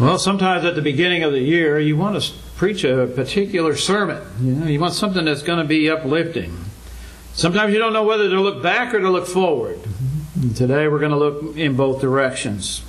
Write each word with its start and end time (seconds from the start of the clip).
Well, 0.00 0.18
sometimes 0.18 0.64
at 0.64 0.76
the 0.76 0.80
beginning 0.80 1.24
of 1.24 1.32
the 1.32 1.42
year, 1.42 1.78
you 1.78 1.94
want 1.94 2.22
to 2.22 2.32
preach 2.56 2.84
a 2.84 3.06
particular 3.06 3.76
sermon. 3.76 4.22
You 4.40 4.54
know, 4.54 4.66
you 4.66 4.80
want 4.80 4.94
something 4.94 5.26
that's 5.26 5.42
going 5.42 5.58
to 5.58 5.66
be 5.66 5.90
uplifting. 5.90 6.56
Sometimes 7.34 7.74
you 7.74 7.78
don't 7.78 7.92
know 7.92 8.04
whether 8.04 8.26
to 8.30 8.40
look 8.40 8.62
back 8.62 8.94
or 8.94 9.00
to 9.00 9.10
look 9.10 9.26
forward. 9.26 9.78
And 10.40 10.56
today 10.56 10.88
we're 10.88 11.00
going 11.00 11.10
to 11.10 11.18
look 11.18 11.54
in 11.54 11.76
both 11.76 12.00
directions. 12.00 12.82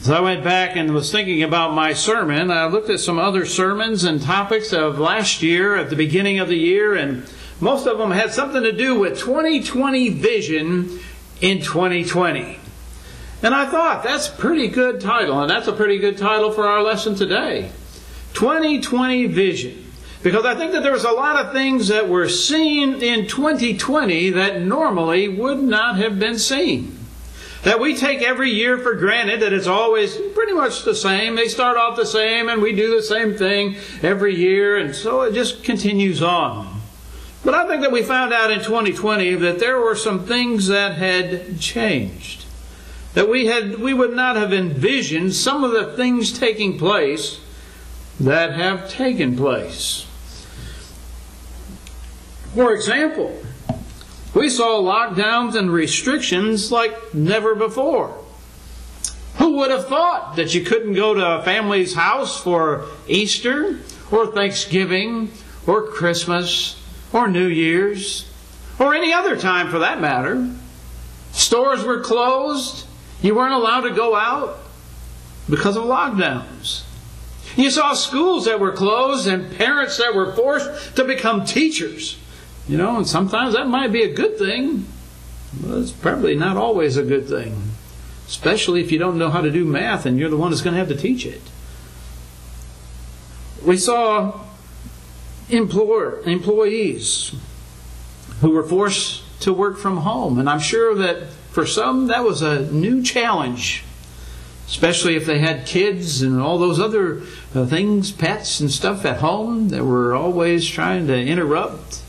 As 0.00 0.08
I 0.08 0.20
went 0.20 0.42
back 0.42 0.74
and 0.74 0.94
was 0.94 1.12
thinking 1.12 1.42
about 1.42 1.74
my 1.74 1.92
sermon, 1.92 2.50
I 2.50 2.64
looked 2.64 2.88
at 2.88 3.00
some 3.00 3.18
other 3.18 3.44
sermons 3.44 4.02
and 4.02 4.22
topics 4.22 4.72
of 4.72 4.98
last 4.98 5.42
year 5.42 5.76
at 5.76 5.90
the 5.90 5.96
beginning 5.96 6.38
of 6.38 6.48
the 6.48 6.56
year, 6.56 6.94
and 6.94 7.30
most 7.60 7.86
of 7.86 7.98
them 7.98 8.10
had 8.10 8.32
something 8.32 8.62
to 8.62 8.72
do 8.72 8.98
with 8.98 9.18
2020 9.18 10.08
vision 10.08 10.98
in 11.42 11.60
2020. 11.60 12.60
And 13.42 13.54
I 13.54 13.66
thought, 13.66 14.02
that's 14.02 14.28
a 14.28 14.32
pretty 14.32 14.68
good 14.68 15.00
title, 15.00 15.40
and 15.40 15.50
that's 15.50 15.68
a 15.68 15.72
pretty 15.72 15.98
good 15.98 16.16
title 16.16 16.50
for 16.50 16.66
our 16.66 16.82
lesson 16.82 17.14
today. 17.14 17.70
2020 18.32 19.26
Vision. 19.26 19.92
Because 20.22 20.44
I 20.44 20.54
think 20.54 20.72
that 20.72 20.82
there 20.82 20.92
was 20.92 21.04
a 21.04 21.10
lot 21.10 21.36
of 21.36 21.52
things 21.52 21.88
that 21.88 22.08
were 22.08 22.28
seen 22.28 23.02
in 23.02 23.28
2020 23.28 24.30
that 24.30 24.62
normally 24.62 25.28
would 25.28 25.62
not 25.62 25.98
have 25.98 26.18
been 26.18 26.38
seen. 26.38 26.98
That 27.62 27.78
we 27.78 27.94
take 27.94 28.22
every 28.22 28.50
year 28.50 28.78
for 28.78 28.94
granted 28.94 29.40
that 29.40 29.52
it's 29.52 29.66
always 29.66 30.16
pretty 30.34 30.52
much 30.52 30.84
the 30.84 30.94
same. 30.94 31.36
They 31.36 31.48
start 31.48 31.76
off 31.76 31.96
the 31.96 32.06
same 32.06 32.48
and 32.48 32.62
we 32.62 32.74
do 32.74 32.94
the 32.94 33.02
same 33.02 33.36
thing 33.36 33.76
every 34.02 34.34
year, 34.34 34.78
and 34.78 34.94
so 34.94 35.22
it 35.22 35.34
just 35.34 35.62
continues 35.62 36.22
on. 36.22 36.80
But 37.44 37.54
I 37.54 37.68
think 37.68 37.82
that 37.82 37.92
we 37.92 38.02
found 38.02 38.32
out 38.32 38.50
in 38.50 38.60
2020 38.60 39.34
that 39.36 39.58
there 39.58 39.78
were 39.78 39.94
some 39.94 40.24
things 40.24 40.68
that 40.68 40.96
had 40.96 41.60
changed 41.60 42.45
that 43.16 43.30
we 43.30 43.46
had 43.46 43.78
we 43.78 43.94
would 43.94 44.14
not 44.14 44.36
have 44.36 44.52
envisioned 44.52 45.34
some 45.34 45.64
of 45.64 45.72
the 45.72 45.96
things 45.96 46.38
taking 46.38 46.78
place 46.78 47.40
that 48.20 48.52
have 48.52 48.90
taken 48.90 49.34
place. 49.34 50.06
For 52.54 52.74
example, 52.74 53.34
we 54.34 54.50
saw 54.50 54.82
lockdowns 54.82 55.56
and 55.56 55.72
restrictions 55.72 56.70
like 56.70 57.14
never 57.14 57.54
before. 57.54 58.22
Who 59.36 59.56
would 59.56 59.70
have 59.70 59.88
thought 59.88 60.36
that 60.36 60.54
you 60.54 60.60
couldn't 60.62 60.92
go 60.92 61.14
to 61.14 61.38
a 61.38 61.42
family's 61.42 61.94
house 61.94 62.38
for 62.38 62.84
Easter 63.08 63.80
or 64.10 64.26
Thanksgiving 64.26 65.30
or 65.66 65.86
Christmas 65.86 66.78
or 67.14 67.28
New 67.28 67.46
Year's 67.46 68.30
or 68.78 68.94
any 68.94 69.14
other 69.14 69.38
time 69.38 69.70
for 69.70 69.78
that 69.78 70.02
matter? 70.02 70.50
Stores 71.32 71.82
were 71.82 72.00
closed. 72.00 72.85
You 73.22 73.34
weren't 73.34 73.54
allowed 73.54 73.82
to 73.82 73.90
go 73.90 74.14
out 74.14 74.58
because 75.48 75.76
of 75.76 75.84
lockdowns. 75.84 76.82
You 77.56 77.70
saw 77.70 77.94
schools 77.94 78.44
that 78.44 78.60
were 78.60 78.72
closed 78.72 79.26
and 79.26 79.56
parents 79.56 79.96
that 79.98 80.14
were 80.14 80.32
forced 80.34 80.96
to 80.96 81.04
become 81.04 81.44
teachers. 81.44 82.18
You 82.68 82.76
know, 82.76 82.96
and 82.96 83.06
sometimes 83.06 83.54
that 83.54 83.68
might 83.68 83.92
be 83.92 84.02
a 84.02 84.12
good 84.12 84.38
thing, 84.38 84.86
but 85.60 85.78
it's 85.78 85.92
probably 85.92 86.34
not 86.34 86.56
always 86.56 86.96
a 86.96 87.02
good 87.02 87.28
thing, 87.28 87.70
especially 88.26 88.80
if 88.80 88.90
you 88.90 88.98
don't 88.98 89.18
know 89.18 89.30
how 89.30 89.40
to 89.40 89.50
do 89.50 89.64
math 89.64 90.04
and 90.04 90.18
you're 90.18 90.28
the 90.28 90.36
one 90.36 90.50
that's 90.50 90.62
going 90.62 90.74
to 90.74 90.78
have 90.78 90.88
to 90.88 90.96
teach 90.96 91.24
it. 91.24 91.40
We 93.64 93.76
saw 93.76 94.40
employer, 95.48 96.20
employees 96.22 97.34
who 98.40 98.50
were 98.50 98.64
forced 98.64 99.22
to 99.40 99.52
work 99.52 99.78
from 99.78 99.98
home, 99.98 100.38
and 100.38 100.50
I'm 100.50 100.60
sure 100.60 100.94
that 100.96 101.28
for 101.56 101.64
some, 101.64 102.08
that 102.08 102.22
was 102.22 102.42
a 102.42 102.70
new 102.70 103.02
challenge, 103.02 103.82
especially 104.66 105.16
if 105.16 105.24
they 105.24 105.38
had 105.38 105.64
kids 105.64 106.20
and 106.20 106.38
all 106.38 106.58
those 106.58 106.78
other 106.78 107.22
uh, 107.54 107.64
things, 107.64 108.12
pets 108.12 108.60
and 108.60 108.70
stuff 108.70 109.06
at 109.06 109.20
home 109.20 109.70
that 109.70 109.82
were 109.82 110.14
always 110.14 110.68
trying 110.68 111.06
to 111.06 111.18
interrupt. 111.18 112.02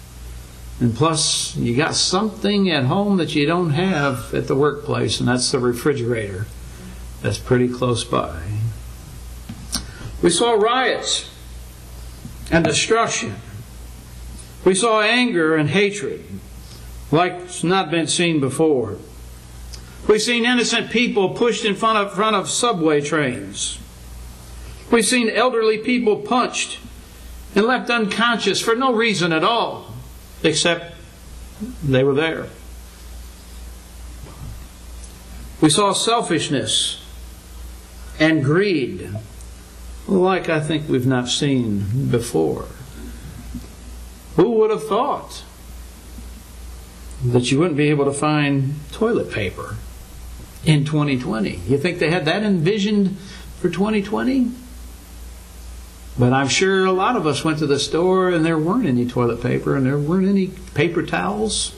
And 0.82 0.94
plus, 0.94 1.56
you 1.56 1.78
got 1.78 1.96
something 1.96 2.70
at 2.70 2.84
home 2.84 3.16
that 3.20 3.36
you 3.36 3.46
don't 3.46 3.70
have 3.70 4.34
at 4.34 4.48
the 4.48 4.56
workplace, 4.56 5.22
and 5.22 5.30
that's 5.30 5.50
the 5.50 5.60
refrigerator. 5.60 6.46
That's 7.22 7.40
pretty 7.40 7.70
close 7.70 8.04
by. 8.04 8.42
We 10.22 10.30
saw 10.30 10.56
riots 10.56 11.32
and 12.52 12.66
destruction. 12.66 13.36
We 14.66 14.76
saw 14.76 15.00
anger 15.00 15.56
and 15.56 15.70
hatred 15.70 16.26
like 17.14 17.32
it's 17.32 17.64
not 17.64 17.90
been 17.90 18.08
seen 18.08 18.42
before. 18.42 18.98
We've 20.08 20.22
seen 20.22 20.46
innocent 20.46 20.90
people 20.90 21.30
pushed 21.30 21.66
in 21.66 21.76
front 21.76 21.98
of, 21.98 22.14
front 22.14 22.36
of 22.36 22.50
subway 22.50 23.02
trains. 23.02 23.78
We've 24.90 25.06
seen 25.06 25.30
elderly 25.30 25.78
people 25.80 26.18
punched 26.18 26.80
and 27.54 27.66
left 27.66 27.90
unconscious 27.90 28.62
for 28.62 28.74
no 28.76 28.94
reason 28.94 29.34
at 29.34 29.44
all, 29.44 29.94
except 30.44 30.96
they 31.84 32.04
were 32.06 32.14
there. 32.14 32.48
We 35.60 35.70
saw 35.70 35.92
selfishness 35.92 37.04
and 38.20 38.46
greed, 38.46 39.10
like 40.08 40.48
I 40.48 40.62
think 40.62 40.88
we've 40.88 41.08
not 41.08 41.28
seen 41.28 42.10
before. 42.10 42.68
Who 44.38 44.52
would 44.52 44.70
have 44.70 44.88
thought 44.88 45.44
that 47.26 47.52
you 47.52 47.60
wouldn't 47.60 47.76
be 47.76 47.90
able 47.90 48.06
to 48.06 48.14
find 48.14 48.76
toilet 48.92 49.32
paper? 49.32 49.76
In 50.68 50.84
2020. 50.84 51.62
You 51.66 51.78
think 51.78 51.98
they 51.98 52.12
had 52.12 52.26
that 52.26 52.44
envisioned 52.44 53.18
for 53.60 53.70
2020? 53.70 54.52
But 56.20 56.34
I'm 56.34 56.50
sure 56.50 56.86
a 56.86 56.92
lot 56.92 57.16
of 57.16 57.26
us 57.26 57.44
went 57.44 57.60
to 57.60 57.68
the 57.68 57.80
store 57.80 58.30
and 58.30 58.46
there 58.46 58.58
weren't 58.58 58.86
any 58.86 59.08
toilet 59.08 59.42
paper 59.42 59.76
and 59.76 59.86
there 59.86 59.98
weren't 59.98 60.28
any 60.28 60.48
paper 60.76 61.04
towels. 61.04 61.74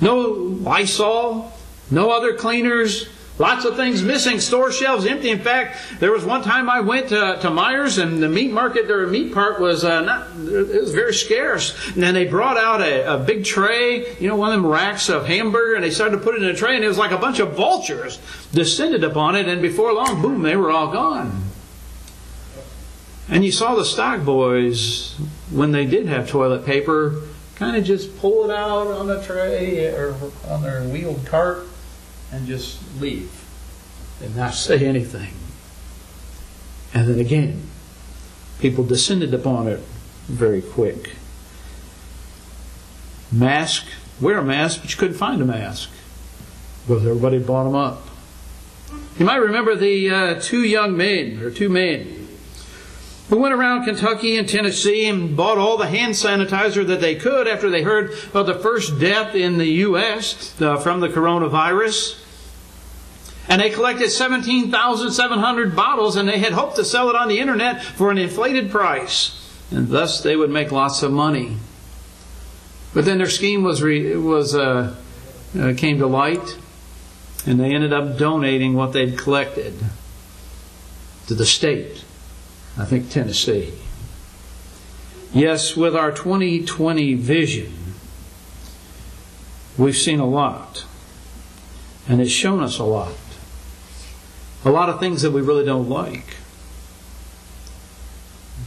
No 0.00 0.20
Lysol, 0.20 1.52
no 1.90 2.10
other 2.10 2.34
cleaners, 2.34 3.08
Lots 3.38 3.64
of 3.64 3.76
things 3.76 4.02
missing, 4.02 4.40
store 4.40 4.70
shelves 4.70 5.06
empty. 5.06 5.30
In 5.30 5.38
fact, 5.38 5.78
there 5.98 6.12
was 6.12 6.22
one 6.22 6.42
time 6.42 6.68
I 6.68 6.80
went 6.80 7.08
to, 7.08 7.38
to 7.40 7.48
Meijer's 7.48 7.96
and 7.96 8.22
the 8.22 8.28
meat 8.28 8.52
market, 8.52 8.86
their 8.86 9.06
meat 9.06 9.32
part 9.32 9.58
was 9.58 9.84
uh, 9.84 10.02
not, 10.02 10.28
it 10.36 10.80
was 10.80 10.92
very 10.92 11.14
scarce. 11.14 11.74
And 11.94 12.02
then 12.02 12.12
they 12.12 12.26
brought 12.26 12.58
out 12.58 12.82
a, 12.82 13.14
a 13.14 13.18
big 13.18 13.44
tray, 13.46 14.16
you 14.18 14.28
know, 14.28 14.36
one 14.36 14.52
of 14.52 14.62
them 14.62 14.70
racks 14.70 15.08
of 15.08 15.26
hamburger, 15.26 15.74
and 15.74 15.82
they 15.82 15.90
started 15.90 16.18
to 16.18 16.22
put 16.22 16.34
it 16.34 16.42
in 16.42 16.50
a 16.50 16.54
tray, 16.54 16.76
and 16.76 16.84
it 16.84 16.88
was 16.88 16.98
like 16.98 17.10
a 17.10 17.18
bunch 17.18 17.38
of 17.38 17.54
vultures 17.54 18.18
descended 18.52 19.02
upon 19.02 19.34
it, 19.34 19.48
and 19.48 19.62
before 19.62 19.94
long, 19.94 20.20
boom, 20.20 20.42
they 20.42 20.56
were 20.56 20.70
all 20.70 20.92
gone. 20.92 21.44
And 23.30 23.46
you 23.46 23.52
saw 23.52 23.74
the 23.74 23.84
stock 23.86 24.24
boys, 24.26 25.14
when 25.50 25.72
they 25.72 25.86
did 25.86 26.06
have 26.06 26.28
toilet 26.28 26.66
paper, 26.66 27.22
kind 27.54 27.76
of 27.76 27.84
just 27.84 28.18
pull 28.18 28.50
it 28.50 28.54
out 28.54 28.88
on 28.88 29.08
a 29.08 29.22
tray 29.24 29.86
or 29.86 30.14
on 30.48 30.62
their 30.62 30.82
wheeled 30.84 31.24
cart 31.24 31.66
and 32.32 32.46
just 32.46 32.80
leave 33.00 33.30
and 34.22 34.34
not 34.34 34.54
say 34.54 34.84
anything. 34.86 35.34
And 36.94 37.08
then 37.08 37.20
again, 37.20 37.62
people 38.58 38.84
descended 38.84 39.34
upon 39.34 39.68
it 39.68 39.80
very 40.26 40.62
quick. 40.62 41.12
Mask, 43.30 43.86
wear 44.20 44.38
a 44.38 44.44
mask, 44.44 44.80
but 44.80 44.90
you 44.90 44.96
couldn't 44.96 45.16
find 45.16 45.40
a 45.40 45.44
mask 45.44 45.90
because 46.86 47.06
everybody 47.06 47.38
bought 47.38 47.64
them 47.64 47.74
up. 47.74 48.08
You 49.18 49.26
might 49.26 49.36
remember 49.36 49.74
the 49.74 50.10
uh, 50.10 50.40
two 50.40 50.62
young 50.62 50.96
men, 50.96 51.38
or 51.40 51.50
two 51.50 51.68
men, 51.68 52.28
who 53.28 53.38
went 53.38 53.54
around 53.54 53.84
Kentucky 53.84 54.36
and 54.36 54.48
Tennessee 54.48 55.06
and 55.06 55.36
bought 55.36 55.58
all 55.58 55.76
the 55.76 55.86
hand 55.86 56.14
sanitizer 56.14 56.86
that 56.86 57.00
they 57.00 57.14
could 57.14 57.48
after 57.48 57.70
they 57.70 57.82
heard 57.82 58.12
of 58.34 58.46
the 58.46 58.54
first 58.54 58.98
death 58.98 59.34
in 59.34 59.58
the 59.58 59.66
U.S. 59.66 60.60
Uh, 60.60 60.76
from 60.76 61.00
the 61.00 61.08
coronavirus. 61.08 62.21
And 63.48 63.60
they 63.60 63.70
collected 63.70 64.10
17,700 64.10 65.76
bottles 65.76 66.16
and 66.16 66.28
they 66.28 66.38
had 66.38 66.52
hoped 66.52 66.76
to 66.76 66.84
sell 66.84 67.10
it 67.10 67.16
on 67.16 67.28
the 67.28 67.40
internet 67.40 67.82
for 67.82 68.10
an 68.10 68.18
inflated 68.18 68.70
price. 68.70 69.38
And 69.70 69.88
thus 69.88 70.22
they 70.22 70.36
would 70.36 70.50
make 70.50 70.70
lots 70.70 71.02
of 71.02 71.12
money. 71.12 71.56
But 72.94 73.04
then 73.04 73.18
their 73.18 73.28
scheme 73.28 73.62
was, 73.62 73.82
re, 73.82 74.16
was 74.16 74.54
uh, 74.54 74.94
uh, 75.58 75.74
came 75.76 75.98
to 75.98 76.06
light 76.06 76.58
and 77.46 77.58
they 77.58 77.74
ended 77.74 77.92
up 77.92 78.16
donating 78.16 78.74
what 78.74 78.92
they'd 78.92 79.18
collected 79.18 79.74
to 81.26 81.34
the 81.34 81.46
state. 81.46 82.04
I 82.78 82.84
think 82.84 83.10
Tennessee. 83.10 83.72
Yes, 85.32 85.76
with 85.76 85.96
our 85.96 86.12
2020 86.12 87.14
vision, 87.14 87.94
we've 89.76 89.96
seen 89.96 90.20
a 90.20 90.26
lot. 90.26 90.84
And 92.08 92.20
it's 92.20 92.30
shown 92.30 92.62
us 92.62 92.78
a 92.78 92.84
lot 92.84 93.12
a 94.64 94.70
lot 94.70 94.88
of 94.88 95.00
things 95.00 95.22
that 95.22 95.32
we 95.32 95.40
really 95.40 95.64
don't 95.64 95.88
like. 95.88 96.36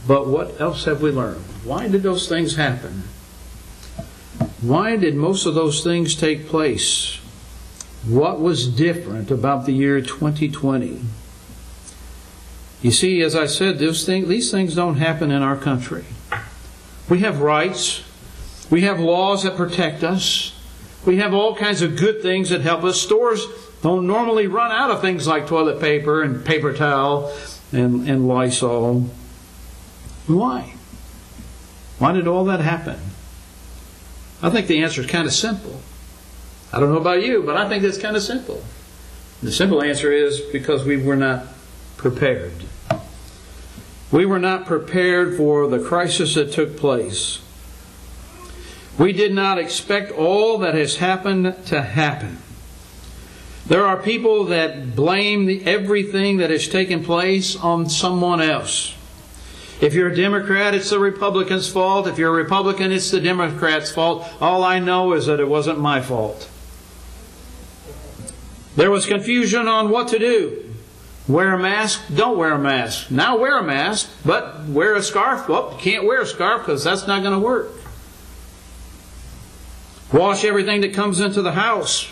But 0.06 0.26
what 0.26 0.60
else 0.60 0.84
have 0.84 1.02
we 1.02 1.10
learned? 1.10 1.44
Why 1.64 1.88
did 1.88 2.02
those 2.02 2.28
things 2.28 2.56
happen? 2.56 3.04
Why 4.60 4.96
did 4.96 5.14
most 5.14 5.46
of 5.46 5.54
those 5.54 5.82
things 5.82 6.14
take 6.14 6.46
place? 6.48 7.18
What 8.06 8.40
was 8.40 8.68
different 8.68 9.30
about 9.30 9.66
the 9.66 9.72
year 9.72 10.00
2020? 10.00 11.00
You 12.82 12.90
see, 12.90 13.22
as 13.22 13.34
I 13.34 13.46
said, 13.46 13.78
things, 13.78 14.28
these 14.28 14.50
things 14.50 14.74
don't 14.74 14.96
happen 14.96 15.30
in 15.30 15.42
our 15.42 15.56
country. 15.56 16.04
We 17.08 17.20
have 17.20 17.40
rights. 17.40 18.04
We 18.70 18.82
have 18.82 19.00
laws 19.00 19.42
that 19.42 19.56
protect 19.56 20.04
us. 20.04 20.52
We 21.04 21.18
have 21.18 21.32
all 21.32 21.56
kinds 21.56 21.82
of 21.82 21.96
good 21.96 22.22
things 22.22 22.50
that 22.50 22.60
help 22.60 22.84
us. 22.84 23.00
Stores 23.00 23.46
don't 23.82 24.06
normally 24.06 24.46
run 24.46 24.72
out 24.72 24.90
of 24.90 25.00
things 25.00 25.26
like 25.26 25.46
toilet 25.46 25.80
paper 25.80 26.22
and 26.22 26.44
paper 26.44 26.72
towel 26.72 27.32
and, 27.72 28.08
and 28.08 28.26
Lysol. 28.26 29.10
Why? 30.26 30.74
Why 31.98 32.12
did 32.12 32.26
all 32.26 32.44
that 32.46 32.60
happen? 32.60 32.98
I 34.42 34.50
think 34.50 34.66
the 34.66 34.82
answer 34.82 35.00
is 35.00 35.06
kind 35.06 35.26
of 35.26 35.32
simple. 35.32 35.80
I 36.72 36.80
don't 36.80 36.92
know 36.92 37.00
about 37.00 37.22
you, 37.22 37.42
but 37.42 37.56
I 37.56 37.68
think 37.68 37.84
it's 37.84 37.98
kind 37.98 38.16
of 38.16 38.22
simple. 38.22 38.62
The 39.42 39.52
simple 39.52 39.82
answer 39.82 40.12
is 40.12 40.40
because 40.40 40.84
we 40.84 40.96
were 40.96 41.16
not 41.16 41.46
prepared. 41.96 42.52
We 44.10 44.26
were 44.26 44.38
not 44.38 44.66
prepared 44.66 45.36
for 45.36 45.66
the 45.68 45.78
crisis 45.78 46.34
that 46.34 46.52
took 46.52 46.76
place. 46.76 47.40
We 48.98 49.12
did 49.12 49.34
not 49.34 49.58
expect 49.58 50.12
all 50.12 50.58
that 50.58 50.74
has 50.74 50.96
happened 50.96 51.66
to 51.66 51.82
happen. 51.82 52.38
There 53.68 53.84
are 53.84 53.96
people 53.96 54.44
that 54.44 54.94
blame 54.94 55.46
the, 55.46 55.64
everything 55.66 56.36
that 56.36 56.50
has 56.50 56.68
taken 56.68 57.04
place 57.04 57.56
on 57.56 57.88
someone 57.88 58.40
else. 58.40 58.94
If 59.80 59.92
you're 59.92 60.08
a 60.08 60.16
Democrat, 60.16 60.74
it's 60.74 60.90
the 60.90 61.00
Republican's 61.00 61.68
fault. 61.68 62.06
If 62.06 62.16
you're 62.16 62.30
a 62.30 62.42
Republican, 62.42 62.92
it's 62.92 63.10
the 63.10 63.20
Democrat's 63.20 63.90
fault. 63.90 64.26
All 64.40 64.62
I 64.62 64.78
know 64.78 65.12
is 65.12 65.26
that 65.26 65.40
it 65.40 65.48
wasn't 65.48 65.80
my 65.80 66.00
fault. 66.00 66.48
There 68.76 68.90
was 68.90 69.04
confusion 69.04 69.66
on 69.66 69.90
what 69.90 70.08
to 70.08 70.18
do. 70.18 70.62
Wear 71.28 71.54
a 71.54 71.58
mask, 71.58 72.02
don't 72.14 72.38
wear 72.38 72.52
a 72.52 72.58
mask. 72.58 73.10
Now 73.10 73.36
wear 73.36 73.58
a 73.58 73.62
mask, 73.62 74.08
but 74.24 74.64
wear 74.66 74.94
a 74.94 75.02
scarf. 75.02 75.48
Well, 75.48 75.72
you 75.72 75.78
can't 75.78 76.04
wear 76.04 76.20
a 76.20 76.26
scarf 76.26 76.62
because 76.62 76.84
that's 76.84 77.06
not 77.06 77.22
going 77.22 77.34
to 77.34 77.44
work. 77.44 77.72
Wash 80.12 80.44
everything 80.44 80.82
that 80.82 80.94
comes 80.94 81.18
into 81.18 81.42
the 81.42 81.52
house. 81.52 82.08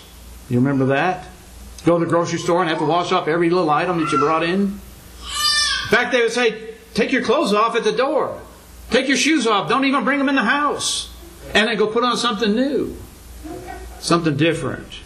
You 0.51 0.59
remember 0.59 0.87
that? 0.87 1.29
Go 1.85 1.99
to 1.99 2.05
the 2.05 2.11
grocery 2.11 2.39
store 2.39 2.61
and 2.61 2.71
have 2.71 2.79
to 2.79 2.87
wash 2.87 3.13
off 3.13 3.29
every 3.29 3.51
little 3.51 3.71
item 3.71 4.01
that 4.01 4.11
you 4.11 4.19
brought 4.19 4.43
in. 4.43 4.61
In 4.61 5.91
fact, 5.91 6.13
they 6.13 6.23
would 6.23 6.33
say, 6.33 6.75
take 6.95 7.13
your 7.13 7.23
clothes 7.23 7.53
off 7.53 7.77
at 7.77 7.85
the 7.85 7.93
door. 7.93 8.41
Take 8.91 9.09
your 9.09 9.17
shoes 9.17 9.47
off. 9.47 9.69
Don't 9.69 9.85
even 9.85 10.05
bring 10.05 10.19
them 10.19 10.29
in 10.29 10.35
the 10.35 10.43
house. 10.43 11.11
And 11.53 11.69
then 11.69 11.77
go 11.77 11.87
put 11.87 12.05
on 12.05 12.17
something 12.17 12.55
new. 12.55 12.97
Something 14.01 14.37
different. 14.37 15.01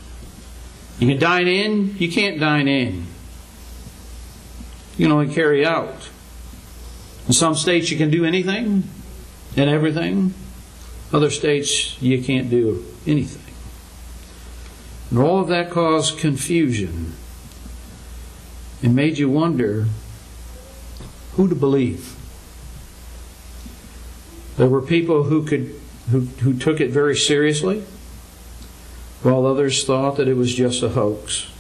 You 0.99 1.09
can 1.09 1.19
dine 1.19 1.49
in, 1.49 1.97
you 1.99 2.11
can't 2.11 2.41
dine 2.41 2.69
in. 2.69 3.07
You 4.97 5.07
can 5.07 5.13
only 5.13 5.33
carry 5.33 5.65
out. 5.65 6.09
In 7.27 7.33
some 7.33 7.55
states, 7.55 7.91
you 7.91 7.97
can 7.97 8.11
do 8.11 8.25
anything 8.25 8.85
and 9.57 9.71
everything. 9.71 10.35
Other 11.13 11.31
states, 11.31 12.01
you 12.03 12.23
can't 12.23 12.51
do 12.51 12.85
anything. 13.07 13.48
And 15.11 15.19
all 15.19 15.41
of 15.41 15.49
that 15.49 15.71
caused 15.71 16.19
confusion 16.19 17.15
and 18.83 18.95
made 18.95 19.19
you 19.19 19.29
wonder 19.29 19.87
who 21.33 21.49
to 21.49 21.55
believe. 21.55 22.15
There 24.57 24.69
were 24.69 24.83
people 24.83 25.25
who 25.25 25.45
could 25.45 25.75
who, 26.11 26.21
who 26.21 26.59
took 26.59 26.81
it 26.81 26.91
very 26.91 27.15
seriously, 27.15 27.85
while 29.23 29.45
others 29.47 29.85
thought 29.85 30.17
that 30.17 30.29
it 30.29 30.35
was 30.35 30.55
just 30.55 30.83
a 30.83 30.91
hoax. 30.91 31.51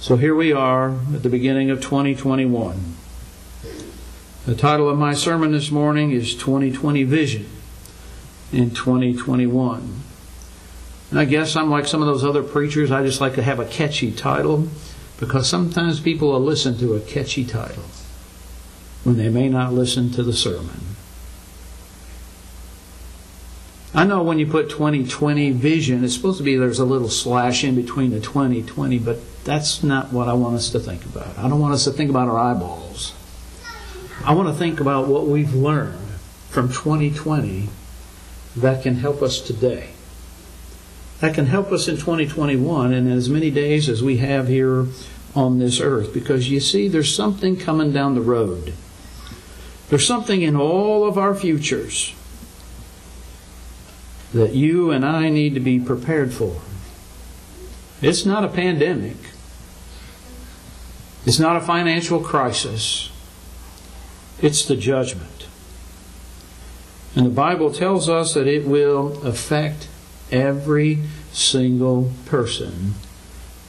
So 0.00 0.16
here 0.16 0.34
we 0.34 0.52
are 0.52 0.90
at 1.14 1.22
the 1.22 1.28
beginning 1.28 1.70
of 1.70 1.80
2021. 1.80 2.94
The 4.46 4.54
title 4.54 4.88
of 4.88 4.98
my 4.98 5.14
sermon 5.14 5.52
this 5.52 5.70
morning 5.70 6.10
is 6.12 6.34
2020 6.34 7.04
Vision 7.04 7.46
in 8.52 8.70
2021. 8.70 10.02
And 11.12 11.20
I 11.20 11.26
guess 11.26 11.56
I'm 11.56 11.68
like 11.68 11.86
some 11.86 12.00
of 12.00 12.06
those 12.06 12.24
other 12.24 12.42
preachers. 12.42 12.90
I 12.90 13.04
just 13.04 13.20
like 13.20 13.34
to 13.34 13.42
have 13.42 13.60
a 13.60 13.66
catchy 13.66 14.12
title 14.12 14.66
because 15.20 15.46
sometimes 15.46 16.00
people 16.00 16.32
will 16.32 16.40
listen 16.40 16.78
to 16.78 16.94
a 16.94 17.00
catchy 17.00 17.44
title 17.44 17.84
when 19.04 19.18
they 19.18 19.28
may 19.28 19.50
not 19.50 19.74
listen 19.74 20.10
to 20.12 20.22
the 20.22 20.32
sermon. 20.32 20.96
I 23.92 24.04
know 24.04 24.22
when 24.22 24.38
you 24.38 24.46
put 24.46 24.70
2020 24.70 25.50
vision, 25.50 26.02
it's 26.02 26.14
supposed 26.14 26.38
to 26.38 26.44
be 26.44 26.56
there's 26.56 26.78
a 26.78 26.86
little 26.86 27.10
slash 27.10 27.62
in 27.62 27.74
between 27.74 28.12
the 28.12 28.20
2020, 28.20 28.98
but 29.00 29.18
that's 29.44 29.82
not 29.82 30.14
what 30.14 30.28
I 30.28 30.32
want 30.32 30.56
us 30.56 30.70
to 30.70 30.80
think 30.80 31.04
about. 31.04 31.36
I 31.36 31.46
don't 31.46 31.60
want 31.60 31.74
us 31.74 31.84
to 31.84 31.90
think 31.90 32.08
about 32.08 32.28
our 32.28 32.38
eyeballs. 32.38 33.12
I 34.24 34.32
want 34.32 34.48
to 34.48 34.54
think 34.54 34.80
about 34.80 35.08
what 35.08 35.26
we've 35.26 35.52
learned 35.52 36.08
from 36.48 36.68
2020 36.68 37.68
that 38.56 38.82
can 38.82 38.94
help 38.94 39.20
us 39.20 39.38
today 39.38 39.91
that 41.22 41.34
can 41.34 41.46
help 41.46 41.70
us 41.70 41.86
in 41.86 41.94
2021 41.94 42.92
and 42.92 43.08
as 43.08 43.28
many 43.28 43.48
days 43.48 43.88
as 43.88 44.02
we 44.02 44.16
have 44.16 44.48
here 44.48 44.88
on 45.36 45.60
this 45.60 45.78
earth. 45.78 46.12
Because 46.12 46.50
you 46.50 46.58
see, 46.58 46.88
there's 46.88 47.14
something 47.14 47.56
coming 47.56 47.92
down 47.92 48.16
the 48.16 48.20
road. 48.20 48.72
There's 49.88 50.04
something 50.04 50.42
in 50.42 50.56
all 50.56 51.06
of 51.06 51.16
our 51.16 51.32
futures 51.32 52.12
that 54.34 54.54
you 54.54 54.90
and 54.90 55.06
I 55.06 55.28
need 55.28 55.54
to 55.54 55.60
be 55.60 55.78
prepared 55.78 56.34
for. 56.34 56.60
It's 58.00 58.26
not 58.26 58.42
a 58.42 58.48
pandemic. 58.48 59.18
It's 61.24 61.38
not 61.38 61.54
a 61.54 61.60
financial 61.60 62.18
crisis. 62.18 63.12
It's 64.40 64.64
the 64.64 64.74
judgment. 64.74 65.46
And 67.14 67.24
the 67.26 67.30
Bible 67.30 67.72
tells 67.72 68.08
us 68.08 68.34
that 68.34 68.48
it 68.48 68.66
will 68.66 69.24
affect 69.24 69.86
every 70.32 70.98
single 71.32 72.10
person 72.26 72.94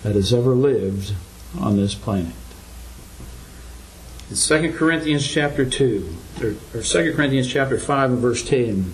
that 0.02 0.16
has 0.16 0.34
ever 0.34 0.52
lived 0.52 1.14
on 1.60 1.78
this 1.78 1.94
planet. 1.94 2.34
In 4.30 4.36
2 4.36 4.74
Corinthians 4.74 5.28
chapter 5.28 5.66
2, 5.66 6.16
or, 6.42 6.82
2 6.82 7.14
Corinthians 7.14 7.48
chapter 7.48 7.78
5 7.78 8.12
and 8.12 8.20
verse 8.20 8.44
10, 8.44 8.94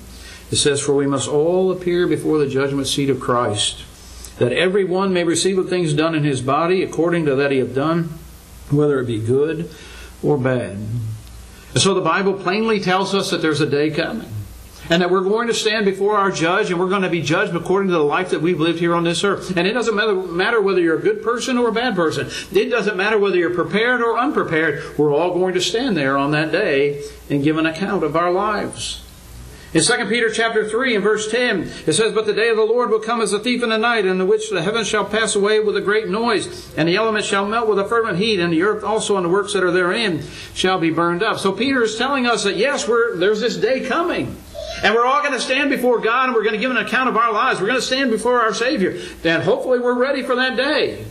it 0.51 0.56
says, 0.56 0.81
For 0.81 0.94
we 0.94 1.07
must 1.07 1.30
all 1.30 1.71
appear 1.71 2.07
before 2.07 2.39
the 2.39 2.50
judgment 2.50 2.88
seat 2.88 3.10
of 3.10 3.19
Christ, 3.19 3.83
that 4.39 4.51
every 4.51 4.83
one 4.83 5.13
may 5.13 5.24
receive 5.24 5.56
the 5.56 5.63
things 5.63 5.94
done 5.94 6.16
in 6.16 6.24
his 6.24 6.42
body 6.42 6.83
according 6.83 7.25
to 7.25 7.36
that 7.36 7.51
he 7.51 7.60
hath 7.60 7.75
done, 7.75 8.10
whether 8.69 9.00
it 9.00 9.06
be 9.06 9.19
good 9.19 9.69
or 10.23 10.38
bad. 10.38 10.78
And 11.71 11.81
so 11.81 11.94
the 11.94 12.02
Bible 12.02 12.33
plainly 12.33 12.80
tells 12.80 13.14
us 13.14 13.30
that 13.30 13.42
there's 13.42 13.61
a 13.61 13.69
day 13.69 13.92
coming 13.92 14.30
and 14.90 15.02
that 15.02 15.12
we're 15.12 15.22
going 15.22 15.48
to 15.48 15.54
stand 15.54 15.86
before 15.86 16.18
our 16.18 16.31
judge 16.31 16.72
and 16.72 16.80
we're 16.80 16.90
going 16.90 17.04
to 17.04 17.10
be 17.10 17.22
judged 17.22 17.56
according 17.56 17.90
to 17.90 17.94
the 17.94 18.04
life 18.04 18.31
that 18.31 18.42
we've 18.42 18.60
lived 18.60 18.80
here 18.80 18.96
on 18.96 19.04
this 19.04 19.24
earth. 19.24 19.56
And 19.56 19.68
it 19.68 19.74
doesn't 19.74 19.96
matter 20.36 20.62
whether 20.62 20.81
you're 20.81 20.98
a 20.98 21.02
good 21.02 21.22
person 21.22 21.58
or 21.58 21.69
a 21.69 21.72
bad 21.72 21.96
person. 21.96 22.30
It 22.52 22.69
doesn't 22.69 22.98
matter 22.98 23.18
whether 23.18 23.38
you're 23.38 23.54
prepared 23.54 24.02
or 24.02 24.18
unprepared. 24.18 24.98
We're 24.98 25.14
all 25.14 25.34
going 25.34 25.54
to 25.54 25.62
stand 25.62 25.96
there 25.96 26.18
on 26.18 26.31
that 26.31 26.52
day 26.52 27.04
and 27.30 27.44
give 27.44 27.58
an 27.58 27.66
account 27.66 28.04
of 28.04 28.16
our 28.16 28.31
lives. 28.31 29.06
In 29.71 29.83
2 29.83 30.06
Peter 30.07 30.31
chapter 30.31 30.68
3 30.68 30.95
and 30.95 31.04
verse 31.04 31.30
10, 31.30 31.71
it 31.85 31.94
says, 31.94 32.11
But 32.11 32.26
the 32.26 32.33
day 32.33 32.49
of 32.49 32.57
the 32.57 32.64
Lord 32.64 32.90
will 32.90 32.99
come 32.99 33.21
as 33.21 33.33
a 33.33 33.40
thief 33.40 33.61
in 33.61 33.69
the 33.69 33.78
night, 33.78 34.04
in 34.04 34.18
the 34.18 34.26
which 34.26 34.49
the 34.49 34.64
heavens 34.64 34.88
shall 34.88 35.06
pass 35.06 35.35
away 35.35 35.59
with 35.59 35.78
a 35.78 35.81
great 35.81 36.09
noise, 36.09 36.73
and 36.76 36.90
the 36.90 36.95
elements 36.95 37.28
shall 37.28 37.45
melt 37.45 37.69
with 37.69 37.78
a 37.78 37.85
fervent 37.85 38.18
heat, 38.18 38.40
and 38.40 38.52
the 38.52 38.64
earth 38.64 38.83
also 38.83 39.16
and 39.16 39.26
the 39.26 39.30
works 39.30 39.54
that 39.54 39.64
are 39.64 39.69
therein 39.69 40.23
shall 40.56 40.80
be 40.80 40.90
burned 40.90 41.21
up. 41.21 41.38
So 41.38 41.52
Peter 41.52 41.83
is 41.83 41.97
telling 41.97 42.26
us 42.26 42.44
that 42.45 42.57
yes, 42.57 42.85
there's 42.85 43.42
this 43.42 43.57
day 43.57 43.85
coming. 43.85 44.35
And 44.81 44.95
we're 44.95 45.06
all 45.06 45.21
going 45.21 45.33
to 45.33 45.40
stand 45.40 45.69
before 45.69 45.99
God 45.99 46.26
and 46.26 46.35
we're 46.35 46.44
going 46.44 46.56
to 46.56 46.59
give 46.59 46.71
an 46.71 46.78
account 46.78 47.09
of 47.09 47.18
our 47.18 47.31
lives. 47.31 47.59
We're 47.59 47.68
going 47.68 47.80
to 47.80 47.85
stand 47.85 48.11
before 48.11 48.42
our 48.42 48.54
Savior. 48.54 48.99
And 49.23 49.44
hopefully 49.44 49.80
we're 49.80 49.97
ready 49.97 50.23
for 50.23 50.35
that 50.35 50.56
day. 50.56 51.06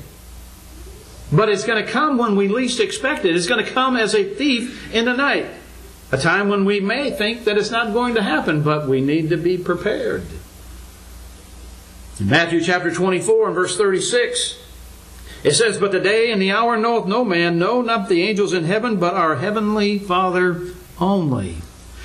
But 1.31 1.49
it's 1.49 1.65
going 1.65 1.85
to 1.85 1.91
come 1.91 2.17
when 2.17 2.35
we 2.35 2.49
least 2.49 2.81
expect 2.81 3.25
it. 3.25 3.37
It's 3.37 3.47
going 3.47 3.65
to 3.65 3.71
come 3.71 3.97
as 3.97 4.15
a 4.15 4.25
thief 4.25 4.93
in 4.95 5.05
the 5.05 5.15
night. 5.15 5.47
A 6.11 6.17
time 6.17 6.49
when 6.49 6.65
we 6.65 6.81
may 6.81 7.11
think 7.11 7.45
that 7.45 7.59
it's 7.59 7.71
not 7.71 7.93
going 7.93 8.15
to 8.15 8.23
happen, 8.23 8.63
but 8.63 8.89
we 8.89 9.01
need 9.01 9.29
to 9.31 9.37
be 9.37 9.59
prepared. 9.59 10.25
In 12.19 12.29
Matthew 12.29 12.63
chapter 12.63 12.91
24 12.91 13.47
and 13.47 13.55
verse 13.55 13.77
36, 13.77 14.59
it 15.45 15.53
says, 15.53 15.79
But 15.79 15.93
the 15.93 16.01
day 16.01 16.33
and 16.33 16.41
the 16.41 16.51
hour 16.51 16.77
knoweth 16.77 17.07
no 17.07 17.25
man, 17.25 17.59
no, 17.59 17.83
not 17.83 18.09
the 18.09 18.23
angels 18.23 18.53
in 18.53 18.65
heaven, 18.65 18.97
but 18.97 19.15
our 19.15 19.37
heavenly 19.37 19.99
Father 19.99 20.63
only. 20.99 21.59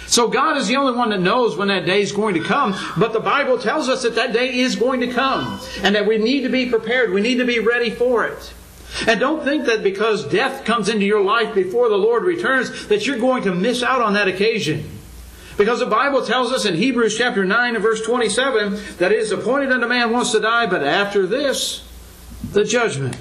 So 0.05 0.27
God 0.27 0.57
is 0.57 0.67
the 0.67 0.75
only 0.75 0.95
one 0.95 1.09
that 1.09 1.21
knows 1.21 1.57
when 1.57 1.69
that 1.69 1.85
day 1.85 2.01
is 2.01 2.11
going 2.11 2.35
to 2.35 2.43
come. 2.43 2.75
But 2.97 3.13
the 3.13 3.19
Bible 3.19 3.57
tells 3.57 3.89
us 3.89 4.03
that 4.03 4.15
that 4.15 4.33
day 4.33 4.59
is 4.59 4.75
going 4.75 4.99
to 4.99 5.07
come 5.07 5.59
and 5.81 5.95
that 5.95 6.05
we 6.05 6.17
need 6.17 6.41
to 6.41 6.49
be 6.49 6.69
prepared. 6.69 7.11
We 7.11 7.21
need 7.21 7.37
to 7.37 7.45
be 7.45 7.59
ready 7.59 7.89
for 7.89 8.27
it. 8.27 8.53
And 9.07 9.19
don't 9.19 9.43
think 9.43 9.65
that 9.65 9.83
because 9.83 10.25
death 10.27 10.65
comes 10.65 10.87
into 10.87 11.05
your 11.05 11.23
life 11.23 11.53
before 11.55 11.89
the 11.89 11.97
Lord 11.97 12.23
returns 12.23 12.87
that 12.87 13.05
you're 13.07 13.17
going 13.17 13.43
to 13.43 13.55
miss 13.55 13.81
out 13.81 14.01
on 14.01 14.13
that 14.13 14.27
occasion. 14.27 14.89
Because 15.57 15.79
the 15.79 15.85
Bible 15.85 16.25
tells 16.25 16.51
us 16.51 16.65
in 16.65 16.75
Hebrews 16.75 17.17
chapter 17.17 17.45
9 17.45 17.75
and 17.75 17.83
verse 17.83 18.01
27 18.01 18.79
that 18.97 19.11
it 19.11 19.19
is 19.19 19.31
appointed 19.31 19.71
unto 19.71 19.87
man 19.87 20.11
once 20.11 20.31
to 20.31 20.39
die, 20.39 20.65
but 20.67 20.83
after 20.83 21.27
this, 21.27 21.87
the 22.51 22.63
judgment. 22.63 23.17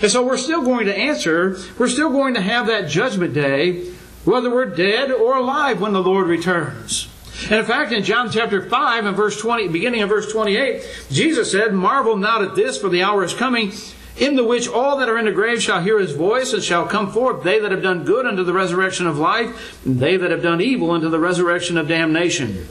And 0.00 0.10
so 0.10 0.24
we're 0.24 0.36
still 0.36 0.62
going 0.62 0.86
to 0.86 0.96
answer, 0.96 1.58
we're 1.78 1.88
still 1.88 2.10
going 2.10 2.34
to 2.34 2.40
have 2.40 2.68
that 2.68 2.88
judgment 2.88 3.34
day, 3.34 3.90
whether 4.24 4.50
we're 4.50 4.66
dead 4.66 5.10
or 5.10 5.36
alive 5.36 5.80
when 5.80 5.92
the 5.92 6.02
Lord 6.02 6.28
returns. 6.28 7.08
And 7.44 7.54
in 7.54 7.64
fact, 7.64 7.92
in 7.92 8.04
John 8.04 8.30
chapter 8.30 8.68
5 8.68 9.06
and 9.06 9.16
verse 9.16 9.40
20, 9.40 9.68
beginning 9.68 10.02
of 10.02 10.08
verse 10.08 10.30
28, 10.30 11.06
Jesus 11.10 11.50
said, 11.50 11.72
Marvel 11.72 12.16
not 12.16 12.42
at 12.42 12.54
this, 12.54 12.80
for 12.80 12.88
the 12.88 13.02
hour 13.02 13.24
is 13.24 13.34
coming, 13.34 13.72
in 14.18 14.36
the 14.36 14.44
which 14.44 14.68
all 14.68 14.96
that 14.98 15.08
are 15.08 15.18
in 15.18 15.24
the 15.26 15.32
grave 15.32 15.62
shall 15.62 15.80
hear 15.80 15.98
his 15.98 16.12
voice, 16.12 16.52
and 16.52 16.62
shall 16.62 16.86
come 16.86 17.12
forth, 17.12 17.42
they 17.44 17.60
that 17.60 17.70
have 17.70 17.82
done 17.82 18.04
good 18.04 18.26
unto 18.26 18.44
the 18.44 18.52
resurrection 18.52 19.06
of 19.06 19.18
life, 19.18 19.84
and 19.84 19.98
they 19.98 20.16
that 20.16 20.30
have 20.30 20.42
done 20.42 20.60
evil 20.60 20.90
unto 20.90 21.08
the 21.08 21.18
resurrection 21.18 21.78
of 21.78 21.88
damnation. 21.88 22.68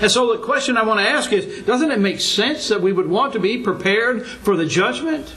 And 0.00 0.10
so 0.10 0.32
the 0.32 0.42
question 0.42 0.76
I 0.76 0.84
want 0.84 1.00
to 1.00 1.08
ask 1.08 1.32
is, 1.32 1.62
doesn't 1.64 1.90
it 1.90 2.00
make 2.00 2.20
sense 2.20 2.68
that 2.68 2.80
we 2.80 2.92
would 2.92 3.08
want 3.08 3.34
to 3.34 3.38
be 3.38 3.58
prepared 3.58 4.26
for 4.26 4.56
the 4.56 4.66
judgment? 4.66 5.34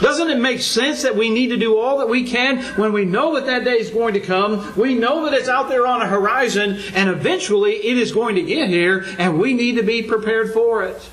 Doesn't 0.00 0.30
it 0.30 0.40
make 0.40 0.60
sense 0.60 1.02
that 1.02 1.16
we 1.16 1.30
need 1.30 1.48
to 1.48 1.56
do 1.56 1.78
all 1.78 1.98
that 1.98 2.08
we 2.08 2.24
can 2.24 2.62
when 2.76 2.92
we 2.92 3.04
know 3.04 3.34
that 3.34 3.46
that 3.46 3.64
day 3.64 3.78
is 3.78 3.90
going 3.90 4.14
to 4.14 4.20
come? 4.20 4.74
We 4.76 4.94
know 4.94 5.24
that 5.24 5.34
it's 5.34 5.48
out 5.48 5.68
there 5.68 5.86
on 5.86 6.02
a 6.02 6.08
horizon 6.08 6.80
and 6.94 7.08
eventually 7.08 7.74
it 7.74 7.98
is 7.98 8.10
going 8.10 8.34
to 8.34 8.42
get 8.42 8.68
here 8.68 9.04
and 9.18 9.38
we 9.38 9.54
need 9.54 9.76
to 9.76 9.82
be 9.82 10.02
prepared 10.02 10.52
for 10.52 10.82
it. 10.82 11.08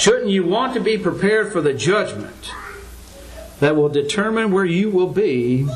Shouldn't 0.00 0.30
you 0.30 0.46
want 0.46 0.72
to 0.72 0.80
be 0.80 0.96
prepared 0.96 1.52
for 1.52 1.60
the 1.60 1.74
judgment 1.74 2.50
that 3.58 3.76
will 3.76 3.90
determine 3.90 4.50
where 4.50 4.64
you 4.64 4.88
will 4.88 5.12
be 5.12 5.68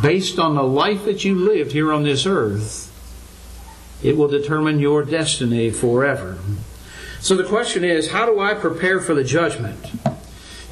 based 0.00 0.38
on 0.38 0.54
the 0.54 0.62
life 0.62 1.04
that 1.04 1.22
you 1.22 1.34
lived 1.34 1.72
here 1.72 1.92
on 1.92 2.04
this 2.04 2.24
earth? 2.24 2.90
It 4.02 4.16
will 4.16 4.28
determine 4.28 4.78
your 4.78 5.04
destiny 5.04 5.70
forever. 5.70 6.38
So 7.20 7.36
the 7.36 7.44
question 7.44 7.84
is, 7.84 8.10
how 8.10 8.24
do 8.24 8.40
I 8.40 8.54
prepare 8.54 9.00
for 9.00 9.12
the 9.12 9.22
judgment? 9.22 9.84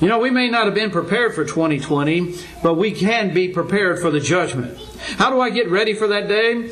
You 0.01 0.09
know, 0.09 0.19
we 0.19 0.31
may 0.31 0.49
not 0.49 0.65
have 0.65 0.75
been 0.75 0.91
prepared 0.91 1.35
for 1.35 1.45
2020, 1.45 2.35
but 2.63 2.77
we 2.77 2.93
can 2.93 3.35
be 3.35 3.49
prepared 3.49 4.01
for 4.01 4.11
the 4.11 4.21
judgment. 4.21 4.79
How 5.19 5.29
do 5.29 5.39
I 5.39 5.51
get 5.51 5.69
ready 5.69 5.93
for 5.93 6.07
that 6.07 6.29
day? 6.29 6.69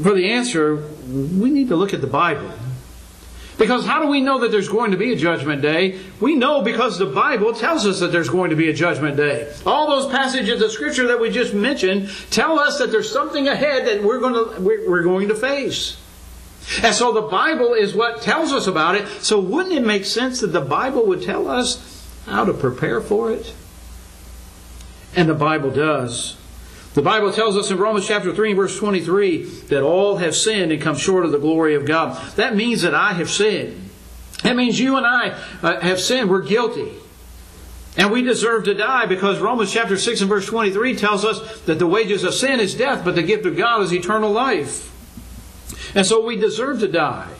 For 0.00 0.14
the 0.14 0.30
answer, 0.30 0.76
we 1.04 1.50
need 1.50 1.66
to 1.70 1.74
look 1.74 1.92
at 1.92 2.00
the 2.00 2.06
Bible. 2.06 2.52
Because 3.56 3.86
how 3.86 4.02
do 4.02 4.08
we 4.08 4.20
know 4.20 4.40
that 4.40 4.50
there's 4.50 4.68
going 4.68 4.90
to 4.90 4.96
be 4.96 5.12
a 5.12 5.16
judgment 5.16 5.62
day? 5.62 6.00
We 6.20 6.34
know 6.34 6.62
because 6.62 6.98
the 6.98 7.06
Bible 7.06 7.54
tells 7.54 7.86
us 7.86 8.00
that 8.00 8.10
there's 8.10 8.28
going 8.28 8.50
to 8.50 8.56
be 8.56 8.68
a 8.68 8.72
judgment 8.72 9.16
day. 9.16 9.52
All 9.64 9.88
those 9.88 10.10
passages 10.10 10.60
of 10.60 10.72
Scripture 10.72 11.06
that 11.08 11.20
we 11.20 11.30
just 11.30 11.54
mentioned 11.54 12.10
tell 12.30 12.58
us 12.58 12.78
that 12.78 12.90
there's 12.90 13.10
something 13.12 13.46
ahead 13.46 13.86
that 13.86 14.02
we're 14.02 14.18
going 14.18 14.34
to, 14.34 14.60
we're 14.60 15.04
going 15.04 15.28
to 15.28 15.34
face. 15.34 15.96
And 16.82 16.94
so 16.94 17.12
the 17.12 17.22
Bible 17.22 17.74
is 17.74 17.94
what 17.94 18.22
tells 18.22 18.52
us 18.52 18.66
about 18.66 18.96
it. 18.96 19.06
So 19.22 19.38
wouldn't 19.38 19.74
it 19.74 19.86
make 19.86 20.04
sense 20.04 20.40
that 20.40 20.48
the 20.48 20.60
Bible 20.60 21.06
would 21.06 21.22
tell 21.22 21.46
us 21.48 22.08
how 22.26 22.44
to 22.44 22.54
prepare 22.54 23.00
for 23.00 23.30
it? 23.30 23.54
And 25.14 25.28
the 25.28 25.34
Bible 25.34 25.70
does. 25.70 26.36
The 26.94 27.02
Bible 27.02 27.32
tells 27.32 27.56
us 27.56 27.72
in 27.72 27.76
Romans 27.78 28.06
chapter 28.06 28.32
3 28.32 28.52
verse 28.52 28.78
23 28.78 29.42
that 29.68 29.82
all 29.82 30.16
have 30.18 30.34
sinned 30.34 30.70
and 30.70 30.80
come 30.80 30.96
short 30.96 31.24
of 31.24 31.32
the 31.32 31.38
glory 31.38 31.74
of 31.74 31.84
God. 31.84 32.16
That 32.36 32.54
means 32.54 32.82
that 32.82 32.94
I 32.94 33.14
have 33.14 33.28
sinned. 33.28 33.90
That 34.44 34.54
means 34.54 34.78
you 34.78 34.96
and 34.96 35.04
I 35.04 35.30
uh, 35.62 35.80
have 35.80 36.00
sinned. 36.00 36.30
We're 36.30 36.42
guilty. 36.42 36.92
And 37.96 38.12
we 38.12 38.22
deserve 38.22 38.64
to 38.64 38.74
die 38.74 39.06
because 39.06 39.40
Romans 39.40 39.72
chapter 39.72 39.96
6 39.96 40.20
and 40.20 40.28
verse 40.28 40.46
23 40.46 40.96
tells 40.96 41.24
us 41.24 41.60
that 41.62 41.78
the 41.78 41.86
wages 41.86 42.24
of 42.24 42.34
sin 42.34 42.60
is 42.60 42.74
death, 42.74 43.04
but 43.04 43.14
the 43.14 43.22
gift 43.22 43.46
of 43.46 43.56
God 43.56 43.82
is 43.82 43.92
eternal 43.92 44.30
life. 44.30 44.90
And 45.94 46.06
so 46.06 46.24
we 46.24 46.36
deserve 46.36 46.80
to 46.80 46.88
die. 46.88 47.30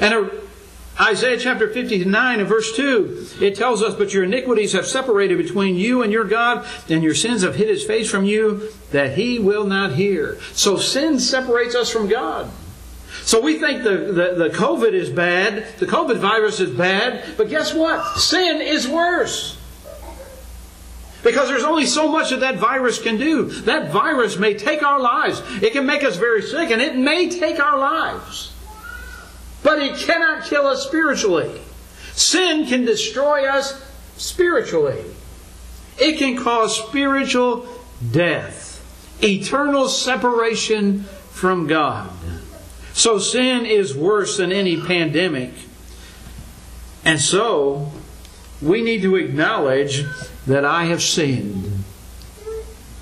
And 0.00 0.30
Isaiah 0.98 1.38
chapter 1.38 1.68
59 1.68 2.40
and 2.40 2.48
verse 2.48 2.74
2, 2.76 3.28
it 3.40 3.54
tells 3.54 3.82
us, 3.82 3.94
But 3.94 4.12
your 4.12 4.24
iniquities 4.24 4.72
have 4.72 4.86
separated 4.86 5.38
between 5.38 5.76
you 5.76 6.02
and 6.02 6.12
your 6.12 6.24
God, 6.24 6.66
and 6.88 7.02
your 7.02 7.14
sins 7.14 7.42
have 7.42 7.54
hid 7.54 7.68
his 7.68 7.84
face 7.84 8.10
from 8.10 8.24
you, 8.24 8.70
that 8.90 9.16
he 9.16 9.38
will 9.38 9.64
not 9.64 9.92
hear. 9.92 10.38
So 10.52 10.76
sin 10.76 11.18
separates 11.18 11.74
us 11.74 11.90
from 11.90 12.08
God. 12.08 12.50
So 13.22 13.40
we 13.40 13.58
think 13.58 13.82
the, 13.82 13.96
the, 13.96 14.48
the 14.48 14.50
COVID 14.50 14.92
is 14.92 15.10
bad, 15.10 15.66
the 15.78 15.86
COVID 15.86 16.18
virus 16.18 16.60
is 16.60 16.70
bad, 16.70 17.36
but 17.36 17.48
guess 17.48 17.74
what? 17.74 18.18
Sin 18.18 18.60
is 18.60 18.86
worse. 18.86 19.56
Because 21.22 21.48
there's 21.48 21.64
only 21.64 21.86
so 21.86 22.08
much 22.08 22.30
that 22.30 22.40
that 22.40 22.56
virus 22.56 23.00
can 23.00 23.18
do. 23.18 23.44
That 23.44 23.90
virus 23.90 24.38
may 24.38 24.54
take 24.54 24.82
our 24.82 24.98
lives. 24.98 25.42
It 25.62 25.72
can 25.72 25.84
make 25.84 26.02
us 26.02 26.16
very 26.16 26.42
sick 26.42 26.70
and 26.70 26.80
it 26.80 26.96
may 26.96 27.28
take 27.28 27.60
our 27.60 27.78
lives. 27.78 28.49
But 29.62 29.78
it 29.80 29.96
cannot 29.96 30.44
kill 30.44 30.66
us 30.66 30.86
spiritually. 30.86 31.60
Sin 32.12 32.66
can 32.66 32.84
destroy 32.84 33.46
us 33.46 33.82
spiritually. 34.16 35.04
It 35.98 36.18
can 36.18 36.36
cause 36.36 36.78
spiritual 36.78 37.66
death, 38.10 38.82
eternal 39.22 39.88
separation 39.88 41.04
from 41.30 41.66
God. 41.66 42.10
So 42.92 43.18
sin 43.18 43.66
is 43.66 43.94
worse 43.94 44.38
than 44.38 44.50
any 44.52 44.80
pandemic. 44.80 45.52
And 47.04 47.20
so 47.20 47.92
we 48.60 48.82
need 48.82 49.02
to 49.02 49.16
acknowledge 49.16 50.04
that 50.46 50.64
I 50.64 50.86
have 50.86 51.02
sinned. 51.02 51.84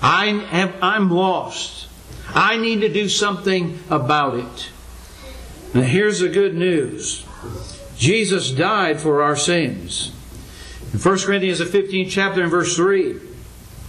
I 0.01 0.27
have, 0.27 0.75
I'm 0.81 1.09
lost. 1.09 1.87
I 2.33 2.57
need 2.57 2.81
to 2.81 2.89
do 2.89 3.09
something 3.09 3.79
about 3.89 4.35
it. 4.35 4.69
Now, 5.73 5.81
here's 5.81 6.19
the 6.19 6.29
good 6.29 6.55
news 6.55 7.25
Jesus 7.97 8.51
died 8.51 8.99
for 8.99 9.21
our 9.21 9.35
sins. 9.35 10.11
In 10.93 10.99
1 10.99 11.19
Corinthians, 11.19 11.59
the 11.59 11.65
15th 11.65 12.09
chapter, 12.09 12.41
and 12.41 12.49
verse 12.49 12.75
3, 12.75 13.13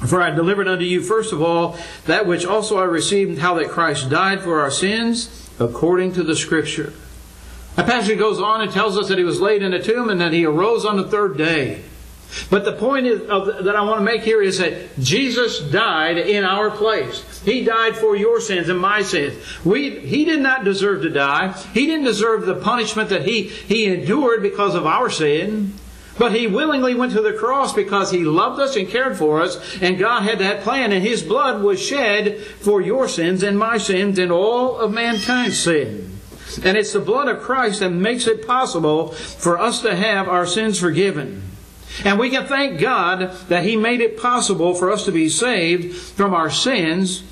For 0.06 0.20
I 0.20 0.30
delivered 0.30 0.68
unto 0.68 0.84
you, 0.84 1.00
first 1.02 1.32
of 1.32 1.40
all, 1.40 1.78
that 2.04 2.26
which 2.26 2.44
also 2.44 2.78
I 2.78 2.84
received, 2.84 3.38
how 3.38 3.54
that 3.54 3.70
Christ 3.70 4.10
died 4.10 4.42
for 4.42 4.60
our 4.60 4.70
sins, 4.70 5.48
according 5.58 6.12
to 6.14 6.22
the 6.22 6.36
Scripture. 6.36 6.92
That 7.76 7.86
passage 7.86 8.18
goes 8.18 8.40
on 8.40 8.60
and 8.60 8.70
tells 8.70 8.98
us 8.98 9.08
that 9.08 9.16
he 9.16 9.24
was 9.24 9.40
laid 9.40 9.62
in 9.62 9.72
a 9.72 9.82
tomb 9.82 10.10
and 10.10 10.20
that 10.20 10.32
he 10.32 10.44
arose 10.44 10.84
on 10.84 10.96
the 10.96 11.08
third 11.08 11.38
day. 11.38 11.82
But 12.48 12.64
the 12.64 12.72
point 12.72 13.06
is, 13.06 13.28
of, 13.28 13.64
that 13.64 13.76
I 13.76 13.82
want 13.82 13.98
to 13.98 14.04
make 14.04 14.22
here 14.22 14.42
is 14.42 14.58
that 14.58 14.98
Jesus 15.00 15.60
died 15.60 16.18
in 16.18 16.44
our 16.44 16.70
place. 16.70 17.40
He 17.44 17.64
died 17.64 17.96
for 17.96 18.16
your 18.16 18.40
sins 18.40 18.68
and 18.68 18.78
my 18.78 19.02
sins. 19.02 19.36
We, 19.64 20.00
he 20.00 20.24
did 20.24 20.40
not 20.40 20.64
deserve 20.64 21.02
to 21.02 21.10
die. 21.10 21.52
He 21.74 21.86
didn't 21.86 22.04
deserve 22.04 22.46
the 22.46 22.54
punishment 22.54 23.08
that 23.08 23.26
he, 23.26 23.42
he 23.42 23.86
endured 23.86 24.42
because 24.42 24.74
of 24.74 24.86
our 24.86 25.10
sin. 25.10 25.74
But 26.18 26.34
he 26.34 26.46
willingly 26.46 26.94
went 26.94 27.12
to 27.12 27.22
the 27.22 27.32
cross 27.32 27.72
because 27.72 28.10
he 28.10 28.24
loved 28.24 28.60
us 28.60 28.76
and 28.76 28.86
cared 28.86 29.16
for 29.16 29.40
us, 29.40 29.58
and 29.80 29.98
God 29.98 30.22
had 30.22 30.38
that 30.40 30.62
plan, 30.62 30.92
and 30.92 31.02
his 31.02 31.22
blood 31.22 31.62
was 31.62 31.80
shed 31.80 32.42
for 32.42 32.82
your 32.82 33.08
sins 33.08 33.42
and 33.42 33.58
my 33.58 33.78
sins 33.78 34.18
and 34.18 34.30
all 34.30 34.76
of 34.76 34.92
mankind's 34.92 35.58
sin. 35.58 36.18
And 36.62 36.76
it's 36.76 36.92
the 36.92 37.00
blood 37.00 37.28
of 37.28 37.40
Christ 37.40 37.80
that 37.80 37.90
makes 37.90 38.26
it 38.26 38.46
possible 38.46 39.12
for 39.12 39.58
us 39.58 39.80
to 39.80 39.96
have 39.96 40.28
our 40.28 40.44
sins 40.44 40.78
forgiven. 40.78 41.42
And 42.04 42.18
we 42.18 42.30
can 42.30 42.46
thank 42.46 42.80
God 42.80 43.32
that 43.48 43.64
He 43.64 43.76
made 43.76 44.00
it 44.00 44.16
possible 44.18 44.74
for 44.74 44.90
us 44.90 45.04
to 45.04 45.12
be 45.12 45.28
saved 45.28 45.94
from 45.96 46.32
our 46.32 46.50
sins 46.50 47.22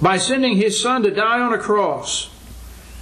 by 0.00 0.18
sending 0.18 0.56
His 0.56 0.80
Son 0.80 1.02
to 1.02 1.10
die 1.10 1.40
on 1.40 1.52
a 1.52 1.58
cross, 1.58 2.30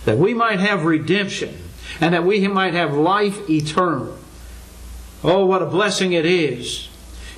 that 0.04 0.18
we 0.18 0.35
might 0.35 0.61
have 0.61 0.85
redemption 0.85 1.56
and 2.00 2.14
that 2.14 2.25
we 2.25 2.47
might 2.49 2.75
have 2.75 2.94
life 2.94 3.49
eternal. 3.50 4.16
Oh, 5.25 5.47
what 5.47 5.62
a 5.62 5.66
blessing 5.66 6.12
it 6.12 6.26
is. 6.26 6.88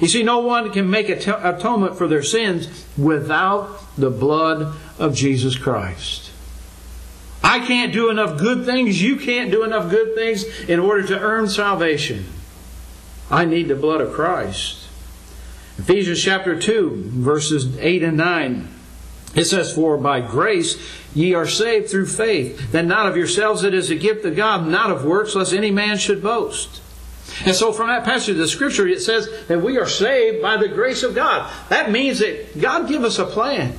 You 0.00 0.08
see, 0.08 0.22
no 0.22 0.38
one 0.38 0.70
can 0.72 0.90
make 0.90 1.08
atonement 1.08 1.96
for 1.96 2.08
their 2.08 2.22
sins 2.22 2.86
without 2.96 3.78
the 3.96 4.10
blood 4.10 4.74
of 4.98 5.14
Jesus 5.14 5.56
Christ. 5.56 6.30
I 7.42 7.60
can't 7.60 7.92
do 7.92 8.10
enough 8.10 8.38
good 8.38 8.64
things. 8.64 9.02
You 9.02 9.16
can't 9.16 9.50
do 9.50 9.64
enough 9.64 9.90
good 9.90 10.14
things 10.14 10.44
in 10.68 10.80
order 10.80 11.06
to 11.08 11.18
earn 11.18 11.48
salvation. 11.48 12.24
I 13.30 13.44
need 13.44 13.68
the 13.68 13.74
blood 13.74 14.00
of 14.00 14.12
Christ. 14.12 14.88
Ephesians 15.78 16.22
chapter 16.22 16.58
2, 16.58 17.04
verses 17.06 17.76
8 17.78 18.02
and 18.02 18.16
9. 18.16 18.68
It 19.34 19.46
says, 19.46 19.74
For 19.74 19.96
by 19.96 20.20
grace 20.20 20.78
ye 21.14 21.34
are 21.34 21.46
saved 21.46 21.90
through 21.90 22.06
faith, 22.06 22.72
that 22.72 22.84
not 22.84 23.06
of 23.06 23.16
yourselves 23.16 23.64
it 23.64 23.74
is 23.74 23.90
a 23.90 23.96
gift 23.96 24.24
of 24.24 24.36
God, 24.36 24.66
not 24.66 24.90
of 24.90 25.04
works, 25.04 25.34
lest 25.34 25.52
any 25.52 25.70
man 25.70 25.98
should 25.98 26.22
boast. 26.22 26.80
And 27.44 27.54
so 27.54 27.72
from 27.72 27.88
that 27.88 28.04
passage 28.04 28.30
of 28.30 28.36
the 28.36 28.46
scripture, 28.46 28.86
it 28.86 29.00
says 29.00 29.28
that 29.48 29.62
we 29.62 29.78
are 29.78 29.88
saved 29.88 30.40
by 30.40 30.56
the 30.56 30.68
grace 30.68 31.02
of 31.02 31.14
God. 31.14 31.50
That 31.68 31.90
means 31.90 32.20
that 32.20 32.60
God 32.60 32.88
gave 32.88 33.02
us 33.02 33.18
a 33.18 33.24
plan. 33.24 33.76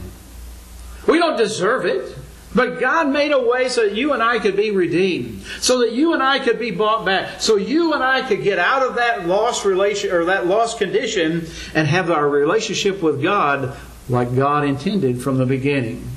We 1.07 1.19
don't 1.19 1.37
deserve 1.37 1.85
it. 1.85 2.17
But 2.55 2.79
God 2.79 3.09
made 3.09 3.33
a 3.33 3.39
way 3.39 3.67
so 3.67 3.83
that 3.83 3.95
you 3.95 4.13
and 4.13 4.23
I 4.23 4.39
could 4.39 4.55
be 4.55 4.71
redeemed, 4.71 5.43
so 5.59 5.79
that 5.79 5.91
you 5.91 6.13
and 6.13 6.23
I 6.23 6.39
could 6.39 6.57
be 6.57 6.71
bought 6.71 7.03
back, 7.03 7.41
so 7.41 7.57
you 7.57 7.93
and 7.93 8.01
I 8.01 8.25
could 8.25 8.43
get 8.43 8.59
out 8.59 8.81
of 8.81 8.95
that 8.95 9.27
lost 9.27 9.65
relation 9.65 10.11
or 10.11 10.25
that 10.25 10.47
lost 10.47 10.77
condition 10.77 11.47
and 11.73 11.85
have 11.85 12.09
our 12.09 12.27
relationship 12.27 13.01
with 13.01 13.21
God 13.21 13.75
like 14.07 14.33
God 14.33 14.63
intended 14.63 15.21
from 15.21 15.37
the 15.37 15.45
beginning. 15.45 16.09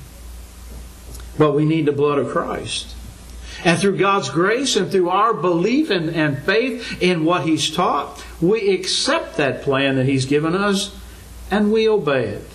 But 1.36 1.52
we 1.52 1.64
need 1.64 1.86
the 1.86 1.92
blood 1.92 2.18
of 2.18 2.28
Christ. 2.28 2.94
And 3.64 3.80
through 3.80 3.98
God's 3.98 4.30
grace 4.30 4.76
and 4.76 4.92
through 4.92 5.10
our 5.10 5.34
belief 5.34 5.90
and, 5.90 6.10
and 6.10 6.38
faith 6.38 7.02
in 7.02 7.24
what 7.24 7.44
He's 7.44 7.74
taught, 7.74 8.24
we 8.40 8.72
accept 8.72 9.38
that 9.38 9.62
plan 9.62 9.96
that 9.96 10.06
He's 10.06 10.26
given 10.26 10.54
us 10.54 10.96
and 11.50 11.72
we 11.72 11.88
obey 11.88 12.26
it. 12.26 12.46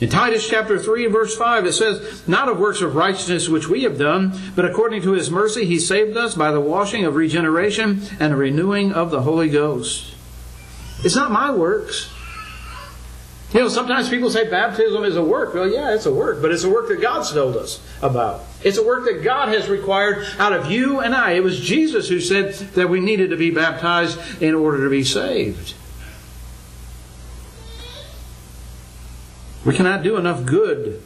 In 0.00 0.08
Titus 0.08 0.48
chapter 0.48 0.78
3 0.78 1.06
verse 1.08 1.36
5 1.36 1.66
it 1.66 1.72
says, 1.74 2.26
Not 2.26 2.48
of 2.48 2.58
works 2.58 2.80
of 2.80 2.96
righteousness 2.96 3.48
which 3.48 3.68
we 3.68 3.82
have 3.82 3.98
done, 3.98 4.32
but 4.56 4.64
according 4.64 5.02
to 5.02 5.12
his 5.12 5.30
mercy 5.30 5.66
he 5.66 5.78
saved 5.78 6.16
us 6.16 6.34
by 6.34 6.50
the 6.50 6.60
washing 6.60 7.04
of 7.04 7.16
regeneration 7.16 8.02
and 8.18 8.32
the 8.32 8.36
renewing 8.36 8.92
of 8.92 9.10
the 9.10 9.22
Holy 9.22 9.50
Ghost. 9.50 10.14
It's 11.04 11.16
not 11.16 11.30
my 11.30 11.50
works. 11.50 12.10
You 13.52 13.60
know, 13.60 13.68
sometimes 13.68 14.08
people 14.08 14.30
say 14.30 14.48
baptism 14.48 15.02
is 15.04 15.16
a 15.16 15.24
work. 15.24 15.54
Well, 15.54 15.68
yeah, 15.68 15.92
it's 15.92 16.06
a 16.06 16.14
work, 16.14 16.40
but 16.40 16.52
it's 16.52 16.62
a 16.62 16.70
work 16.70 16.88
that 16.88 17.02
God's 17.02 17.32
told 17.32 17.56
us 17.56 17.84
about. 18.00 18.44
It's 18.62 18.78
a 18.78 18.86
work 18.86 19.04
that 19.06 19.24
God 19.24 19.48
has 19.48 19.68
required 19.68 20.24
out 20.38 20.52
of 20.52 20.70
you 20.70 21.00
and 21.00 21.14
I. 21.14 21.32
It 21.32 21.42
was 21.42 21.60
Jesus 21.60 22.08
who 22.08 22.20
said 22.20 22.54
that 22.74 22.88
we 22.88 23.00
needed 23.00 23.30
to 23.30 23.36
be 23.36 23.50
baptized 23.50 24.18
in 24.40 24.54
order 24.54 24.84
to 24.84 24.90
be 24.90 25.02
saved. 25.02 25.74
We 29.64 29.74
cannot 29.74 30.02
do 30.02 30.16
enough 30.16 30.44
good, 30.44 31.02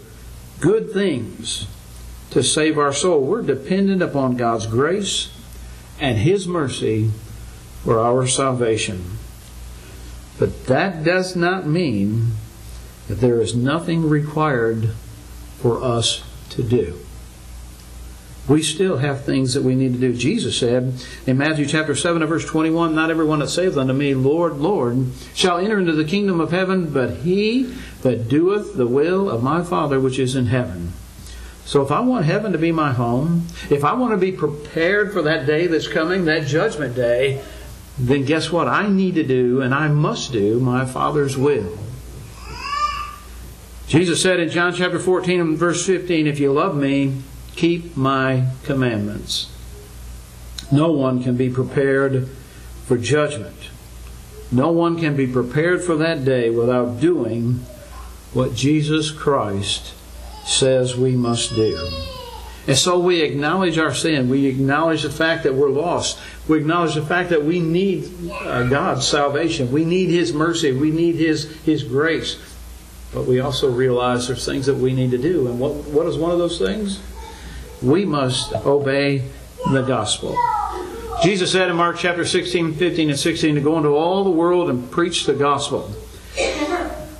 good 0.60 0.92
things 0.92 1.66
to 2.30 2.42
save 2.42 2.78
our 2.78 2.92
soul. 2.92 3.22
We're 3.22 3.42
dependent 3.42 4.02
upon 4.02 4.36
God's 4.36 4.66
grace 4.66 5.30
and 5.98 6.18
His 6.18 6.46
mercy 6.46 7.10
for 7.82 7.98
our 7.98 8.26
salvation. 8.26 9.18
But 10.38 10.66
that 10.66 11.04
does 11.04 11.36
not 11.36 11.66
mean 11.66 12.32
that 13.08 13.16
there 13.16 13.40
is 13.40 13.54
nothing 13.54 14.08
required 14.08 14.90
for 15.58 15.82
us 15.82 16.22
to 16.50 16.62
do. 16.62 16.98
We 18.46 18.62
still 18.62 18.98
have 18.98 19.24
things 19.24 19.54
that 19.54 19.62
we 19.62 19.74
need 19.74 19.94
to 19.94 19.98
do. 19.98 20.12
Jesus 20.12 20.58
said 20.58 20.92
in 21.26 21.38
Matthew 21.38 21.64
chapter 21.64 21.94
7 21.94 22.20
and 22.20 22.28
verse 22.28 22.44
21, 22.44 22.94
Not 22.94 23.10
everyone 23.10 23.38
that 23.38 23.48
saith 23.48 23.76
unto 23.76 23.94
me, 23.94 24.14
Lord, 24.14 24.58
Lord, 24.58 25.06
shall 25.34 25.58
enter 25.58 25.78
into 25.78 25.92
the 25.92 26.04
kingdom 26.04 26.40
of 26.40 26.50
heaven, 26.50 26.92
but 26.92 27.18
he 27.18 27.74
that 28.02 28.28
doeth 28.28 28.76
the 28.76 28.86
will 28.86 29.30
of 29.30 29.42
my 29.42 29.62
Father 29.62 29.98
which 29.98 30.18
is 30.18 30.36
in 30.36 30.46
heaven. 30.46 30.92
So 31.64 31.80
if 31.80 31.90
I 31.90 32.00
want 32.00 32.26
heaven 32.26 32.52
to 32.52 32.58
be 32.58 32.70
my 32.70 32.92
home, 32.92 33.46
if 33.70 33.82
I 33.82 33.94
want 33.94 34.12
to 34.12 34.18
be 34.18 34.32
prepared 34.32 35.14
for 35.14 35.22
that 35.22 35.46
day 35.46 35.66
that's 35.66 35.88
coming, 35.88 36.26
that 36.26 36.46
judgment 36.46 36.94
day, 36.94 37.42
then 37.98 38.26
guess 38.26 38.52
what? 38.52 38.68
I 38.68 38.88
need 38.88 39.14
to 39.14 39.22
do 39.22 39.62
and 39.62 39.74
I 39.74 39.88
must 39.88 40.32
do 40.32 40.60
my 40.60 40.84
Father's 40.84 41.38
will. 41.38 41.78
Jesus 43.86 44.20
said 44.20 44.40
in 44.40 44.50
John 44.50 44.74
chapter 44.74 44.98
14 44.98 45.40
and 45.40 45.58
verse 45.58 45.86
15, 45.86 46.26
If 46.26 46.38
you 46.38 46.52
love 46.52 46.76
me, 46.76 47.22
keep 47.56 47.96
my 47.96 48.48
commandments. 48.64 49.50
No 50.72 50.90
one 50.90 51.22
can 51.22 51.36
be 51.36 51.50
prepared 51.50 52.28
for 52.86 52.98
judgment. 52.98 53.56
No 54.50 54.70
one 54.70 54.98
can 54.98 55.16
be 55.16 55.26
prepared 55.26 55.82
for 55.82 55.96
that 55.96 56.24
day 56.24 56.50
without 56.50 57.00
doing 57.00 57.60
what 58.32 58.54
Jesus 58.54 59.10
Christ 59.10 59.94
says 60.44 60.96
we 60.96 61.12
must 61.12 61.54
do. 61.54 61.76
And 62.66 62.76
so 62.76 62.98
we 62.98 63.20
acknowledge 63.20 63.78
our 63.78 63.94
sin. 63.94 64.28
We 64.28 64.46
acknowledge 64.46 65.02
the 65.02 65.10
fact 65.10 65.42
that 65.42 65.54
we're 65.54 65.70
lost. 65.70 66.18
We 66.48 66.58
acknowledge 66.58 66.94
the 66.94 67.04
fact 67.04 67.30
that 67.30 67.44
we 67.44 67.60
need 67.60 68.10
uh, 68.30 68.64
God's 68.68 69.06
salvation. 69.06 69.70
We 69.70 69.84
need 69.84 70.08
His 70.08 70.32
mercy. 70.32 70.72
We 70.72 70.90
need 70.90 71.16
His, 71.16 71.50
His 71.62 71.82
grace. 71.82 72.38
But 73.12 73.26
we 73.26 73.40
also 73.40 73.70
realize 73.70 74.26
there's 74.26 74.46
things 74.46 74.66
that 74.66 74.76
we 74.76 74.92
need 74.92 75.10
to 75.10 75.18
do. 75.18 75.46
And 75.46 75.60
what, 75.60 75.72
what 75.72 76.06
is 76.06 76.16
one 76.16 76.30
of 76.30 76.38
those 76.38 76.58
things? 76.58 77.00
We 77.84 78.06
must 78.06 78.54
obey 78.54 79.22
the 79.70 79.82
gospel. 79.82 80.36
Jesus 81.22 81.52
said 81.52 81.68
in 81.68 81.76
Mark 81.76 81.98
chapter 81.98 82.24
16, 82.24 82.74
15, 82.74 83.10
and 83.10 83.18
16 83.18 83.54
to 83.56 83.60
go 83.60 83.76
into 83.76 83.90
all 83.90 84.24
the 84.24 84.30
world 84.30 84.70
and 84.70 84.90
preach 84.90 85.26
the 85.26 85.34
gospel 85.34 85.94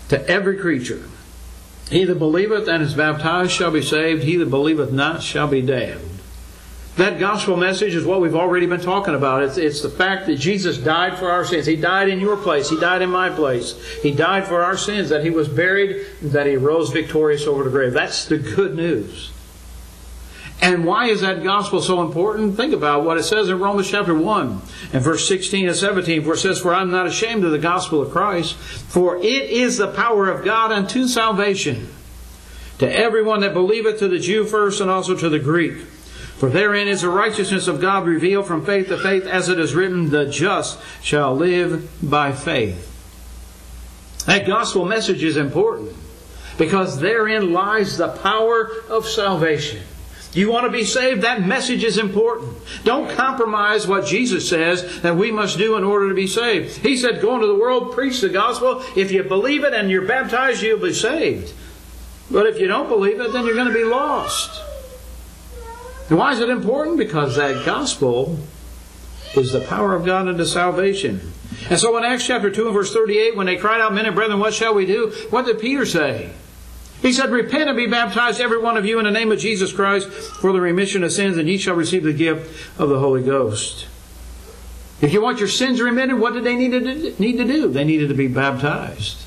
to 0.08 0.24
every 0.26 0.56
creature. 0.56 1.04
He 1.90 2.04
that 2.04 2.18
believeth 2.18 2.66
and 2.66 2.82
is 2.82 2.94
baptized 2.94 3.52
shall 3.52 3.70
be 3.70 3.82
saved, 3.82 4.22
he 4.22 4.36
that 4.36 4.48
believeth 4.48 4.90
not 4.90 5.22
shall 5.22 5.48
be 5.48 5.60
damned. 5.60 6.14
That 6.96 7.18
gospel 7.18 7.56
message 7.56 7.94
is 7.94 8.06
what 8.06 8.20
we've 8.22 8.36
already 8.36 8.66
been 8.66 8.80
talking 8.80 9.14
about. 9.14 9.42
It's, 9.42 9.58
it's 9.58 9.82
the 9.82 9.90
fact 9.90 10.26
that 10.26 10.36
Jesus 10.36 10.78
died 10.78 11.18
for 11.18 11.28
our 11.28 11.44
sins. 11.44 11.66
He 11.66 11.76
died 11.76 12.08
in 12.08 12.20
your 12.20 12.36
place. 12.36 12.70
He 12.70 12.78
died 12.78 13.02
in 13.02 13.10
my 13.10 13.30
place. 13.30 13.74
He 14.00 14.12
died 14.12 14.46
for 14.46 14.62
our 14.62 14.78
sins, 14.78 15.08
that 15.10 15.24
He 15.24 15.30
was 15.30 15.48
buried, 15.48 16.06
that 16.22 16.46
He 16.46 16.56
rose 16.56 16.90
victorious 16.90 17.46
over 17.46 17.64
the 17.64 17.70
grave. 17.70 17.92
That's 17.92 18.26
the 18.26 18.38
good 18.38 18.76
news. 18.76 19.33
And 20.60 20.86
why 20.86 21.06
is 21.06 21.20
that 21.20 21.42
gospel 21.42 21.82
so 21.82 22.02
important? 22.02 22.56
Think 22.56 22.72
about 22.72 23.04
what 23.04 23.18
it 23.18 23.24
says 23.24 23.48
in 23.48 23.58
Romans 23.58 23.90
chapter 23.90 24.14
1 24.14 24.62
and 24.92 25.02
verse 25.02 25.28
16 25.28 25.66
and 25.66 25.76
17, 25.76 26.24
where 26.24 26.34
it 26.34 26.38
says, 26.38 26.60
For 26.60 26.72
I'm 26.72 26.90
not 26.90 27.06
ashamed 27.06 27.44
of 27.44 27.50
the 27.50 27.58
gospel 27.58 28.00
of 28.00 28.10
Christ, 28.10 28.54
for 28.54 29.16
it 29.16 29.24
is 29.24 29.76
the 29.76 29.88
power 29.88 30.30
of 30.30 30.44
God 30.44 30.72
unto 30.72 31.06
salvation 31.06 31.88
to 32.78 32.90
everyone 32.90 33.40
that 33.40 33.52
believeth, 33.52 33.98
to 33.98 34.08
the 34.08 34.18
Jew 34.18 34.44
first 34.44 34.80
and 34.80 34.90
also 34.90 35.16
to 35.16 35.28
the 35.28 35.38
Greek. 35.38 35.76
For 36.36 36.50
therein 36.50 36.88
is 36.88 37.02
the 37.02 37.08
righteousness 37.08 37.68
of 37.68 37.80
God 37.80 38.06
revealed 38.06 38.46
from 38.46 38.66
faith 38.66 38.88
to 38.88 38.98
faith, 38.98 39.26
as 39.26 39.48
it 39.48 39.58
is 39.58 39.74
written, 39.74 40.10
The 40.10 40.26
just 40.26 40.78
shall 41.02 41.34
live 41.34 41.90
by 42.02 42.32
faith. 42.32 42.90
That 44.26 44.46
gospel 44.46 44.84
message 44.84 45.22
is 45.22 45.36
important 45.36 45.94
because 46.58 46.98
therein 46.98 47.52
lies 47.52 47.98
the 47.98 48.08
power 48.08 48.70
of 48.88 49.06
salvation. 49.06 49.82
You 50.34 50.50
want 50.50 50.66
to 50.66 50.72
be 50.72 50.84
saved? 50.84 51.22
That 51.22 51.46
message 51.46 51.84
is 51.84 51.96
important. 51.96 52.58
Don't 52.82 53.08
compromise 53.10 53.86
what 53.86 54.04
Jesus 54.04 54.48
says 54.48 55.00
that 55.02 55.16
we 55.16 55.30
must 55.30 55.56
do 55.56 55.76
in 55.76 55.84
order 55.84 56.08
to 56.08 56.14
be 56.14 56.26
saved. 56.26 56.78
He 56.78 56.96
said, 56.96 57.22
Go 57.22 57.36
into 57.36 57.46
the 57.46 57.54
world, 57.54 57.92
preach 57.92 58.20
the 58.20 58.28
gospel. 58.28 58.82
If 58.96 59.12
you 59.12 59.22
believe 59.22 59.62
it 59.62 59.72
and 59.72 59.90
you're 59.90 60.06
baptized, 60.06 60.62
you'll 60.62 60.80
be 60.80 60.92
saved. 60.92 61.54
But 62.30 62.46
if 62.46 62.58
you 62.58 62.66
don't 62.66 62.88
believe 62.88 63.20
it, 63.20 63.32
then 63.32 63.46
you're 63.46 63.54
going 63.54 63.68
to 63.68 63.74
be 63.74 63.84
lost. 63.84 64.60
And 66.08 66.18
why 66.18 66.32
is 66.32 66.40
it 66.40 66.50
important? 66.50 66.98
Because 66.98 67.36
that 67.36 67.64
gospel 67.64 68.38
is 69.36 69.52
the 69.52 69.60
power 69.60 69.94
of 69.94 70.04
God 70.04 70.28
unto 70.28 70.44
salvation. 70.44 71.32
And 71.70 71.78
so 71.78 71.96
in 71.96 72.04
Acts 72.04 72.26
chapter 72.26 72.50
2 72.50 72.66
and 72.66 72.74
verse 72.74 72.92
38, 72.92 73.36
when 73.36 73.46
they 73.46 73.56
cried 73.56 73.80
out, 73.80 73.94
Men 73.94 74.06
and 74.06 74.14
brethren, 74.14 74.40
what 74.40 74.52
shall 74.52 74.74
we 74.74 74.84
do? 74.84 75.12
What 75.30 75.46
did 75.46 75.60
Peter 75.60 75.86
say? 75.86 76.32
He 77.04 77.12
said, 77.12 77.30
Repent 77.30 77.68
and 77.68 77.76
be 77.76 77.86
baptized, 77.86 78.40
every 78.40 78.56
one 78.56 78.78
of 78.78 78.86
you, 78.86 78.98
in 78.98 79.04
the 79.04 79.10
name 79.10 79.30
of 79.30 79.38
Jesus 79.38 79.74
Christ, 79.74 80.08
for 80.08 80.54
the 80.54 80.60
remission 80.60 81.04
of 81.04 81.12
sins, 81.12 81.36
and 81.36 81.46
ye 81.46 81.58
shall 81.58 81.74
receive 81.74 82.02
the 82.02 82.14
gift 82.14 82.80
of 82.80 82.88
the 82.88 82.98
Holy 82.98 83.22
Ghost. 83.22 83.86
If 85.02 85.12
you 85.12 85.20
want 85.20 85.38
your 85.38 85.48
sins 85.48 85.82
remitted, 85.82 86.18
what 86.18 86.32
did 86.32 86.44
they 86.44 86.56
need 86.56 86.70
to, 86.70 87.14
need 87.20 87.36
to 87.36 87.44
do? 87.44 87.68
They 87.68 87.84
needed 87.84 88.08
to 88.08 88.14
be 88.14 88.26
baptized. 88.26 89.20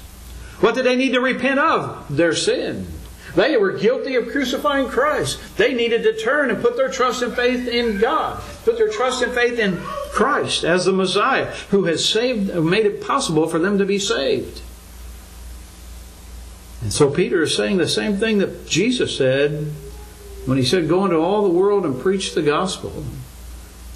What 0.60 0.74
did 0.74 0.88
they 0.88 0.96
need 0.96 1.14
to 1.14 1.22
repent 1.22 1.60
of? 1.60 2.18
Their 2.18 2.34
sin. 2.34 2.88
They 3.36 3.56
were 3.58 3.74
guilty 3.74 4.16
of 4.16 4.32
crucifying 4.32 4.88
Christ. 4.88 5.40
They 5.58 5.76
needed 5.76 6.02
to 6.02 6.18
turn 6.18 6.50
and 6.50 6.60
put 6.60 6.78
their 6.78 6.90
trust 6.90 7.22
and 7.22 7.36
faith 7.36 7.68
in 7.68 8.00
God. 8.00 8.42
Put 8.66 8.80
their 8.80 8.90
trust 8.90 9.22
and 9.22 9.32
faith 9.34 9.60
in 9.60 9.78
Christ 10.12 10.64
as 10.64 10.86
the 10.86 10.94
Messiah 10.94 11.54
who 11.70 11.84
has 11.84 12.04
saved, 12.04 12.56
made 12.56 12.88
it 12.88 13.06
possible 13.06 13.46
for 13.46 13.60
them 13.60 13.78
to 13.78 13.86
be 13.86 14.00
saved. 14.00 14.62
And 16.82 16.94
so 16.94 17.10
Peter 17.10 17.42
is 17.44 17.56
saying 17.56 17.78
the 17.78 17.88
same 17.88 18.18
thing 18.18 18.38
that 18.38 18.68
Jesus 18.68 19.18
said 19.18 19.74
when 20.46 20.58
he 20.58 20.66
said, 20.66 20.88
Go 20.88 21.06
into 21.06 21.18
all 21.18 21.44
the 21.44 21.50
world 21.50 21.86
and 21.86 22.00
preach 22.00 22.34
the 22.34 22.42
gospel. 22.42 23.04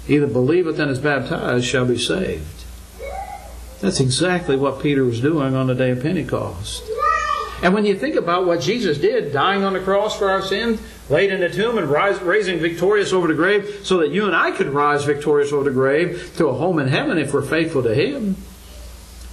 He 0.06 0.18
that 0.18 0.32
believeth 0.32 0.78
and 0.78 0.90
is 0.90 0.98
baptized 0.98 1.64
shall 1.64 1.86
be 1.86 1.98
saved. 1.98 2.64
That's 3.80 4.00
exactly 4.00 4.56
what 4.56 4.82
Peter 4.82 5.04
was 5.04 5.20
doing 5.20 5.54
on 5.54 5.66
the 5.68 5.74
day 5.74 5.90
of 5.90 6.02
Pentecost. 6.02 6.84
And 7.62 7.74
when 7.74 7.86
you 7.86 7.96
think 7.96 8.16
about 8.16 8.44
what 8.44 8.60
Jesus 8.60 8.98
did, 8.98 9.32
dying 9.32 9.62
on 9.62 9.72
the 9.72 9.80
cross 9.80 10.18
for 10.18 10.28
our 10.28 10.42
sins, 10.42 10.80
laid 11.08 11.30
in 11.30 11.40
the 11.40 11.48
tomb 11.48 11.78
and 11.78 11.88
rise, 11.88 12.20
raising 12.20 12.58
victorious 12.58 13.12
over 13.12 13.28
the 13.28 13.34
grave, 13.34 13.80
so 13.84 13.98
that 13.98 14.10
you 14.10 14.26
and 14.26 14.34
I 14.34 14.50
could 14.50 14.68
rise 14.68 15.04
victorious 15.04 15.52
over 15.52 15.64
the 15.64 15.70
grave 15.70 16.32
to 16.38 16.48
a 16.48 16.52
home 16.52 16.80
in 16.80 16.88
heaven 16.88 17.18
if 17.18 17.32
we're 17.32 17.42
faithful 17.42 17.84
to 17.84 17.94
Him. 17.94 18.36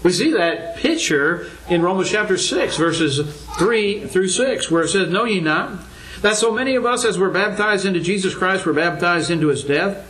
We 0.04 0.12
see 0.12 0.32
that 0.32 0.78
picture 0.78 1.48
in 1.70 1.82
Romans 1.82 2.10
chapter 2.10 2.38
6, 2.38 2.78
verses 2.78 3.20
3 3.58 4.08
through 4.08 4.30
6, 4.30 4.72
where 4.72 4.84
it 4.84 4.90
says, 4.90 5.10
Know 5.10 5.26
ye 5.26 5.40
not 5.40 5.80
that 6.22 6.36
so 6.36 6.52
many 6.52 6.76
of 6.76 6.86
us 6.86 7.06
as 7.06 7.18
were 7.18 7.30
baptized 7.30 7.86
into 7.86 8.00
Jesus 8.00 8.36
Christ 8.36 8.66
were 8.66 8.74
baptized 8.74 9.30
into 9.30 9.48
his 9.48 9.64
death? 9.64 10.06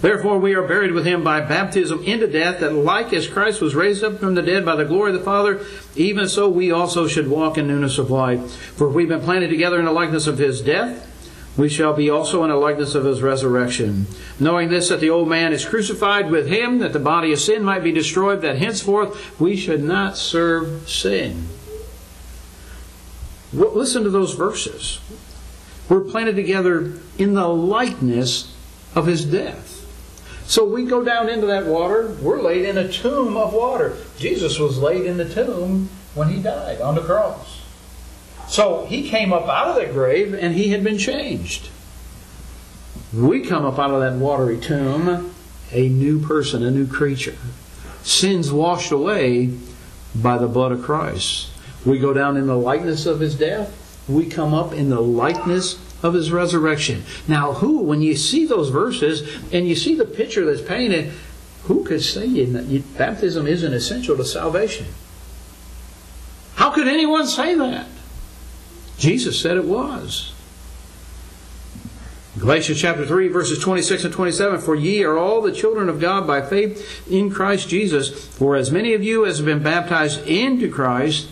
Therefore 0.00 0.38
we 0.38 0.54
are 0.54 0.66
buried 0.66 0.92
with 0.92 1.04
him 1.04 1.24
by 1.24 1.40
baptism 1.40 2.04
into 2.04 2.28
death, 2.28 2.60
that 2.60 2.72
like 2.72 3.12
as 3.12 3.26
Christ 3.26 3.60
was 3.60 3.74
raised 3.74 4.04
up 4.04 4.20
from 4.20 4.36
the 4.36 4.42
dead 4.42 4.64
by 4.64 4.76
the 4.76 4.84
glory 4.84 5.12
of 5.12 5.18
the 5.18 5.24
Father, 5.24 5.64
even 5.96 6.28
so 6.28 6.48
we 6.48 6.70
also 6.70 7.08
should 7.08 7.28
walk 7.28 7.58
in 7.58 7.66
newness 7.66 7.98
of 7.98 8.10
life. 8.10 8.52
For 8.76 8.88
we've 8.88 9.08
been 9.08 9.22
planted 9.22 9.50
together 9.50 9.78
in 9.78 9.86
the 9.86 9.92
likeness 9.92 10.28
of 10.28 10.38
his 10.38 10.60
death, 10.60 11.04
we 11.58 11.68
shall 11.68 11.92
be 11.92 12.08
also 12.08 12.44
in 12.44 12.50
the 12.50 12.56
likeness 12.56 12.94
of 12.94 13.04
his 13.04 13.20
resurrection. 13.20 14.06
Knowing 14.38 14.68
this, 14.68 14.88
that 14.88 15.00
the 15.00 15.10
old 15.10 15.28
man 15.28 15.52
is 15.52 15.64
crucified 15.64 16.30
with 16.30 16.46
him, 16.46 16.78
that 16.78 16.92
the 16.92 17.00
body 17.00 17.32
of 17.32 17.40
sin 17.40 17.64
might 17.64 17.82
be 17.82 17.90
destroyed, 17.90 18.40
that 18.40 18.58
henceforth 18.58 19.38
we 19.40 19.56
should 19.56 19.82
not 19.82 20.16
serve 20.16 20.88
sin. 20.88 21.48
Listen 23.52 24.04
to 24.04 24.10
those 24.10 24.34
verses. 24.34 25.00
We're 25.88 26.00
planted 26.00 26.36
together 26.36 26.92
in 27.18 27.34
the 27.34 27.48
likeness 27.48 28.54
of 28.94 29.06
his 29.06 29.24
death. 29.24 29.74
So 30.46 30.64
we 30.64 30.84
go 30.84 31.02
down 31.02 31.28
into 31.28 31.46
that 31.46 31.66
water. 31.66 32.14
We're 32.22 32.40
laid 32.40 32.66
in 32.66 32.78
a 32.78 32.90
tomb 32.90 33.36
of 33.36 33.52
water. 33.52 33.96
Jesus 34.16 34.60
was 34.60 34.78
laid 34.78 35.06
in 35.06 35.16
the 35.16 35.28
tomb 35.28 35.88
when 36.14 36.28
he 36.28 36.40
died 36.40 36.80
on 36.80 36.94
the 36.94 37.02
cross. 37.02 37.57
So 38.48 38.86
he 38.86 39.08
came 39.08 39.32
up 39.32 39.46
out 39.46 39.68
of 39.68 39.76
that 39.76 39.92
grave 39.92 40.34
and 40.34 40.54
he 40.54 40.68
had 40.68 40.82
been 40.82 40.98
changed. 40.98 41.68
We 43.14 43.40
come 43.40 43.64
up 43.64 43.78
out 43.78 43.90
of 43.90 44.00
that 44.00 44.14
watery 44.14 44.58
tomb 44.58 45.34
a 45.70 45.88
new 45.88 46.18
person, 46.18 46.62
a 46.62 46.70
new 46.70 46.86
creature. 46.86 47.36
Sins 48.02 48.50
washed 48.50 48.90
away 48.90 49.54
by 50.14 50.38
the 50.38 50.48
blood 50.48 50.72
of 50.72 50.82
Christ. 50.82 51.50
We 51.84 51.98
go 51.98 52.12
down 52.12 52.36
in 52.36 52.46
the 52.46 52.56
likeness 52.56 53.06
of 53.06 53.20
his 53.20 53.34
death. 53.34 54.02
We 54.08 54.26
come 54.26 54.54
up 54.54 54.72
in 54.72 54.88
the 54.88 55.00
likeness 55.00 55.78
of 56.02 56.14
his 56.14 56.32
resurrection. 56.32 57.02
Now, 57.26 57.52
who, 57.52 57.80
when 57.82 58.00
you 58.00 58.16
see 58.16 58.46
those 58.46 58.70
verses 58.70 59.28
and 59.52 59.68
you 59.68 59.74
see 59.74 59.94
the 59.94 60.04
picture 60.04 60.46
that's 60.46 60.66
painted, 60.66 61.12
who 61.64 61.84
could 61.84 62.02
say 62.02 62.44
that 62.44 62.96
baptism 62.96 63.46
isn't 63.46 63.72
essential 63.72 64.16
to 64.16 64.24
salvation? 64.24 64.86
How 66.54 66.70
could 66.70 66.88
anyone 66.88 67.26
say 67.26 67.54
that? 67.54 67.86
Jesus 68.98 69.40
said 69.40 69.56
it 69.56 69.64
was. 69.64 70.32
Galatians 72.38 72.80
chapter 72.80 73.04
3, 73.04 73.28
verses 73.28 73.58
26 73.58 74.04
and 74.04 74.14
27 74.14 74.60
For 74.60 74.74
ye 74.74 75.02
are 75.02 75.18
all 75.18 75.40
the 75.40 75.52
children 75.52 75.88
of 75.88 76.00
God 76.00 76.26
by 76.26 76.40
faith 76.40 77.08
in 77.10 77.30
Christ 77.30 77.68
Jesus. 77.68 78.26
For 78.28 78.54
as 78.54 78.70
many 78.70 78.94
of 78.94 79.02
you 79.02 79.24
as 79.24 79.38
have 79.38 79.46
been 79.46 79.62
baptized 79.62 80.26
into 80.26 80.70
Christ 80.70 81.28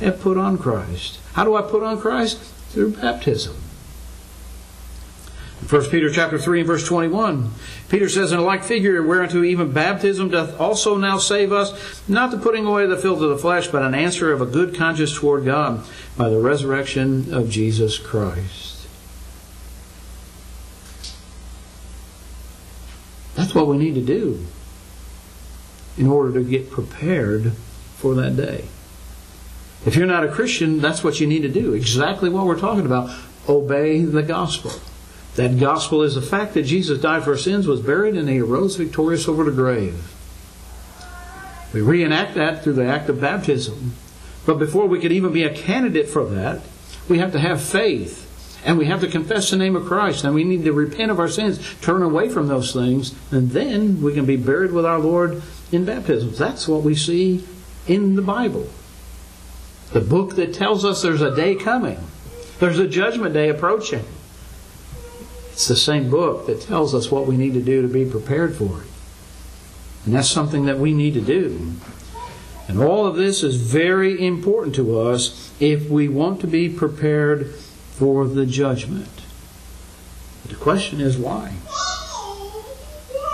have 0.00 0.20
put 0.20 0.38
on 0.38 0.56
Christ. 0.56 1.18
How 1.34 1.44
do 1.44 1.56
I 1.56 1.62
put 1.62 1.82
on 1.82 2.00
Christ? 2.00 2.38
Through 2.70 2.92
baptism. 2.92 3.56
1 5.68 5.90
Peter 5.90 6.08
chapter 6.10 6.38
3 6.38 6.60
and 6.60 6.66
verse 6.66 6.86
21. 6.86 7.50
Peter 7.90 8.08
says, 8.08 8.32
In 8.32 8.38
a 8.38 8.42
like 8.42 8.64
figure, 8.64 9.02
whereunto 9.02 9.42
even 9.42 9.70
baptism 9.70 10.30
doth 10.30 10.58
also 10.58 10.96
now 10.96 11.18
save 11.18 11.52
us, 11.52 12.02
not 12.08 12.30
the 12.30 12.38
putting 12.38 12.64
away 12.64 12.86
the 12.86 12.96
filth 12.96 13.20
of 13.20 13.28
the 13.28 13.36
flesh, 13.36 13.68
but 13.68 13.82
an 13.82 13.94
answer 13.94 14.32
of 14.32 14.40
a 14.40 14.46
good 14.46 14.74
conscience 14.74 15.14
toward 15.14 15.44
God 15.44 15.84
by 16.16 16.30
the 16.30 16.40
resurrection 16.40 17.34
of 17.34 17.50
Jesus 17.50 17.98
Christ. 17.98 18.86
That's 23.34 23.54
what 23.54 23.66
we 23.66 23.76
need 23.76 23.94
to 23.94 24.00
do 24.00 24.46
in 25.98 26.06
order 26.06 26.32
to 26.32 26.48
get 26.48 26.70
prepared 26.70 27.52
for 27.96 28.14
that 28.14 28.36
day. 28.36 28.64
If 29.84 29.96
you're 29.96 30.06
not 30.06 30.24
a 30.24 30.28
Christian, 30.28 30.80
that's 30.80 31.04
what 31.04 31.20
you 31.20 31.26
need 31.26 31.42
to 31.42 31.48
do. 31.48 31.74
Exactly 31.74 32.30
what 32.30 32.46
we're 32.46 32.58
talking 32.58 32.86
about. 32.86 33.14
Obey 33.46 34.00
the 34.00 34.22
gospel. 34.22 34.72
That 35.38 35.60
gospel 35.60 36.02
is 36.02 36.16
the 36.16 36.20
fact 36.20 36.54
that 36.54 36.64
Jesus 36.64 37.00
died 37.00 37.22
for 37.22 37.30
our 37.30 37.38
sins, 37.38 37.68
was 37.68 37.80
buried, 37.80 38.16
and 38.16 38.28
he 38.28 38.40
arose 38.40 38.74
victorious 38.74 39.28
over 39.28 39.44
the 39.44 39.52
grave. 39.52 40.12
We 41.72 41.80
reenact 41.80 42.34
that 42.34 42.64
through 42.64 42.72
the 42.72 42.88
act 42.88 43.08
of 43.08 43.20
baptism. 43.20 43.92
But 44.46 44.58
before 44.58 44.86
we 44.86 44.98
could 44.98 45.12
even 45.12 45.32
be 45.32 45.44
a 45.44 45.54
candidate 45.54 46.08
for 46.08 46.24
that, 46.24 46.62
we 47.08 47.18
have 47.18 47.30
to 47.34 47.38
have 47.38 47.62
faith. 47.62 48.24
And 48.66 48.78
we 48.78 48.86
have 48.86 49.00
to 49.02 49.06
confess 49.06 49.48
the 49.48 49.56
name 49.56 49.76
of 49.76 49.86
Christ. 49.86 50.24
And 50.24 50.34
we 50.34 50.42
need 50.42 50.64
to 50.64 50.72
repent 50.72 51.12
of 51.12 51.20
our 51.20 51.28
sins, 51.28 51.60
turn 51.82 52.02
away 52.02 52.28
from 52.28 52.48
those 52.48 52.72
things, 52.72 53.14
and 53.30 53.52
then 53.52 54.02
we 54.02 54.14
can 54.14 54.26
be 54.26 54.34
buried 54.34 54.72
with 54.72 54.84
our 54.84 54.98
Lord 54.98 55.40
in 55.70 55.84
baptism. 55.84 56.32
That's 56.34 56.66
what 56.66 56.82
we 56.82 56.96
see 56.96 57.46
in 57.86 58.16
the 58.16 58.22
Bible. 58.22 58.68
The 59.92 60.00
book 60.00 60.34
that 60.34 60.52
tells 60.52 60.84
us 60.84 61.00
there's 61.00 61.22
a 61.22 61.36
day 61.36 61.54
coming, 61.54 62.00
there's 62.58 62.80
a 62.80 62.88
judgment 62.88 63.34
day 63.34 63.50
approaching. 63.50 64.04
It's 65.58 65.66
the 65.66 65.74
same 65.74 66.08
book 66.08 66.46
that 66.46 66.60
tells 66.60 66.94
us 66.94 67.10
what 67.10 67.26
we 67.26 67.36
need 67.36 67.54
to 67.54 67.60
do 67.60 67.82
to 67.82 67.88
be 67.88 68.08
prepared 68.08 68.54
for 68.54 68.82
it. 68.82 68.86
And 70.04 70.14
that's 70.14 70.30
something 70.30 70.66
that 70.66 70.78
we 70.78 70.92
need 70.92 71.14
to 71.14 71.20
do. 71.20 71.72
And 72.68 72.78
all 72.78 73.08
of 73.08 73.16
this 73.16 73.42
is 73.42 73.56
very 73.56 74.24
important 74.24 74.76
to 74.76 75.00
us 75.00 75.52
if 75.58 75.90
we 75.90 76.06
want 76.06 76.40
to 76.42 76.46
be 76.46 76.68
prepared 76.68 77.56
for 77.56 78.28
the 78.28 78.46
judgment. 78.46 79.08
But 80.42 80.52
the 80.52 80.62
question 80.62 81.00
is 81.00 81.18
why? 81.18 81.48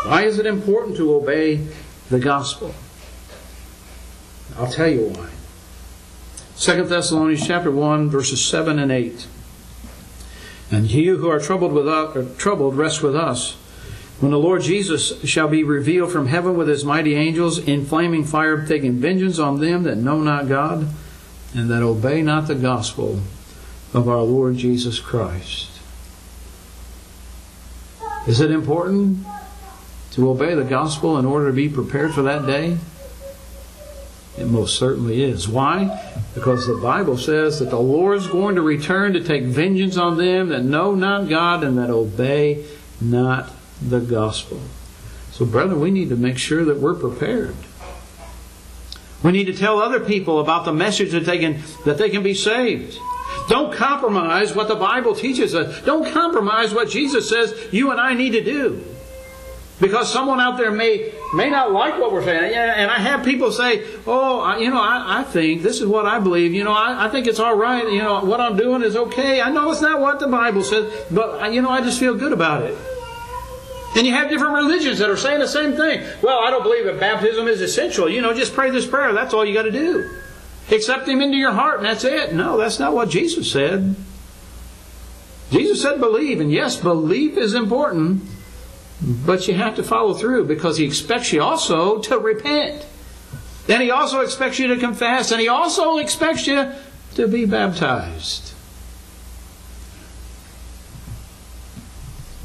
Why 0.07 0.23
is 0.25 0.39
it 0.39 0.47
important 0.47 0.97
to 0.97 1.15
obey 1.15 1.67
the 2.09 2.21
gospel? 2.21 2.75
I'll 4.57 4.73
tell 4.73 4.89
you 4.89 5.09
why. 5.11 5.29
2 6.57 6.85
Thessalonians 6.87 7.47
chapter 7.47 7.71
1 7.71 8.09
verses 8.09 8.43
7 8.43 8.79
and 8.79 8.91
8. 8.91 9.27
And 10.71 10.91
you 10.91 11.19
who 11.19 11.29
are 11.29 11.39
troubled 11.39 11.73
with 11.73 11.89
us, 11.89 12.17
uh, 12.17 12.27
troubled 12.39 12.77
rest 12.77 13.03
with 13.03 13.15
us. 13.15 13.57
When 14.21 14.31
the 14.31 14.39
Lord 14.39 14.63
Jesus 14.63 15.23
shall 15.25 15.49
be 15.49 15.65
revealed 15.65 16.13
from 16.13 16.29
heaven 16.29 16.57
with 16.57 16.69
his 16.69 16.85
mighty 16.85 17.15
angels 17.15 17.59
in 17.59 17.85
flaming 17.85 18.25
fire, 18.25 18.65
taking 18.65 18.95
vengeance 18.95 19.39
on 19.39 19.61
them 19.61 19.83
that 19.83 19.97
know 19.97 20.21
not 20.21 20.49
God 20.49 20.89
and 21.55 21.71
that 21.71 21.83
obey 21.83 22.23
not 22.23 22.47
the 22.47 22.55
gospel 22.55 23.21
of 23.93 24.09
our 24.09 24.23
Lord 24.23 24.57
Jesus 24.57 24.99
Christ. 24.99 25.71
Is 28.27 28.41
it 28.41 28.51
important 28.51 29.27
to 30.13 30.31
obey 30.31 30.55
the 30.55 30.65
gospel 30.65 31.19
in 31.19 31.27
order 31.27 31.49
to 31.49 31.53
be 31.53 31.69
prepared 31.69 32.15
for 32.15 32.23
that 32.23 32.47
day? 32.47 32.79
It 34.37 34.47
most 34.47 34.77
certainly 34.77 35.23
is. 35.23 35.49
Why? 35.49 36.01
Because 36.35 36.67
the 36.67 36.77
Bible 36.77 37.17
says 37.17 37.61
that 37.61 37.71
the 37.71 37.79
Lord 37.79 38.19
is 38.19 38.27
going 38.27 38.57
to 38.57 38.63
return 38.63 39.13
to 39.13 39.23
take 39.23 39.45
vengeance 39.45 39.97
on 39.97 40.17
them 40.17 40.49
that 40.49 40.65
know 40.65 40.95
not 40.95 41.29
God 41.29 41.63
and 41.63 41.79
that 41.79 41.91
obey 41.91 42.65
not 43.01 43.51
the 43.81 44.01
gospel. 44.01 44.61
So, 45.31 45.45
brethren, 45.45 45.81
we 45.81 45.91
need 45.91 46.09
to 46.09 46.17
make 46.17 46.39
sure 46.39 46.65
that 46.65 46.79
we're 46.79 46.95
prepared. 46.95 47.55
We 49.23 49.33
need 49.33 49.47
to 49.47 49.55
tell 49.55 49.81
other 49.81 50.01
people 50.01 50.41
about 50.41 50.65
the 50.65 50.73
message 50.73 51.13
that 51.13 51.25
they 51.25 51.39
can, 51.39 51.63
that 51.85 51.99
they 51.99 52.11
can 52.11 52.23
be 52.23 52.35
saved. 52.35 52.99
Don't 53.49 53.73
compromise 53.73 54.55
what 54.55 54.69
the 54.69 54.75
Bible 54.75 55.15
teaches 55.15 55.55
us. 55.55 55.81
Don't 55.83 56.13
compromise 56.13 56.75
what 56.75 56.89
Jesus 56.91 57.29
says 57.29 57.55
you 57.73 57.91
and 57.91 58.01
I 58.01 58.15
need 58.15 58.31
to 58.31 58.43
do. 58.43 58.85
Because 59.81 60.13
someone 60.13 60.41
out 60.41 60.57
there 60.57 60.71
may 60.71 61.13
may 61.35 61.51
not 61.51 61.73
like 61.73 61.99
what 61.99 62.13
we're 62.13 62.23
saying. 62.25 62.55
And 62.55 62.91
I 62.91 62.99
have 62.99 63.25
people 63.25 63.51
say, 63.51 63.85
oh, 64.07 64.57
you 64.57 64.71
know, 64.71 64.81
I, 64.81 65.21
I 65.21 65.23
think 65.25 65.63
this 65.63 65.81
is 65.81 65.87
what 65.87 66.07
I 66.07 66.21
believe. 66.21 66.55
You 66.55 66.63
know, 66.63 66.73
I, 66.73 67.07
I, 67.07 67.09
think 67.09 67.27
it's 67.27 67.41
all 67.41 67.57
right. 67.57 67.91
You 67.91 67.99
know, 67.99 68.25
what 68.25 68.41
I'm 68.41 68.57
doing 68.57 68.83
is 68.83 68.95
okay. 68.97 69.41
I 69.41 69.51
know 69.51 69.71
it's 69.73 69.81
not 69.81 70.01
what 70.01 70.21
the 70.21 70.29
Bible 70.29 70.63
says, 70.63 70.93
but, 71.11 71.43
uh, 71.43 71.49
you 71.49 71.61
know, 71.61 71.71
I 71.71 71.81
just 71.81 71.99
feel 71.99 72.15
good 72.15 72.33
about 72.33 72.63
it. 72.63 72.79
And 73.97 74.07
you 74.07 74.13
have 74.13 74.29
different 74.29 74.55
religions 74.55 74.99
that 74.99 75.11
are 75.11 75.17
saying 75.17 75.41
the 75.41 75.49
same 75.49 75.75
thing. 75.75 76.05
Well, 76.23 76.39
I 76.39 76.51
don't 76.51 76.63
believe 76.63 76.85
that 76.85 77.01
baptism 77.01 77.47
is 77.49 77.61
essential. 77.61 78.09
You 78.09 78.23
know, 78.23 78.33
just 78.33 78.55
pray 78.55 78.71
this 78.71 78.87
prayer. 78.87 79.13
That's 79.13 79.35
all 79.35 79.45
you 79.45 79.55
got 79.55 79.63
to 79.63 79.73
do. 79.73 80.09
Accept 80.71 81.09
Him 81.09 81.21
into 81.21 81.37
your 81.37 81.53
heart, 81.53 81.79
and 81.79 81.87
that's 81.87 82.05
it. 82.05 82.33
No, 82.33 82.57
that's 82.57 82.79
not 82.79 82.95
what 82.95 83.09
Jesus 83.09 83.51
said. 83.51 83.95
Jesus 85.51 85.83
said 85.83 86.01
believe, 86.01 86.41
and 86.41 86.51
yes, 86.51 86.77
belief 86.77 87.37
is 87.37 87.55
important. 87.55 88.23
But 89.01 89.49
you 89.49 89.55
have 89.55 89.77
to 89.77 89.83
follow 89.83 90.15
through 90.15 90.47
because 90.47 90.79
he 90.79 90.85
expects 90.85 91.33
you 91.33 91.43
also 91.43 91.99
to 92.01 92.19
repent. 92.19 92.87
Then 93.67 93.81
he 93.81 93.91
also 93.91 94.21
expects 94.21 94.59
you 94.59 94.69
to 94.69 94.77
confess, 94.77 95.31
and 95.31 95.41
he 95.41 95.49
also 95.49 95.99
expects 95.99 96.47
you 96.47 96.73
to 97.15 97.29
be 97.29 97.45
baptized. 97.45 98.53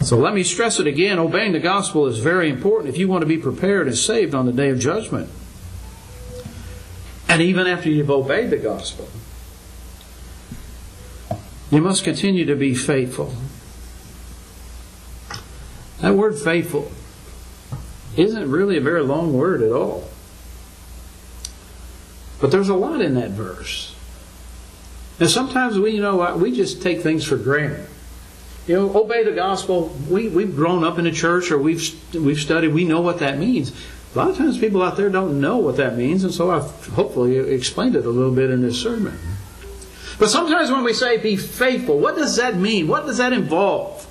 So 0.02 0.18
let 0.18 0.34
me 0.34 0.44
stress 0.44 0.80
it 0.80 0.88
again 0.88 1.20
obeying 1.20 1.52
the 1.52 1.60
gospel 1.60 2.08
is 2.08 2.20
very 2.20 2.50
important 2.50 2.90
if 2.90 2.98
you 2.98 3.08
want 3.08 3.22
to 3.22 3.28
be 3.28 3.38
prepared 3.38 3.88
and 3.88 3.98
saved 3.98 4.34
on 4.34 4.46
the 4.46 4.54
day 4.54 4.70
of 4.70 4.80
judgment. 4.80 5.30
And 7.28 7.42
even 7.42 7.68
after 7.68 7.90
you've 7.90 8.10
obeyed 8.10 8.50
the 8.50 8.58
gospel, 8.58 9.08
you 11.70 11.82
must 11.82 12.04
continue 12.04 12.46
to 12.46 12.56
be 12.56 12.74
faithful. 12.74 13.34
That 16.02 16.16
word 16.16 16.38
faithful 16.38 16.92
isn't 18.16 18.50
really 18.50 18.78
a 18.78 18.82
very 18.82 19.02
long 19.04 19.34
word 19.34 19.62
at 19.62 19.72
all. 19.72 20.10
But 22.40 22.52
there's 22.52 22.70
a 22.70 22.76
lot 22.76 23.02
in 23.02 23.16
that 23.16 23.32
verse. 23.32 23.96
And 25.20 25.30
sometimes 25.30 25.78
we, 25.78 25.92
you 25.92 26.02
know, 26.02 26.36
we 26.38 26.56
just 26.56 26.82
take 26.82 27.02
things 27.02 27.26
for 27.26 27.36
granted. 27.36 27.88
You 28.68 28.76
know, 28.76 28.98
obey 28.98 29.24
the 29.24 29.32
gospel. 29.32 29.94
We, 30.10 30.30
we've 30.30 30.56
grown 30.56 30.84
up 30.84 31.00
in 31.00 31.08
a 31.08 31.12
church 31.12 31.52
or 31.52 31.58
we've, 31.58 31.94
we've 32.14 32.40
studied, 32.40 32.70
we 32.70 32.86
know 32.86 33.02
what 33.02 33.20
that 33.20 33.38
means. 33.38 33.74
A 34.14 34.18
lot 34.18 34.30
of 34.30 34.38
times 34.38 34.58
people 34.58 34.82
out 34.82 34.96
there 34.98 35.10
don't 35.10 35.40
know 35.40 35.58
what 35.58 35.78
that 35.78 35.96
means, 35.96 36.24
and 36.24 36.34
so 36.34 36.50
I've 36.50 36.88
hopefully 36.88 37.38
explained 37.38 37.96
it 37.96 38.06
a 38.06 38.10
little 38.10 38.34
bit 38.34 38.50
in 38.50 38.62
this 38.62 38.82
sermon. 38.82 39.20
But 40.18 40.30
sometimes 40.30 40.72
when 40.72 40.84
we 40.84 40.94
say 40.94 41.18
be 41.18 41.36
faithful, 41.36 42.00
what 42.00 42.16
does 42.16 42.36
that 42.38 42.56
mean? 42.56 42.88
What 42.88 43.06
does 43.06 43.18
that 43.18 43.34
involve? 43.34 44.06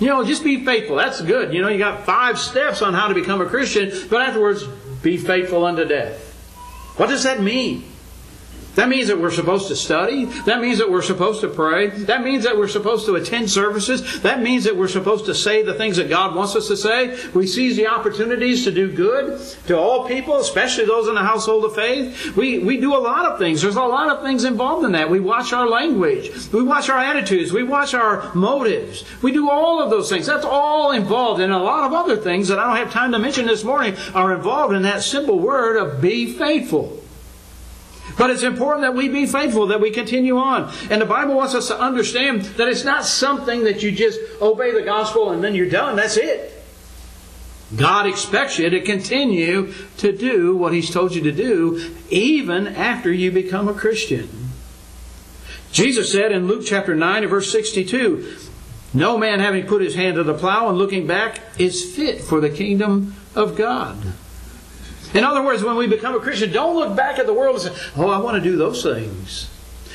You 0.00 0.08
know, 0.08 0.24
just 0.24 0.42
be 0.42 0.64
faithful. 0.64 0.96
That's 0.96 1.20
good. 1.20 1.54
You 1.54 1.62
know, 1.62 1.68
you 1.68 1.78
got 1.78 2.04
five 2.04 2.38
steps 2.38 2.82
on 2.82 2.94
how 2.94 3.08
to 3.08 3.14
become 3.14 3.40
a 3.40 3.46
Christian, 3.46 3.92
but 4.10 4.22
afterwards, 4.22 4.64
be 5.02 5.16
faithful 5.16 5.64
unto 5.64 5.84
death. 5.84 6.32
What 6.96 7.08
does 7.08 7.22
that 7.22 7.40
mean? 7.40 7.84
That 8.74 8.88
means 8.88 9.08
that 9.08 9.18
we're 9.18 9.30
supposed 9.30 9.68
to 9.68 9.76
study. 9.76 10.24
That 10.24 10.60
means 10.60 10.78
that 10.78 10.90
we're 10.90 11.02
supposed 11.02 11.40
to 11.42 11.48
pray. 11.48 11.88
That 11.88 12.24
means 12.24 12.44
that 12.44 12.56
we're 12.56 12.68
supposed 12.68 13.06
to 13.06 13.14
attend 13.14 13.50
services. 13.50 14.22
That 14.22 14.42
means 14.42 14.64
that 14.64 14.76
we're 14.76 14.88
supposed 14.88 15.26
to 15.26 15.34
say 15.34 15.62
the 15.62 15.74
things 15.74 15.96
that 15.96 16.08
God 16.08 16.34
wants 16.34 16.56
us 16.56 16.68
to 16.68 16.76
say. 16.76 17.18
We 17.34 17.46
seize 17.46 17.76
the 17.76 17.86
opportunities 17.86 18.64
to 18.64 18.72
do 18.72 18.90
good 18.90 19.40
to 19.66 19.78
all 19.78 20.08
people, 20.08 20.36
especially 20.38 20.86
those 20.86 21.08
in 21.08 21.14
the 21.14 21.22
household 21.22 21.64
of 21.64 21.74
faith. 21.74 22.36
We, 22.36 22.58
we 22.58 22.78
do 22.78 22.94
a 22.94 22.98
lot 22.98 23.26
of 23.26 23.38
things. 23.38 23.62
There's 23.62 23.76
a 23.76 23.82
lot 23.82 24.10
of 24.10 24.22
things 24.22 24.44
involved 24.44 24.84
in 24.84 24.92
that. 24.92 25.08
We 25.08 25.20
watch 25.20 25.52
our 25.52 25.68
language. 25.68 26.30
We 26.52 26.62
watch 26.62 26.88
our 26.88 26.98
attitudes. 26.98 27.52
We 27.52 27.62
watch 27.62 27.94
our 27.94 28.34
motives. 28.34 29.04
We 29.22 29.32
do 29.32 29.50
all 29.50 29.80
of 29.80 29.90
those 29.90 30.08
things. 30.08 30.26
That's 30.26 30.44
all 30.44 30.92
involved. 30.92 31.40
And 31.40 31.52
a 31.52 31.58
lot 31.58 31.84
of 31.84 31.92
other 31.92 32.16
things 32.16 32.48
that 32.48 32.58
I 32.58 32.66
don't 32.66 32.84
have 32.84 32.92
time 32.92 33.12
to 33.12 33.18
mention 33.18 33.46
this 33.46 33.62
morning 33.62 33.96
are 34.14 34.34
involved 34.34 34.74
in 34.74 34.82
that 34.82 35.02
simple 35.02 35.38
word 35.38 35.76
of 35.76 36.00
be 36.00 36.32
faithful. 36.32 37.03
But 38.16 38.30
it's 38.30 38.42
important 38.42 38.82
that 38.82 38.94
we 38.94 39.08
be 39.08 39.26
faithful, 39.26 39.66
that 39.68 39.80
we 39.80 39.90
continue 39.90 40.36
on. 40.36 40.72
And 40.90 41.00
the 41.00 41.06
Bible 41.06 41.34
wants 41.34 41.54
us 41.54 41.68
to 41.68 41.78
understand 41.78 42.42
that 42.42 42.68
it's 42.68 42.84
not 42.84 43.04
something 43.04 43.64
that 43.64 43.82
you 43.82 43.90
just 43.90 44.20
obey 44.40 44.72
the 44.72 44.82
gospel 44.82 45.30
and 45.30 45.42
then 45.42 45.54
you're 45.54 45.68
done. 45.68 45.96
That's 45.96 46.16
it. 46.16 46.52
God 47.74 48.06
expects 48.06 48.58
you 48.58 48.70
to 48.70 48.80
continue 48.82 49.72
to 49.98 50.16
do 50.16 50.56
what 50.56 50.72
He's 50.72 50.90
told 50.90 51.14
you 51.14 51.22
to 51.22 51.32
do 51.32 51.94
even 52.10 52.68
after 52.68 53.12
you 53.12 53.32
become 53.32 53.68
a 53.68 53.74
Christian. 53.74 54.28
Jesus 55.72 56.12
said 56.12 56.30
in 56.30 56.46
Luke 56.46 56.62
chapter 56.64 56.94
9 56.94 57.22
and 57.24 57.30
verse 57.30 57.50
62, 57.50 58.36
No 58.92 59.18
man 59.18 59.40
having 59.40 59.66
put 59.66 59.82
his 59.82 59.96
hand 59.96 60.16
to 60.16 60.22
the 60.22 60.34
plow 60.34 60.68
and 60.68 60.78
looking 60.78 61.06
back 61.06 61.40
is 61.58 61.96
fit 61.96 62.20
for 62.20 62.40
the 62.40 62.50
kingdom 62.50 63.16
of 63.34 63.56
God. 63.56 63.96
In 65.14 65.22
other 65.22 65.42
words, 65.42 65.62
when 65.62 65.76
we 65.76 65.86
become 65.86 66.14
a 66.14 66.20
Christian, 66.20 66.52
don't 66.52 66.74
look 66.74 66.96
back 66.96 67.18
at 67.18 67.26
the 67.26 67.32
world 67.32 67.54
and 67.54 67.74
say, 67.74 67.82
Oh, 67.96 68.10
I 68.10 68.18
want 68.18 68.42
to 68.42 68.42
do 68.42 68.56
those 68.56 68.82
things. 68.82 69.48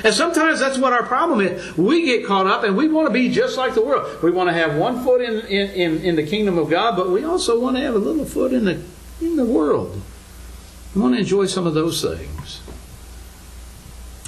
And 0.04 0.14
sometimes 0.16 0.62
that's 0.62 0.78
what 0.78 0.94
our 0.94 1.04
problem 1.04 1.42
is. 1.42 1.78
We 1.78 2.06
get 2.06 2.26
caught 2.26 2.48
up 2.48 2.64
and 2.64 2.78
we 2.78 2.88
want 2.88 3.08
to 3.08 3.14
be 3.14 3.30
just 3.30 3.58
like 3.58 3.74
the 3.74 3.84
world. 3.84 4.24
We 4.24 4.32
want 4.32 4.48
to 4.50 4.54
have 4.54 4.78
one 4.78 5.04
foot 5.04 5.22
in, 5.22 5.46
in, 5.48 5.98
in, 6.02 6.16
the 6.16 6.24
kingdom 6.24 6.58
of 6.58 6.70
God, 6.70 6.96
but 6.96 7.10
we 7.10 7.26
also 7.26 7.60
want 7.60 7.76
to 7.76 7.82
have 7.82 7.96
a 7.96 8.00
little 8.00 8.24
foot 8.24 8.54
in 8.54 8.64
the, 8.64 8.82
in 9.20 9.36
the 9.36 9.44
world. 9.44 10.02
We 10.96 11.02
want 11.02 11.16
to 11.16 11.20
enjoy 11.20 11.48
some 11.48 11.68
of 11.68 11.74
those 11.74 12.02
things. 12.02 12.62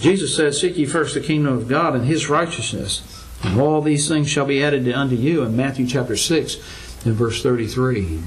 Jesus 0.01 0.35
said, 0.35 0.53
Seek 0.55 0.77
ye 0.77 0.85
first 0.85 1.13
the 1.13 1.21
kingdom 1.21 1.53
of 1.53 1.69
God 1.69 1.95
and 1.95 2.05
his 2.05 2.27
righteousness, 2.27 3.25
and 3.41 3.61
all 3.61 3.81
these 3.81 4.09
things 4.09 4.29
shall 4.29 4.45
be 4.45 4.61
added 4.61 4.91
unto 4.91 5.15
you 5.15 5.43
in 5.43 5.55
Matthew 5.55 5.87
chapter 5.87 6.17
6 6.17 6.55
and 7.05 7.15
verse 7.15 7.41
33. 7.41 8.19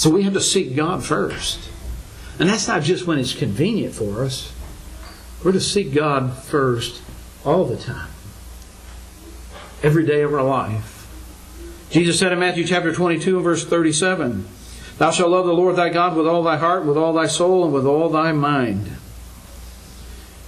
So 0.00 0.08
we 0.08 0.22
have 0.22 0.32
to 0.32 0.40
seek 0.40 0.74
God 0.74 1.04
first. 1.04 1.68
And 2.38 2.48
that's 2.48 2.66
not 2.66 2.82
just 2.82 3.06
when 3.06 3.18
it's 3.18 3.34
convenient 3.34 3.94
for 3.94 4.24
us. 4.24 4.50
We're 5.44 5.52
to 5.52 5.60
seek 5.60 5.92
God 5.92 6.38
first 6.38 7.02
all 7.44 7.66
the 7.66 7.76
time. 7.76 8.08
Every 9.82 10.06
day 10.06 10.22
of 10.22 10.32
our 10.32 10.42
life. 10.42 11.06
Jesus 11.90 12.18
said 12.18 12.32
in 12.32 12.38
Matthew 12.38 12.64
chapter 12.64 12.94
22 12.94 13.36
and 13.36 13.44
verse 13.44 13.66
37, 13.66 14.48
Thou 14.96 15.10
shalt 15.10 15.32
love 15.32 15.44
the 15.44 15.52
Lord 15.52 15.76
thy 15.76 15.90
God 15.90 16.16
with 16.16 16.26
all 16.26 16.42
thy 16.42 16.56
heart, 16.56 16.86
with 16.86 16.96
all 16.96 17.12
thy 17.12 17.26
soul, 17.26 17.64
and 17.66 17.74
with 17.74 17.84
all 17.84 18.08
thy 18.08 18.32
mind. 18.32 18.92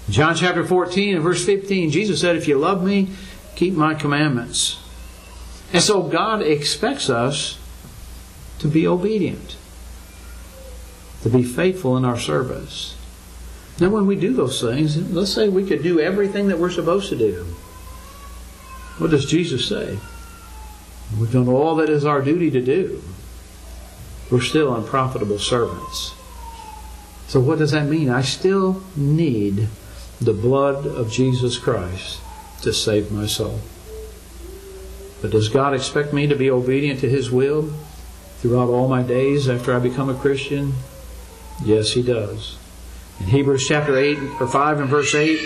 John 0.08 0.34
chapter 0.34 0.64
14 0.64 1.16
and 1.16 1.22
verse 1.22 1.44
15, 1.44 1.90
Jesus 1.90 2.22
said, 2.22 2.36
If 2.36 2.48
you 2.48 2.58
love 2.58 2.82
me, 2.82 3.10
keep 3.54 3.74
my 3.74 3.92
commandments. 3.92 4.78
And 5.74 5.82
so 5.82 6.04
God 6.04 6.40
expects 6.40 7.10
us 7.10 7.58
to 8.62 8.68
be 8.68 8.86
obedient, 8.86 9.56
to 11.22 11.28
be 11.28 11.42
faithful 11.42 11.96
in 11.96 12.04
our 12.04 12.18
service. 12.18 12.96
Now, 13.80 13.90
when 13.90 14.06
we 14.06 14.14
do 14.14 14.32
those 14.32 14.60
things, 14.60 14.96
let's 15.12 15.32
say 15.32 15.48
we 15.48 15.66
could 15.66 15.82
do 15.82 15.98
everything 15.98 16.46
that 16.46 16.60
we're 16.60 16.70
supposed 16.70 17.08
to 17.08 17.16
do. 17.16 17.44
What 18.98 19.10
does 19.10 19.26
Jesus 19.26 19.68
say? 19.68 19.98
We've 21.18 21.32
done 21.32 21.48
all 21.48 21.74
that 21.76 21.90
is 21.90 22.04
our 22.04 22.22
duty 22.22 22.52
to 22.52 22.60
do. 22.60 23.02
We're 24.30 24.40
still 24.40 24.74
unprofitable 24.76 25.40
servants. 25.40 26.14
So, 27.26 27.40
what 27.40 27.58
does 27.58 27.72
that 27.72 27.86
mean? 27.86 28.10
I 28.10 28.22
still 28.22 28.84
need 28.94 29.66
the 30.20 30.32
blood 30.32 30.86
of 30.86 31.10
Jesus 31.10 31.58
Christ 31.58 32.20
to 32.62 32.72
save 32.72 33.10
my 33.10 33.26
soul. 33.26 33.58
But 35.20 35.32
does 35.32 35.48
God 35.48 35.74
expect 35.74 36.12
me 36.12 36.28
to 36.28 36.36
be 36.36 36.48
obedient 36.48 37.00
to 37.00 37.08
His 37.08 37.28
will? 37.30 37.72
Throughout 38.42 38.68
all 38.68 38.88
my 38.88 39.04
days 39.04 39.48
after 39.48 39.72
I 39.72 39.78
become 39.78 40.10
a 40.10 40.14
Christian? 40.14 40.74
Yes, 41.64 41.92
he 41.92 42.02
does. 42.02 42.58
In 43.20 43.26
Hebrews 43.26 43.66
chapter 43.68 43.96
8 43.96 44.18
or 44.40 44.48
5 44.48 44.80
and 44.80 44.88
verse 44.88 45.14
8, 45.14 45.38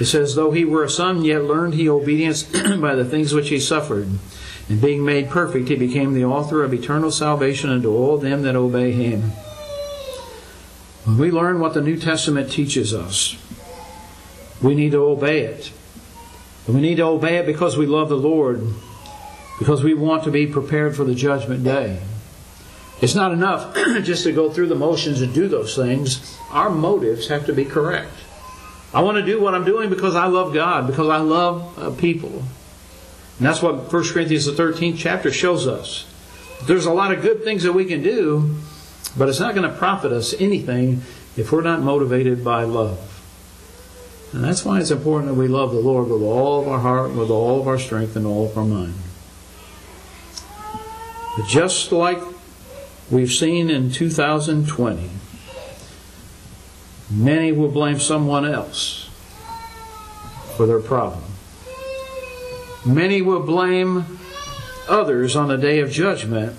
it 0.00 0.06
says, 0.06 0.34
Though 0.34 0.50
he 0.50 0.64
were 0.64 0.82
a 0.82 0.90
son, 0.90 1.24
yet 1.24 1.44
learned 1.44 1.74
he 1.74 1.88
obedience 1.88 2.42
by 2.80 2.96
the 2.96 3.04
things 3.04 3.32
which 3.32 3.50
he 3.50 3.60
suffered. 3.60 4.08
And 4.68 4.80
being 4.80 5.04
made 5.04 5.30
perfect, 5.30 5.68
he 5.68 5.76
became 5.76 6.12
the 6.12 6.24
author 6.24 6.64
of 6.64 6.74
eternal 6.74 7.12
salvation 7.12 7.70
unto 7.70 7.94
all 7.94 8.18
them 8.18 8.42
that 8.42 8.56
obey 8.56 8.90
him. 8.90 9.30
When 11.04 11.18
we 11.18 11.30
learn 11.30 11.60
what 11.60 11.74
the 11.74 11.80
New 11.80 11.96
Testament 11.96 12.50
teaches 12.50 12.92
us, 12.92 13.36
we 14.60 14.74
need 14.74 14.90
to 14.90 15.04
obey 15.04 15.42
it. 15.42 15.70
And 16.66 16.74
we 16.74 16.80
need 16.80 16.96
to 16.96 17.04
obey 17.04 17.36
it 17.36 17.46
because 17.46 17.76
we 17.76 17.86
love 17.86 18.08
the 18.08 18.16
Lord, 18.16 18.60
because 19.60 19.84
we 19.84 19.94
want 19.94 20.24
to 20.24 20.32
be 20.32 20.48
prepared 20.48 20.96
for 20.96 21.04
the 21.04 21.14
judgment 21.14 21.62
day. 21.62 22.00
It's 23.00 23.14
not 23.14 23.32
enough 23.32 23.74
just 24.02 24.24
to 24.24 24.32
go 24.32 24.50
through 24.50 24.68
the 24.68 24.74
motions 24.74 25.22
and 25.22 25.32
do 25.32 25.48
those 25.48 25.74
things. 25.74 26.38
Our 26.50 26.70
motives 26.70 27.28
have 27.28 27.46
to 27.46 27.52
be 27.52 27.64
correct. 27.64 28.12
I 28.92 29.02
want 29.02 29.16
to 29.16 29.24
do 29.24 29.40
what 29.40 29.54
I'm 29.54 29.64
doing 29.64 29.88
because 29.88 30.16
I 30.16 30.26
love 30.26 30.52
God, 30.52 30.86
because 30.86 31.08
I 31.08 31.18
love 31.18 31.78
uh, 31.78 31.90
people. 31.92 32.42
And 33.38 33.46
that's 33.46 33.62
what 33.62 33.90
1 33.90 34.04
Corinthians, 34.08 34.44
the 34.44 34.52
13th 34.52 34.98
chapter, 34.98 35.30
shows 35.30 35.66
us. 35.66 36.06
There's 36.66 36.86
a 36.86 36.92
lot 36.92 37.12
of 37.12 37.22
good 37.22 37.42
things 37.42 37.62
that 37.62 37.72
we 37.72 37.86
can 37.86 38.02
do, 38.02 38.56
but 39.16 39.28
it's 39.28 39.40
not 39.40 39.54
going 39.54 39.70
to 39.70 39.74
profit 39.76 40.12
us 40.12 40.34
anything 40.38 41.02
if 41.36 41.52
we're 41.52 41.62
not 41.62 41.80
motivated 41.80 42.44
by 42.44 42.64
love. 42.64 43.06
And 44.32 44.44
that's 44.44 44.64
why 44.64 44.78
it's 44.80 44.90
important 44.90 45.32
that 45.32 45.38
we 45.38 45.48
love 45.48 45.72
the 45.72 45.80
Lord 45.80 46.08
with 46.08 46.22
all 46.22 46.60
of 46.60 46.68
our 46.68 46.78
heart, 46.80 47.12
with 47.12 47.30
all 47.30 47.60
of 47.60 47.66
our 47.66 47.78
strength, 47.78 48.14
and 48.14 48.26
all 48.26 48.46
of 48.46 48.58
our 48.58 48.64
mind. 48.64 48.94
But 51.36 51.46
just 51.48 51.92
like 51.92 52.18
we've 53.10 53.32
seen 53.32 53.70
in 53.70 53.90
2020. 53.90 55.10
Many 57.10 57.52
will 57.52 57.70
blame 57.70 57.98
someone 57.98 58.46
else 58.46 59.10
for 60.56 60.66
their 60.66 60.80
problem. 60.80 61.24
Many 62.86 63.20
will 63.20 63.42
blame 63.42 64.18
others 64.88 65.34
on 65.36 65.48
the 65.48 65.56
day 65.56 65.80
of 65.80 65.90
judgment 65.90 66.56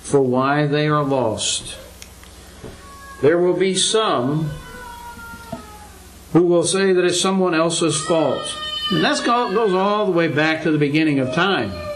for 0.00 0.20
why 0.20 0.66
they 0.66 0.86
are 0.86 1.02
lost. 1.02 1.76
There 3.20 3.38
will 3.38 3.56
be 3.56 3.74
some 3.74 4.50
who 6.32 6.42
will 6.42 6.64
say 6.64 6.92
that 6.92 7.04
it's 7.04 7.20
someone 7.20 7.54
else's 7.54 8.00
fault. 8.00 8.56
And 8.90 9.04
that 9.04 9.24
goes 9.24 9.74
all 9.74 10.06
the 10.06 10.12
way 10.12 10.28
back 10.28 10.62
to 10.62 10.70
the 10.70 10.78
beginning 10.78 11.18
of 11.18 11.34
time. 11.34 11.89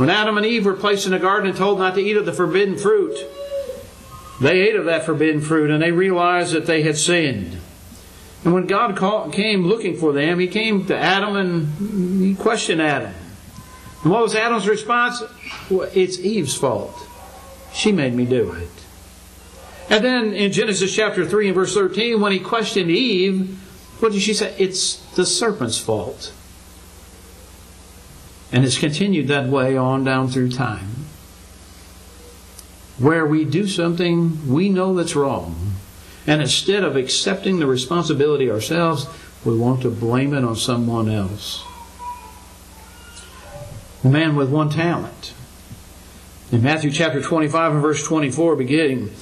When 0.00 0.08
Adam 0.08 0.38
and 0.38 0.46
Eve 0.46 0.64
were 0.64 0.72
placed 0.72 1.06
in 1.06 1.12
a 1.12 1.18
garden 1.18 1.46
and 1.46 1.58
told 1.58 1.78
not 1.78 1.94
to 1.96 2.00
eat 2.00 2.16
of 2.16 2.24
the 2.24 2.32
forbidden 2.32 2.78
fruit, 2.78 3.18
they 4.40 4.62
ate 4.62 4.74
of 4.74 4.86
that 4.86 5.04
forbidden 5.04 5.42
fruit 5.42 5.70
and 5.70 5.82
they 5.82 5.92
realized 5.92 6.54
that 6.54 6.64
they 6.64 6.80
had 6.80 6.96
sinned. 6.96 7.58
And 8.42 8.54
when 8.54 8.66
God 8.66 8.96
came 9.30 9.66
looking 9.66 9.98
for 9.98 10.14
them, 10.14 10.38
He 10.38 10.46
came 10.46 10.86
to 10.86 10.96
Adam 10.96 11.36
and 11.36 12.22
He 12.22 12.34
questioned 12.34 12.80
Adam. 12.80 13.12
And 14.02 14.10
what 14.10 14.22
was 14.22 14.34
Adam's 14.34 14.66
response? 14.66 15.22
Well, 15.68 15.90
it's 15.92 16.18
Eve's 16.18 16.56
fault. 16.56 16.96
She 17.74 17.92
made 17.92 18.14
me 18.14 18.24
do 18.24 18.52
it. 18.52 18.70
And 19.90 20.02
then 20.02 20.32
in 20.32 20.50
Genesis 20.50 20.96
chapter 20.96 21.26
3 21.26 21.48
and 21.48 21.54
verse 21.54 21.74
13, 21.74 22.22
when 22.22 22.32
he 22.32 22.40
questioned 22.40 22.90
Eve, 22.90 23.54
what 23.98 24.12
did 24.12 24.22
she 24.22 24.32
say? 24.32 24.54
It's 24.56 24.96
the 25.14 25.26
serpent's 25.26 25.76
fault. 25.76 26.32
And 28.52 28.64
it's 28.64 28.78
continued 28.78 29.28
that 29.28 29.48
way 29.48 29.76
on 29.76 30.04
down 30.04 30.28
through 30.28 30.50
time. 30.50 31.06
Where 32.98 33.24
we 33.24 33.44
do 33.44 33.66
something 33.66 34.48
we 34.48 34.68
know 34.68 34.94
that's 34.94 35.16
wrong, 35.16 35.74
and 36.26 36.42
instead 36.42 36.84
of 36.84 36.96
accepting 36.96 37.58
the 37.58 37.66
responsibility 37.66 38.50
ourselves, 38.50 39.06
we 39.44 39.56
want 39.56 39.82
to 39.82 39.90
blame 39.90 40.34
it 40.34 40.44
on 40.44 40.56
someone 40.56 41.08
else. 41.08 41.64
The 44.02 44.10
man 44.10 44.36
with 44.36 44.50
one 44.50 44.70
talent. 44.70 45.32
In 46.52 46.62
Matthew 46.62 46.90
chapter 46.90 47.22
25 47.22 47.72
and 47.72 47.82
verse 47.82 48.04
24, 48.04 48.56
beginning, 48.56 49.12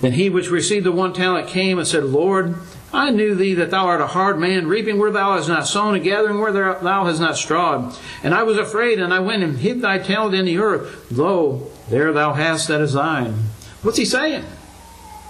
Then 0.00 0.12
he 0.12 0.30
which 0.30 0.50
received 0.50 0.86
the 0.86 0.92
one 0.92 1.12
talent 1.12 1.48
came 1.48 1.78
and 1.78 1.86
said, 1.86 2.04
Lord, 2.04 2.56
I 2.92 3.10
knew 3.10 3.34
thee 3.34 3.54
that 3.54 3.70
thou 3.70 3.86
art 3.86 4.00
a 4.00 4.06
hard 4.06 4.38
man, 4.38 4.66
reaping 4.66 4.98
where 4.98 5.12
thou 5.12 5.36
hast 5.36 5.48
not 5.48 5.66
sown, 5.66 5.94
and 5.94 6.02
gathering 6.02 6.40
where 6.40 6.52
thou 6.52 7.04
hast 7.04 7.20
not 7.20 7.36
strawed. 7.36 7.94
And 8.24 8.34
I 8.34 8.42
was 8.42 8.58
afraid, 8.58 8.98
and 8.98 9.14
I 9.14 9.20
went 9.20 9.44
and 9.44 9.56
hid 9.56 9.80
thy 9.80 9.98
talent 9.98 10.34
in 10.34 10.44
the 10.44 10.58
earth. 10.58 11.10
Lo, 11.10 11.70
there 11.88 12.12
thou 12.12 12.32
hast 12.32 12.68
that 12.68 12.80
is 12.80 12.94
thine. 12.94 13.34
What's 13.82 13.98
he 13.98 14.04
saying? 14.04 14.44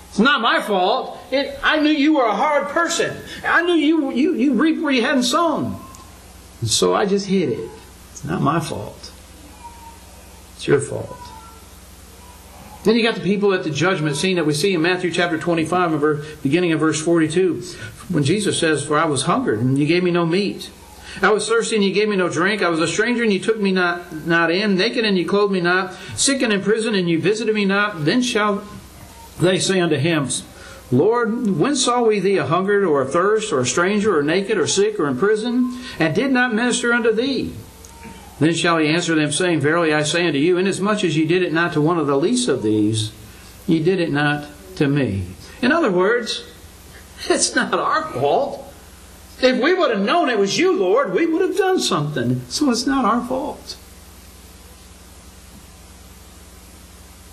It's 0.08 0.18
not 0.18 0.40
my 0.40 0.60
fault. 0.60 1.18
It, 1.30 1.58
I 1.62 1.80
knew 1.80 1.90
you 1.90 2.16
were 2.16 2.24
a 2.24 2.34
hard 2.34 2.68
person. 2.68 3.16
I 3.44 3.62
knew 3.62 3.74
you, 3.74 4.10
you, 4.10 4.34
you 4.34 4.54
reaped 4.54 4.82
where 4.82 4.92
you 4.92 5.02
hadn't 5.02 5.22
sown. 5.24 5.78
And 6.60 6.68
so 6.68 6.94
I 6.94 7.06
just 7.06 7.26
hid 7.26 7.50
it. 7.50 7.70
It's 8.10 8.24
not 8.24 8.40
my 8.42 8.58
fault. 8.58 9.12
It's 10.56 10.66
your 10.66 10.80
fault. 10.80 11.16
Then 12.82 12.96
you 12.96 13.02
got 13.02 13.14
the 13.14 13.20
people 13.20 13.52
at 13.52 13.62
the 13.62 13.70
judgment 13.70 14.16
scene 14.16 14.36
that 14.36 14.46
we 14.46 14.54
see 14.54 14.72
in 14.72 14.80
Matthew 14.80 15.10
chapter 15.10 15.38
25, 15.38 15.92
and 15.92 16.42
beginning 16.42 16.72
of 16.72 16.80
verse 16.80 17.00
42, 17.00 17.60
when 18.08 18.24
Jesus 18.24 18.58
says, 18.58 18.84
For 18.84 18.98
I 18.98 19.04
was 19.04 19.22
hungered, 19.22 19.60
and 19.60 19.78
you 19.78 19.86
gave 19.86 20.02
me 20.02 20.10
no 20.10 20.24
meat. 20.24 20.70
I 21.20 21.30
was 21.30 21.46
thirsty, 21.46 21.76
and 21.76 21.84
you 21.84 21.92
gave 21.92 22.08
me 22.08 22.16
no 22.16 22.30
drink. 22.30 22.62
I 22.62 22.70
was 22.70 22.80
a 22.80 22.88
stranger, 22.88 23.22
and 23.22 23.32
you 23.32 23.40
took 23.40 23.58
me 23.58 23.72
not, 23.72 24.26
not 24.26 24.50
in. 24.50 24.76
Naked, 24.76 25.04
and 25.04 25.18
you 25.18 25.28
clothed 25.28 25.52
me 25.52 25.60
not. 25.60 25.92
Sick 26.16 26.40
and 26.40 26.52
in 26.52 26.62
prison, 26.62 26.94
and 26.94 27.10
you 27.10 27.20
visited 27.20 27.54
me 27.54 27.66
not. 27.66 28.04
Then 28.04 28.22
shall 28.22 28.62
they 29.38 29.58
say 29.58 29.80
unto 29.80 29.96
him, 29.96 30.28
Lord, 30.92 31.58
when 31.58 31.76
saw 31.76 32.02
we 32.02 32.18
thee 32.18 32.38
a 32.38 32.46
hungered, 32.46 32.84
or 32.84 33.02
a 33.02 33.06
thirst, 33.06 33.52
or 33.52 33.60
a 33.60 33.66
stranger, 33.66 34.18
or 34.18 34.22
naked, 34.22 34.56
or 34.56 34.66
sick, 34.66 34.98
or 34.98 35.06
in 35.06 35.18
prison, 35.18 35.78
and 35.98 36.14
did 36.14 36.32
not 36.32 36.54
minister 36.54 36.94
unto 36.94 37.12
thee? 37.12 37.54
Then 38.40 38.54
shall 38.54 38.78
he 38.78 38.88
answer 38.88 39.14
them, 39.14 39.30
saying, 39.30 39.60
Verily 39.60 39.92
I 39.92 40.02
say 40.02 40.26
unto 40.26 40.38
you, 40.38 40.56
inasmuch 40.56 41.04
as 41.04 41.16
ye 41.16 41.26
did 41.26 41.42
it 41.42 41.52
not 41.52 41.74
to 41.74 41.80
one 41.80 41.98
of 41.98 42.06
the 42.06 42.16
least 42.16 42.48
of 42.48 42.62
these, 42.62 43.12
ye 43.66 43.82
did 43.82 44.00
it 44.00 44.10
not 44.10 44.48
to 44.76 44.88
me. 44.88 45.26
In 45.60 45.70
other 45.70 45.90
words, 45.90 46.50
it's 47.28 47.54
not 47.54 47.74
our 47.74 48.10
fault. 48.12 48.66
If 49.42 49.62
we 49.62 49.74
would 49.74 49.90
have 49.90 50.00
known 50.00 50.30
it 50.30 50.38
was 50.38 50.58
you, 50.58 50.78
Lord, 50.78 51.12
we 51.12 51.26
would 51.26 51.42
have 51.42 51.56
done 51.56 51.80
something. 51.80 52.40
So 52.48 52.70
it's 52.70 52.86
not 52.86 53.04
our 53.04 53.26
fault. 53.26 53.76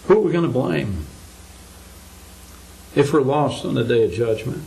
Who 0.07 0.15
are 0.15 0.21
we 0.21 0.31
going 0.31 0.45
to 0.45 0.51
blame 0.51 1.05
if 2.95 3.11
we're 3.11 3.21
lost 3.21 3.65
on 3.65 3.75
the 3.75 3.83
day 3.83 4.03
of 4.03 4.11
judgment? 4.11 4.63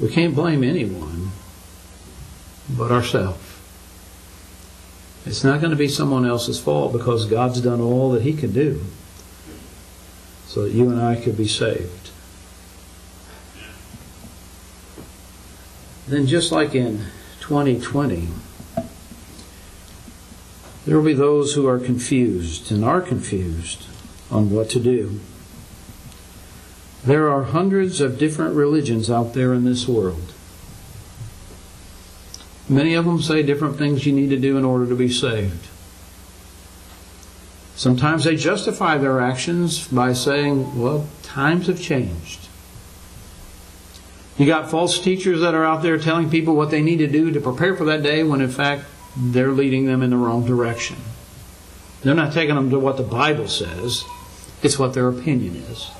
We 0.00 0.08
can't 0.08 0.34
blame 0.34 0.64
anyone 0.64 1.30
but 2.68 2.90
ourselves. 2.90 3.43
It's 5.26 5.42
not 5.42 5.60
going 5.60 5.70
to 5.70 5.76
be 5.76 5.88
someone 5.88 6.26
else's 6.26 6.60
fault 6.60 6.92
because 6.92 7.24
God's 7.24 7.60
done 7.60 7.80
all 7.80 8.10
that 8.12 8.22
He 8.22 8.34
can 8.34 8.52
do 8.52 8.84
so 10.46 10.62
that 10.62 10.72
you 10.72 10.88
and 10.90 11.00
I 11.00 11.16
could 11.16 11.36
be 11.36 11.48
saved. 11.48 12.10
Then, 16.06 16.26
just 16.26 16.52
like 16.52 16.74
in 16.74 17.06
2020, 17.40 18.28
there 20.84 20.96
will 20.96 21.04
be 21.04 21.14
those 21.14 21.54
who 21.54 21.66
are 21.66 21.78
confused 21.78 22.70
and 22.70 22.84
are 22.84 23.00
confused 23.00 23.86
on 24.30 24.50
what 24.50 24.68
to 24.70 24.80
do. 24.80 25.18
There 27.04 27.30
are 27.30 27.44
hundreds 27.44 28.02
of 28.02 28.18
different 28.18 28.54
religions 28.54 29.10
out 29.10 29.32
there 29.32 29.54
in 29.54 29.64
this 29.64 29.88
world. 29.88 30.33
Many 32.68 32.94
of 32.94 33.04
them 33.04 33.20
say 33.20 33.42
different 33.42 33.76
things 33.76 34.06
you 34.06 34.12
need 34.12 34.30
to 34.30 34.38
do 34.38 34.56
in 34.56 34.64
order 34.64 34.86
to 34.86 34.96
be 34.96 35.10
saved. 35.10 35.68
Sometimes 37.76 38.24
they 38.24 38.36
justify 38.36 38.96
their 38.98 39.20
actions 39.20 39.88
by 39.88 40.12
saying, 40.12 40.80
well, 40.80 41.06
times 41.22 41.66
have 41.66 41.80
changed. 41.80 42.48
You 44.38 44.46
got 44.46 44.70
false 44.70 44.98
teachers 44.98 45.40
that 45.40 45.54
are 45.54 45.64
out 45.64 45.82
there 45.82 45.98
telling 45.98 46.30
people 46.30 46.56
what 46.56 46.70
they 46.70 46.82
need 46.82 46.98
to 46.98 47.06
do 47.06 47.30
to 47.32 47.40
prepare 47.40 47.76
for 47.76 47.84
that 47.84 48.02
day 48.02 48.22
when 48.22 48.40
in 48.40 48.50
fact 48.50 48.84
they're 49.16 49.52
leading 49.52 49.86
them 49.86 50.02
in 50.02 50.10
the 50.10 50.16
wrong 50.16 50.44
direction. 50.44 50.96
They're 52.02 52.14
not 52.14 52.32
taking 52.32 52.54
them 52.54 52.70
to 52.70 52.78
what 52.78 52.96
the 52.96 53.02
Bible 53.02 53.48
says, 53.48 54.04
it's 54.62 54.78
what 54.78 54.94
their 54.94 55.08
opinion 55.08 55.56
is, 55.56 55.90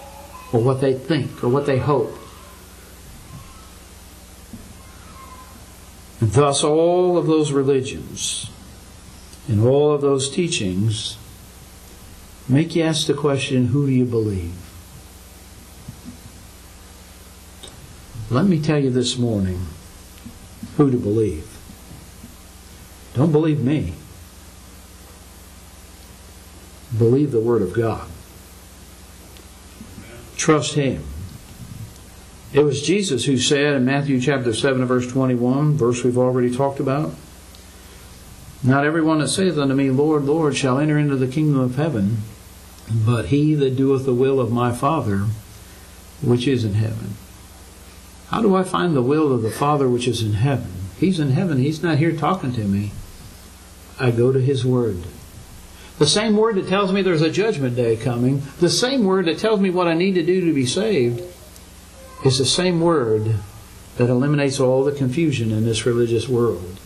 or 0.53 0.61
what 0.61 0.81
they 0.81 0.95
think, 0.95 1.43
or 1.45 1.49
what 1.49 1.67
they 1.67 1.79
hope. 1.79 2.13
Thus, 6.33 6.63
all 6.63 7.19
of 7.19 7.27
those 7.27 7.53
religions 7.53 8.51
and 9.49 9.61
all 9.61 9.93
of 9.93 10.01
those 10.01 10.31
teachings 10.31 11.17
make 12.49 12.75
you 12.75 12.83
ask 12.83 13.07
the 13.07 13.15
question 13.15 13.67
who 13.67 13.87
do 13.87 13.93
you 13.93 14.05
believe? 14.05 14.55
Let 18.31 18.47
me 18.47 18.61
tell 18.61 18.79
you 18.79 18.91
this 18.91 19.19
morning 19.19 19.67
who 20.77 20.91
to 20.91 20.97
believe. 20.97 21.47
Don't 23.15 23.33
believe 23.33 23.61
me. 23.61 23.95
Believe 26.97 27.31
the 27.33 27.41
Word 27.41 27.63
of 27.63 27.73
God. 27.73 28.09
Trust 30.37 30.75
Him. 30.75 31.05
It 32.55 32.63
was 32.63 32.83
Jesus 32.83 33.25
who 33.25 33.37
said 33.37 33.75
in 33.75 33.85
Matthew 33.85 34.21
chapter 34.21 34.55
7 34.55 34.85
verse 34.85 35.11
21, 35.11 35.77
verse 35.77 36.05
we've 36.05 36.17
already 36.17 36.55
talked 36.55 36.79
about, 36.79 37.13
Not 38.63 38.85
everyone 38.85 39.19
that 39.19 39.29
saith 39.29 39.59
unto 39.59 39.75
me, 39.75 39.91
Lord, 39.91 40.23
Lord, 40.23 40.57
shall 40.57 40.79
enter 40.79 40.97
into 40.97 41.17
the 41.17 41.27
kingdom 41.27 41.59
of 41.59 41.75
heaven, 41.75 42.19
but 42.89 43.27
he 43.27 43.57
that 43.57 43.77
doeth 43.77 44.05
the 44.05 44.15
will 44.15 44.39
of 44.39 44.53
my 44.53 44.71
Father 44.71 45.27
which 46.23 46.47
is 46.47 46.65
in 46.65 46.75
heaven. 46.75 47.17
How 48.29 48.41
do 48.41 48.55
I 48.55 48.63
find 48.63 48.95
the 48.95 49.03
will 49.03 49.33
of 49.33 49.43
the 49.43 49.51
Father 49.51 49.89
which 49.89 50.07
is 50.07 50.23
in 50.23 50.35
heaven? 50.35 50.71
He's 51.01 51.19
in 51.19 51.31
heaven. 51.31 51.59
He's 51.59 51.83
not 51.83 51.99
here 51.99 52.13
talking 52.13 52.53
to 52.53 52.63
me. 52.63 52.93
I 53.99 54.13
go 54.13 54.31
to 54.31 54.41
His 54.41 54.65
Word. 54.65 55.03
The 55.99 56.07
same 56.07 56.37
Word 56.37 56.55
that 56.55 56.69
tells 56.69 56.93
me 56.93 57.03
there's 57.03 57.21
a 57.21 57.31
judgment 57.31 57.75
day 57.75 57.97
coming, 57.97 58.45
the 58.61 58.71
same 58.71 59.05
Word 59.05 59.27
that 59.27 59.39
tells 59.39 59.59
me 59.59 59.71
what 59.71 59.89
I 59.89 59.95
need 59.95 60.15
to 60.15 60.23
do 60.23 60.41
to 60.47 60.55
be 60.55 60.67
saved, 60.67 61.34
is 62.25 62.39
the 62.39 62.45
same 62.45 62.81
word 62.81 63.37
that 63.97 64.09
eliminates 64.09 64.59
all 64.59 64.85
the 64.85 64.93
confusion 64.93 65.51
in 65.51 65.65
this 65.65 65.87
religious 65.87 66.29
world. 66.29 66.79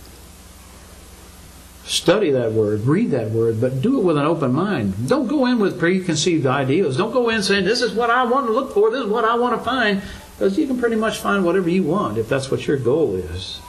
Study 1.85 2.31
that 2.33 2.53
word, 2.53 2.83
read 2.83 3.13
that 3.13 3.31
word, 3.31 3.63
but 3.63 3.81
do 3.81 3.99
it 3.99 4.05
with 4.05 4.19
an 4.19 4.27
open 4.27 4.53
mind. 4.53 5.09
Don't 5.09 5.27
go 5.27 5.47
in 5.47 5.59
with 5.59 5.79
preconceived 5.79 6.45
ideas. 6.45 6.99
Don't 6.99 7.13
go 7.13 7.31
in 7.31 7.43
saying, 7.43 7.65
This 7.65 7.81
is 7.81 7.95
what 7.95 8.11
I 8.11 8.25
want 8.25 8.47
to 8.47 8.53
look 8.53 8.75
for, 8.75 8.91
this 8.91 9.05
is 9.05 9.11
what 9.11 9.25
I 9.25 9.37
want 9.37 9.59
to 9.59 9.65
find, 9.65 10.03
because 10.33 10.59
you 10.59 10.67
can 10.67 10.79
pretty 10.79 10.97
much 10.97 11.19
find 11.19 11.47
whatever 11.47 11.71
you 11.71 11.85
want 11.85 12.19
if 12.19 12.29
that's 12.29 12.51
what 12.51 12.67
your 12.67 12.77
goal 12.77 13.15
is. 13.17 13.61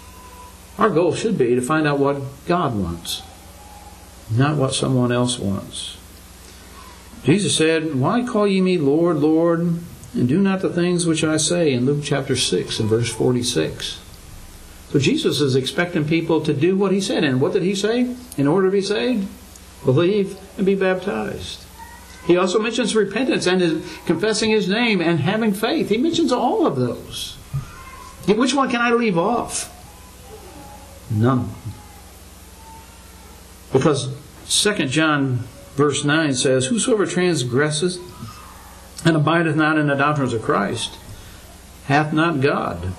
Our 0.78 0.90
goal 0.90 1.14
should 1.14 1.38
be 1.38 1.56
to 1.56 1.62
find 1.62 1.88
out 1.88 2.00
what 2.00 2.22
God 2.46 2.76
wants, 2.76 3.22
not 4.30 4.58
what 4.58 4.74
someone 4.74 5.14
else 5.14 5.40
wants. 5.40 5.98
Jesus 7.24 7.56
said, 7.56 7.96
Why 7.96 8.26
call 8.26 8.48
ye 8.48 8.60
me 8.60 8.78
Lord, 8.78 9.18
Lord, 9.18 9.80
and 10.14 10.28
do 10.28 10.40
not 10.40 10.62
the 10.62 10.70
things 10.70 11.06
which 11.06 11.24
I 11.24 11.38
say 11.38 11.72
in 11.72 11.86
Luke 11.86 12.04
chapter 12.04 12.36
6 12.36 12.80
and 12.80 12.90
verse 12.90 13.12
46. 13.14 14.00
So 14.90 14.98
Jesus 14.98 15.40
is 15.40 15.56
expecting 15.56 16.06
people 16.06 16.42
to 16.42 16.54
do 16.54 16.76
what 16.76 16.92
he 16.92 17.00
said. 17.00 17.24
And 17.24 17.40
what 17.40 17.54
did 17.54 17.62
he 17.62 17.76
say? 17.76 18.16
In 18.38 18.48
order 18.48 18.68
to 18.68 18.72
be 18.72 18.82
saved, 18.82 19.28
believe 19.86 20.40
and 20.58 20.66
be 20.66 20.76
baptized. 20.76 21.64
He 22.26 22.38
also 22.38 22.60
mentions 22.60 22.96
repentance 22.96 23.46
and 23.48 23.62
his, 23.62 24.00
confessing 24.06 24.50
his 24.50 24.68
name 24.68 25.00
and 25.00 25.20
having 25.20 25.54
faith. 25.54 25.90
He 25.90 25.98
mentions 25.98 26.32
all 26.32 26.66
of 26.66 26.76
those. 26.76 27.36
Which 28.28 28.54
one 28.54 28.70
can 28.70 28.82
I 28.82 28.92
leave 28.92 29.18
off? 29.18 29.76
None. 31.12 31.50
Because 33.72 34.10
2 34.48 34.86
John 34.88 35.40
verse 35.76 36.04
9 36.04 36.34
says, 36.34 36.68
Whosoever 36.68 37.06
transgresses 37.06 38.00
and 39.06 39.16
abideth 39.16 39.56
not 39.56 39.78
in 39.78 39.88
the 39.88 39.96
doctrines 39.96 40.34
of 40.34 40.42
Christ 40.42 40.98
hath 41.86 42.14
not 42.14 42.42
God. 42.42 42.94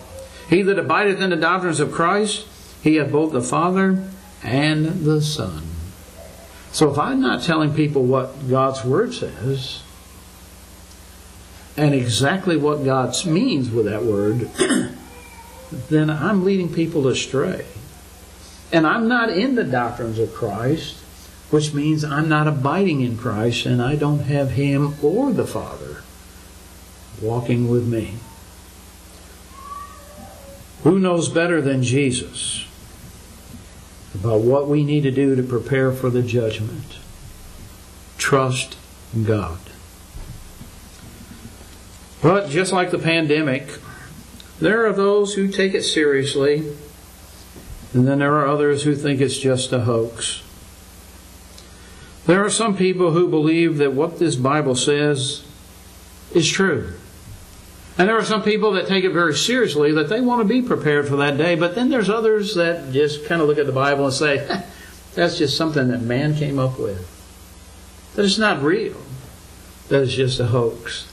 He 0.49 0.63
that 0.63 0.79
abideth 0.79 1.21
in 1.21 1.31
the 1.31 1.37
doctrines 1.37 1.79
of 1.79 1.93
Christ, 1.93 2.47
he 2.83 2.97
hath 2.97 3.13
both 3.13 3.33
the 3.33 3.41
Father 3.41 4.09
and 4.43 5.05
the 5.05 5.23
Son. 5.23 5.63
So 6.73 6.91
if 6.91 6.99
I'm 6.99 7.21
not 7.21 7.43
telling 7.43 7.75
people 7.75 8.03
what 8.03 8.49
God's 8.49 8.85
Word 8.85 9.15
says, 9.15 9.83
and 11.77 11.95
exactly 11.95 12.57
what 12.57 12.85
God 12.85 13.15
means 13.25 13.71
with 13.71 13.87
that 13.87 14.03
word, 14.03 14.51
then 15.89 16.11
I'm 16.11 16.45
leading 16.45 16.73
people 16.73 17.07
astray. 17.09 17.65
And 18.73 18.87
I'm 18.87 19.09
not 19.09 19.31
in 19.31 19.55
the 19.55 19.65
doctrines 19.65 20.19
of 20.19 20.35
Christ, 20.35 21.00
which 21.51 21.75
means 21.75 22.05
I'm 22.05 22.29
not 22.29 22.47
abiding 22.47 23.01
in 23.01 23.17
Christ 23.17 23.67
and 23.67 23.83
I 23.83 23.97
don't 23.97 24.21
have 24.21 24.53
Him 24.53 24.95
or 25.03 25.33
the 25.33 25.47
Father 25.47 26.03
walking 27.21 27.69
with 27.69 27.87
me. 27.87 28.15
Who 30.85 30.99
knows 30.99 31.29
better 31.29 31.61
than 31.61 31.83
Jesus 31.83 32.67
about 34.15 34.41
what 34.41 34.69
we 34.69 34.83
need 34.83 35.03
to 35.03 35.11
do 35.11 35.37
to 35.37 35.43
prepare 35.43 35.93
for 35.93 36.09
the 36.09 36.23
judgment? 36.23 36.99
Trust 38.17 38.77
God. 39.25 39.59
But 42.23 42.49
just 42.49 42.73
like 42.73 42.91
the 42.91 42.99
pandemic, 42.99 43.79
there 44.59 44.87
are 44.87 44.93
those 44.93 45.35
who 45.35 45.49
take 45.49 45.75
it 45.75 45.83
seriously, 45.83 46.75
and 47.93 48.07
then 48.07 48.19
there 48.19 48.37
are 48.37 48.47
others 48.47 48.83
who 48.83 48.95
think 48.95 49.21
it's 49.21 49.39
just 49.39 49.73
a 49.73 49.81
hoax. 49.81 50.43
There 52.27 52.45
are 52.45 52.51
some 52.51 52.77
people 52.77 53.13
who 53.13 53.29
believe 53.29 53.79
that 53.79 53.93
what 53.93 54.19
this 54.19 54.37
Bible 54.37 54.77
says 54.77 55.45
is 56.35 56.49
true. 56.49 56.93
And 57.99 58.09
there 58.09 58.17
are 58.17 58.25
some 58.25 58.43
people 58.43 58.73
that 58.73 58.87
take 58.87 59.05
it 59.05 59.11
very 59.11 59.35
seriously 59.35 59.93
that 59.93 60.09
they 60.09 60.21
want 60.21 60.41
to 60.41 60.49
be 60.49 60.63
prepared 60.63 61.09
for 61.09 61.17
that 61.17 61.37
day, 61.37 61.55
but 61.55 61.75
then 61.75 61.91
there's 61.91 62.09
others 62.09 62.55
that 62.55 62.93
just 62.93 63.27
kind 63.27 63.43
of 63.43 63.49
look 63.49 63.59
at 63.59 63.67
the 63.67 63.73
Bible 63.73 64.07
and 64.07 64.15
say, 64.15 64.65
that's 65.15 65.39
just 65.39 65.57
something 65.57 65.89
that 65.89 66.03
man 66.03 66.35
came 66.35 66.59
up 66.59 66.79
with. 66.79 67.07
That 68.15 68.25
it's 68.25 68.39
not 68.39 68.63
real. 68.63 68.97
That 69.89 70.03
it's 70.03 70.15
just 70.15 70.41
a 70.41 70.47
hoax. 70.47 71.11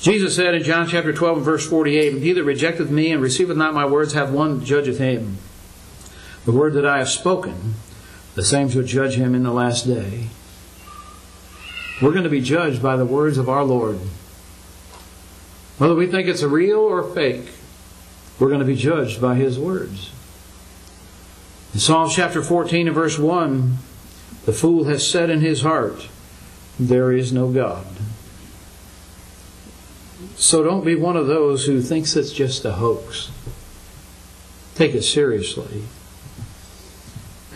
Jesus 0.00 0.36
said 0.36 0.54
in 0.54 0.62
John 0.62 0.88
chapter 0.88 1.12
12 1.12 1.38
and 1.38 1.44
verse 1.44 1.68
48, 1.68 2.22
He 2.22 2.32
that 2.32 2.44
rejecteth 2.44 2.90
me 2.90 3.10
and 3.10 3.20
receiveth 3.20 3.56
not 3.56 3.74
my 3.74 3.84
words 3.84 4.12
hath 4.12 4.30
one 4.30 4.64
judgeth 4.64 4.98
him. 4.98 5.38
The 6.44 6.52
word 6.52 6.74
that 6.74 6.86
I 6.86 6.98
have 6.98 7.08
spoken, 7.08 7.74
the 8.38 8.44
same 8.44 8.68
shall 8.68 8.84
judge 8.84 9.16
him 9.16 9.34
in 9.34 9.42
the 9.42 9.52
last 9.52 9.84
day. 9.84 10.28
We're 12.00 12.12
going 12.12 12.22
to 12.22 12.30
be 12.30 12.40
judged 12.40 12.80
by 12.80 12.96
the 12.96 13.04
words 13.04 13.36
of 13.36 13.48
our 13.48 13.64
Lord. 13.64 13.98
Whether 15.78 15.96
we 15.96 16.06
think 16.06 16.28
it's 16.28 16.44
real 16.44 16.78
or 16.78 17.02
fake, 17.02 17.48
we're 18.38 18.46
going 18.46 18.60
to 18.60 18.64
be 18.64 18.76
judged 18.76 19.20
by 19.20 19.34
His 19.34 19.58
words. 19.58 20.12
In 21.74 21.80
Psalm 21.80 22.10
chapter 22.10 22.40
14 22.40 22.86
and 22.86 22.94
verse 22.94 23.18
1, 23.18 23.78
the 24.44 24.52
fool 24.52 24.84
has 24.84 25.04
said 25.04 25.30
in 25.30 25.40
his 25.40 25.62
heart, 25.62 26.06
There 26.78 27.10
is 27.10 27.32
no 27.32 27.50
God. 27.50 27.86
So 30.36 30.62
don't 30.62 30.84
be 30.84 30.94
one 30.94 31.16
of 31.16 31.26
those 31.26 31.66
who 31.66 31.82
thinks 31.82 32.14
it's 32.14 32.32
just 32.32 32.64
a 32.64 32.74
hoax. 32.74 33.32
Take 34.76 34.94
it 34.94 35.02
seriously. 35.02 35.82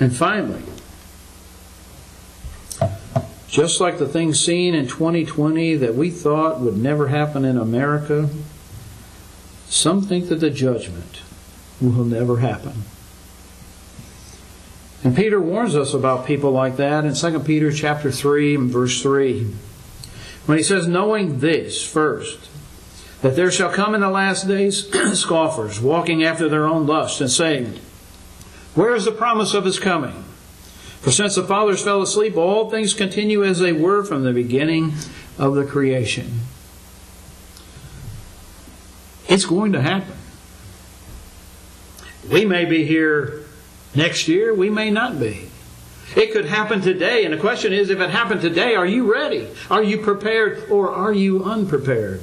And 0.01 0.17
finally, 0.17 0.65
just 3.53 3.83
like 3.83 3.99
the 3.99 4.09
things 4.09 4.43
seen 4.43 4.75
in 4.75 4.89
2020 4.89 5.77
that 5.77 5.95
we 5.95 6.11
thought 6.11 6.61
would 6.61 6.79
never 6.79 7.09
happen 7.09 7.45
in 7.45 7.59
America, 7.59 8.31
some 9.67 10.01
think 10.01 10.31
that 10.31 10.41
the 10.41 10.49
judgment 10.49 11.21
will 11.79 12.07
never 12.07 12.39
happen. 12.39 12.73
And 15.05 15.15
Peter 15.15 15.39
warns 15.39 15.77
us 15.77 15.93
about 15.93 16.25
people 16.25 16.51
like 16.51 16.77
that 16.77 17.05
in 17.05 17.13
2 17.15 17.41
Peter 17.41 17.71
chapter 17.71 18.11
3 18.11 18.55
and 18.55 18.71
verse 18.71 19.03
3. 19.03 19.55
When 20.47 20.57
he 20.57 20.65
says, 20.65 20.89
knowing 20.89 21.41
this 21.41 21.87
first, 21.87 22.49
that 23.21 23.37
there 23.37 23.51
shall 23.51 23.71
come 23.71 23.95
in 23.95 24.01
the 24.01 24.09
last 24.09 24.49
days 24.49 24.89
scoffers, 25.21 25.79
walking 25.79 26.25
after 26.25 26.49
their 26.49 26.65
own 26.65 26.87
lust, 26.87 27.21
and 27.21 27.31
saying, 27.31 27.79
Where 28.75 28.95
is 28.95 29.05
the 29.05 29.13
promise 29.13 29.53
of 29.53 29.67
his 29.67 29.79
coming? 29.79 30.25
For 31.03 31.11
since 31.11 31.35
the 31.35 31.43
fathers 31.43 31.83
fell 31.83 32.01
asleep, 32.01 32.37
all 32.37 32.71
things 32.71 32.95
continue 32.95 33.45
as 33.45 33.59
they 33.59 33.73
were 33.73 34.05
from 34.05 34.23
the 34.23 34.33
beginning 34.33 34.93
of 35.37 35.57
the 35.57 35.65
creation. 35.65 36.43
It's 39.29 39.45
going 39.45 39.73
to 39.73 39.83
happen. 39.83 40.15
We 42.31 42.45
may 42.45 42.65
be 42.67 42.85
here 42.85 43.45
next 43.97 44.29
year, 44.29 44.55
we 44.55 44.71
may 44.71 44.93
not 44.93 45.19
be. 45.19 45.49
It 46.15 46.33
could 46.33 46.45
happen 46.45 46.81
today, 46.81 47.25
and 47.25 47.35
the 47.35 47.39
question 47.39 47.73
is 47.73 47.91
if 47.91 47.99
it 47.99 48.11
happened 48.11 48.41
today, 48.41 48.77
are 48.77 48.87
you 48.87 49.13
ready? 49.13 49.49
Are 49.71 49.83
you 49.83 49.99
prepared, 49.99 50.71
or 50.71 50.93
are 50.93 51.13
you 51.13 51.43
unprepared? 51.43 52.21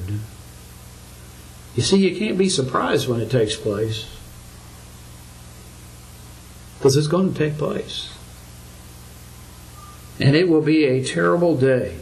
You 1.74 1.82
see, 1.82 2.08
you 2.08 2.18
can't 2.18 2.38
be 2.38 2.48
surprised 2.48 3.08
when 3.08 3.20
it 3.20 3.30
takes 3.30 3.56
place. 3.56 4.06
Because 6.78 6.96
it's 6.96 7.08
going 7.08 7.34
to 7.34 7.38
take 7.38 7.58
place. 7.58 8.09
And 10.20 10.36
it 10.36 10.48
will 10.48 10.60
be 10.60 10.84
a 10.84 11.02
terrible 11.02 11.56
day. 11.56 11.96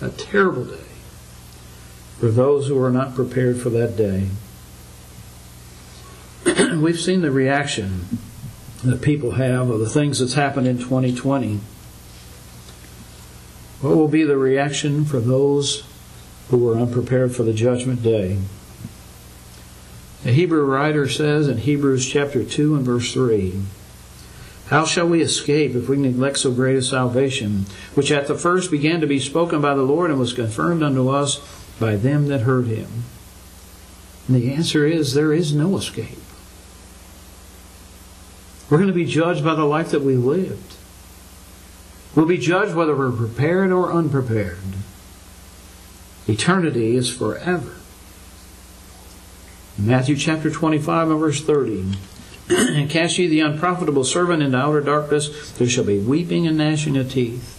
A 0.00 0.10
terrible 0.10 0.64
day 0.64 0.78
for 2.18 2.28
those 2.28 2.68
who 2.68 2.80
are 2.82 2.90
not 2.90 3.14
prepared 3.14 3.60
for 3.60 3.70
that 3.70 3.96
day. 3.96 4.28
We've 6.76 7.00
seen 7.00 7.22
the 7.22 7.30
reaction 7.30 8.18
that 8.84 9.02
people 9.02 9.32
have 9.32 9.70
of 9.70 9.78
the 9.78 9.88
things 9.88 10.18
that's 10.18 10.34
happened 10.34 10.66
in 10.66 10.78
2020. 10.78 11.60
What 13.80 13.96
will 13.96 14.08
be 14.08 14.24
the 14.24 14.36
reaction 14.36 15.04
for 15.04 15.20
those 15.20 15.84
who 16.48 16.68
are 16.68 16.76
unprepared 16.76 17.34
for 17.34 17.44
the 17.44 17.52
judgment 17.52 18.02
day? 18.02 18.38
The 20.22 20.32
Hebrew 20.32 20.64
writer 20.64 21.08
says 21.08 21.48
in 21.48 21.58
Hebrews 21.58 22.08
chapter 22.08 22.44
2 22.44 22.76
and 22.76 22.84
verse 22.84 23.12
3 23.12 23.62
How 24.72 24.86
shall 24.86 25.06
we 25.06 25.20
escape 25.20 25.74
if 25.74 25.86
we 25.86 25.98
neglect 25.98 26.38
so 26.38 26.50
great 26.50 26.78
a 26.78 26.82
salvation, 26.82 27.66
which 27.92 28.10
at 28.10 28.26
the 28.26 28.34
first 28.34 28.70
began 28.70 29.02
to 29.02 29.06
be 29.06 29.20
spoken 29.20 29.60
by 29.60 29.74
the 29.74 29.82
Lord 29.82 30.08
and 30.08 30.18
was 30.18 30.32
confirmed 30.32 30.82
unto 30.82 31.10
us 31.10 31.42
by 31.78 31.96
them 31.96 32.28
that 32.28 32.40
heard 32.40 32.68
him? 32.68 33.04
And 34.26 34.34
the 34.34 34.50
answer 34.50 34.86
is 34.86 35.12
there 35.12 35.34
is 35.34 35.54
no 35.54 35.76
escape. 35.76 36.16
We're 38.70 38.78
going 38.78 38.88
to 38.88 38.94
be 38.94 39.04
judged 39.04 39.44
by 39.44 39.56
the 39.56 39.66
life 39.66 39.90
that 39.90 40.00
we 40.00 40.16
lived. 40.16 40.76
We'll 42.14 42.24
be 42.24 42.38
judged 42.38 42.74
whether 42.74 42.96
we're 42.96 43.12
prepared 43.12 43.72
or 43.72 43.92
unprepared. 43.92 44.56
Eternity 46.26 46.96
is 46.96 47.14
forever. 47.14 47.74
Matthew 49.76 50.16
chapter 50.16 50.50
25 50.50 51.10
and 51.10 51.20
verse 51.20 51.42
30. 51.42 51.92
and 52.76 52.90
cast 52.90 53.18
ye 53.18 53.26
the 53.26 53.40
unprofitable 53.40 54.04
servant 54.04 54.42
into 54.42 54.58
outer 54.58 54.80
darkness, 54.80 55.52
there 55.52 55.68
shall 55.68 55.84
be 55.84 55.98
weeping 55.98 56.46
and 56.46 56.58
gnashing 56.58 56.96
of 56.96 57.10
teeth. 57.10 57.58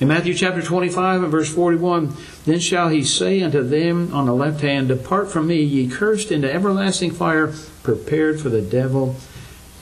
In 0.00 0.08
Matthew 0.08 0.34
chapter 0.34 0.60
25 0.60 1.22
and 1.22 1.32
verse 1.32 1.52
41, 1.52 2.14
then 2.44 2.58
shall 2.58 2.88
he 2.88 3.04
say 3.04 3.42
unto 3.42 3.62
them 3.62 4.12
on 4.12 4.26
the 4.26 4.34
left 4.34 4.60
hand, 4.60 4.88
Depart 4.88 5.30
from 5.30 5.46
me, 5.46 5.62
ye 5.62 5.88
cursed, 5.88 6.30
into 6.30 6.52
everlasting 6.52 7.12
fire, 7.12 7.52
prepared 7.82 8.40
for 8.40 8.48
the 8.48 8.62
devil 8.62 9.16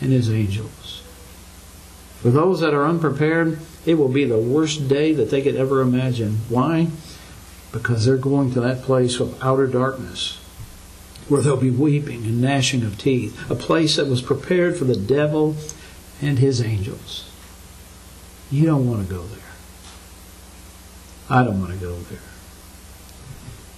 and 0.00 0.12
his 0.12 0.30
angels. 0.30 1.02
For 2.20 2.30
those 2.30 2.60
that 2.60 2.74
are 2.74 2.86
unprepared, 2.86 3.58
it 3.84 3.94
will 3.94 4.08
be 4.08 4.24
the 4.24 4.38
worst 4.38 4.88
day 4.88 5.12
that 5.12 5.30
they 5.30 5.42
could 5.42 5.56
ever 5.56 5.80
imagine. 5.80 6.38
Why? 6.48 6.88
Because 7.72 8.04
they're 8.04 8.16
going 8.16 8.52
to 8.52 8.60
that 8.60 8.82
place 8.82 9.18
of 9.18 9.42
outer 9.42 9.66
darkness 9.66 10.41
where 11.28 11.40
there'll 11.40 11.58
be 11.58 11.70
weeping 11.70 12.24
and 12.24 12.40
gnashing 12.40 12.82
of 12.82 12.98
teeth, 12.98 13.50
a 13.50 13.54
place 13.54 13.96
that 13.96 14.06
was 14.06 14.20
prepared 14.22 14.76
for 14.76 14.84
the 14.84 14.96
devil 14.96 15.56
and 16.20 16.38
his 16.38 16.60
angels. 16.60 17.30
You 18.50 18.66
don't 18.66 18.88
want 18.88 19.06
to 19.06 19.14
go 19.14 19.22
there. 19.22 19.38
I 21.30 21.42
don't 21.44 21.60
want 21.60 21.72
to 21.72 21.78
go 21.78 21.96
there. 21.96 22.18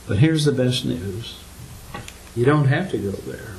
But 0.06 0.18
here's 0.18 0.44
the 0.44 0.52
best 0.52 0.84
news 0.84 1.38
you 2.34 2.44
don't 2.44 2.66
have 2.66 2.90
to 2.90 2.98
go 2.98 3.12
there. 3.12 3.54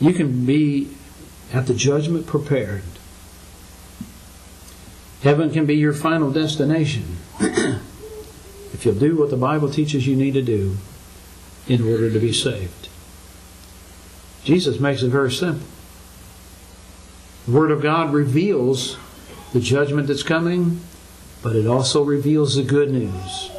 You 0.00 0.12
can 0.12 0.46
be 0.46 0.94
at 1.52 1.66
the 1.66 1.74
judgment 1.74 2.26
prepared. 2.26 2.82
Heaven 5.22 5.50
can 5.50 5.66
be 5.66 5.74
your 5.74 5.92
final 5.92 6.30
destination 6.30 7.16
if 7.40 8.84
you'll 8.84 8.94
do 8.94 9.16
what 9.16 9.30
the 9.30 9.36
Bible 9.36 9.68
teaches 9.68 10.06
you 10.06 10.14
need 10.14 10.34
to 10.34 10.42
do 10.42 10.76
in 11.68 11.82
order 11.82 12.10
to 12.10 12.18
be 12.18 12.32
saved. 12.32 12.88
Jesus 14.44 14.78
makes 14.78 15.02
it 15.02 15.08
very 15.08 15.32
simple. 15.32 15.66
The 17.46 17.52
Word 17.52 17.70
of 17.70 17.82
God 17.82 18.12
reveals 18.12 18.96
the 19.52 19.60
judgment 19.60 20.08
that's 20.08 20.22
coming, 20.22 20.80
but 21.42 21.56
it 21.56 21.66
also 21.66 22.02
reveals 22.02 22.54
the 22.54 22.62
good 22.62 22.90
news. 22.90 23.50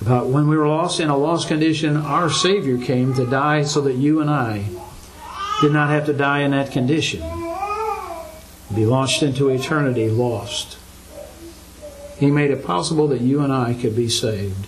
About 0.00 0.28
when 0.28 0.48
we 0.48 0.56
were 0.56 0.68
lost 0.68 1.00
in 1.00 1.08
a 1.08 1.16
lost 1.16 1.48
condition, 1.48 1.96
our 1.96 2.30
Savior 2.30 2.78
came 2.78 3.14
to 3.14 3.26
die 3.26 3.64
so 3.64 3.80
that 3.80 3.94
you 3.94 4.20
and 4.20 4.30
I 4.30 4.66
did 5.60 5.72
not 5.72 5.90
have 5.90 6.06
to 6.06 6.12
die 6.12 6.40
in 6.40 6.52
that 6.52 6.70
condition. 6.70 7.20
Be 8.74 8.86
launched 8.86 9.22
into 9.22 9.48
eternity 9.48 10.08
lost. 10.08 10.78
He 12.18 12.30
made 12.30 12.50
it 12.50 12.64
possible 12.64 13.08
that 13.08 13.20
you 13.20 13.40
and 13.40 13.52
I 13.52 13.74
could 13.74 13.96
be 13.96 14.08
saved. 14.08 14.66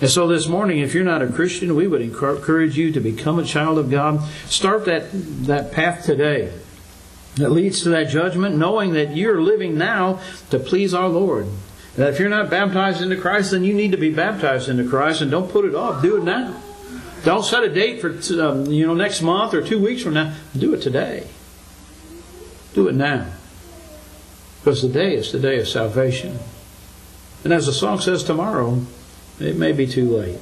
And 0.00 0.08
so 0.08 0.26
this 0.26 0.48
morning, 0.48 0.78
if 0.78 0.94
you're 0.94 1.04
not 1.04 1.20
a 1.20 1.28
Christian, 1.28 1.74
we 1.76 1.86
would 1.86 2.00
encourage 2.00 2.78
you 2.78 2.90
to 2.92 3.00
become 3.00 3.38
a 3.38 3.44
child 3.44 3.78
of 3.78 3.90
God. 3.90 4.22
Start 4.46 4.86
that, 4.86 5.10
that 5.46 5.72
path 5.72 6.04
today 6.06 6.52
that 7.36 7.50
leads 7.50 7.82
to 7.82 7.90
that 7.90 8.08
judgment, 8.08 8.56
knowing 8.56 8.94
that 8.94 9.14
you're 9.14 9.42
living 9.42 9.76
now 9.76 10.20
to 10.48 10.58
please 10.58 10.94
our 10.94 11.08
Lord. 11.08 11.46
That 11.96 12.14
if 12.14 12.18
you're 12.18 12.30
not 12.30 12.48
baptized 12.48 13.02
into 13.02 13.16
Christ, 13.16 13.50
then 13.50 13.62
you 13.62 13.74
need 13.74 13.90
to 13.90 13.98
be 13.98 14.12
baptized 14.12 14.68
into 14.68 14.88
Christ, 14.88 15.20
and 15.20 15.30
don't 15.30 15.50
put 15.50 15.64
it 15.66 15.74
off. 15.74 16.02
Do 16.02 16.16
it 16.16 16.24
now. 16.24 16.60
Don't 17.24 17.44
set 17.44 17.62
a 17.62 17.68
date 17.68 18.00
for 18.00 18.08
um, 18.42 18.66
you 18.66 18.86
know 18.86 18.94
next 18.94 19.20
month 19.20 19.52
or 19.52 19.60
two 19.60 19.78
weeks 19.78 20.02
from 20.02 20.14
now. 20.14 20.34
Do 20.56 20.72
it 20.72 20.80
today. 20.80 21.26
Do 22.72 22.88
it 22.88 22.94
now, 22.94 23.26
because 24.60 24.80
the 24.80 24.88
day 24.88 25.14
is 25.14 25.30
the 25.32 25.40
day 25.40 25.58
of 25.58 25.68
salvation. 25.68 26.38
And 27.44 27.52
as 27.52 27.66
the 27.66 27.72
song 27.72 28.00
says, 28.00 28.24
tomorrow 28.24 28.86
it 29.40 29.56
may 29.56 29.72
be 29.72 29.86
too 29.86 30.08
late. 30.08 30.38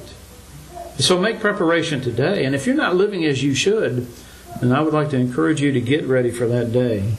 So 0.97 1.19
make 1.19 1.39
preparation 1.39 2.01
today. 2.01 2.43
And 2.43 2.53
if 2.53 2.65
you're 2.65 2.75
not 2.75 2.95
living 2.95 3.23
as 3.25 3.41
you 3.41 3.53
should, 3.53 4.07
then 4.59 4.71
I 4.71 4.81
would 4.81 4.93
like 4.93 5.09
to 5.11 5.17
encourage 5.17 5.61
you 5.61 5.71
to 5.71 5.81
get 5.81 6.05
ready 6.05 6.31
for 6.31 6.45
that 6.47 6.73
day. 6.73 7.13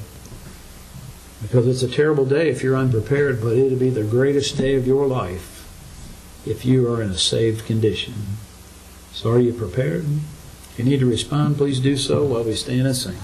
Because 1.40 1.66
it's 1.66 1.82
a 1.82 1.94
terrible 1.94 2.26
day 2.26 2.50
if 2.50 2.62
you're 2.62 2.76
unprepared, 2.76 3.40
but 3.40 3.56
it'll 3.56 3.78
be 3.78 3.88
the 3.88 4.04
greatest 4.04 4.58
day 4.58 4.74
of 4.74 4.86
your 4.86 5.06
life 5.06 5.66
if 6.46 6.64
you 6.64 6.92
are 6.92 7.02
in 7.02 7.10
a 7.10 7.18
saved 7.18 7.64
condition. 7.64 8.14
So 9.12 9.30
are 9.30 9.40
you 9.40 9.52
prepared? 9.52 10.04
If 10.70 10.74
you 10.78 10.84
need 10.84 11.00
to 11.00 11.06
respond, 11.06 11.56
please 11.56 11.80
do 11.80 11.96
so 11.96 12.24
while 12.24 12.44
we 12.44 12.54
stand 12.54 12.86
and 12.86 12.96
sing. 12.96 13.18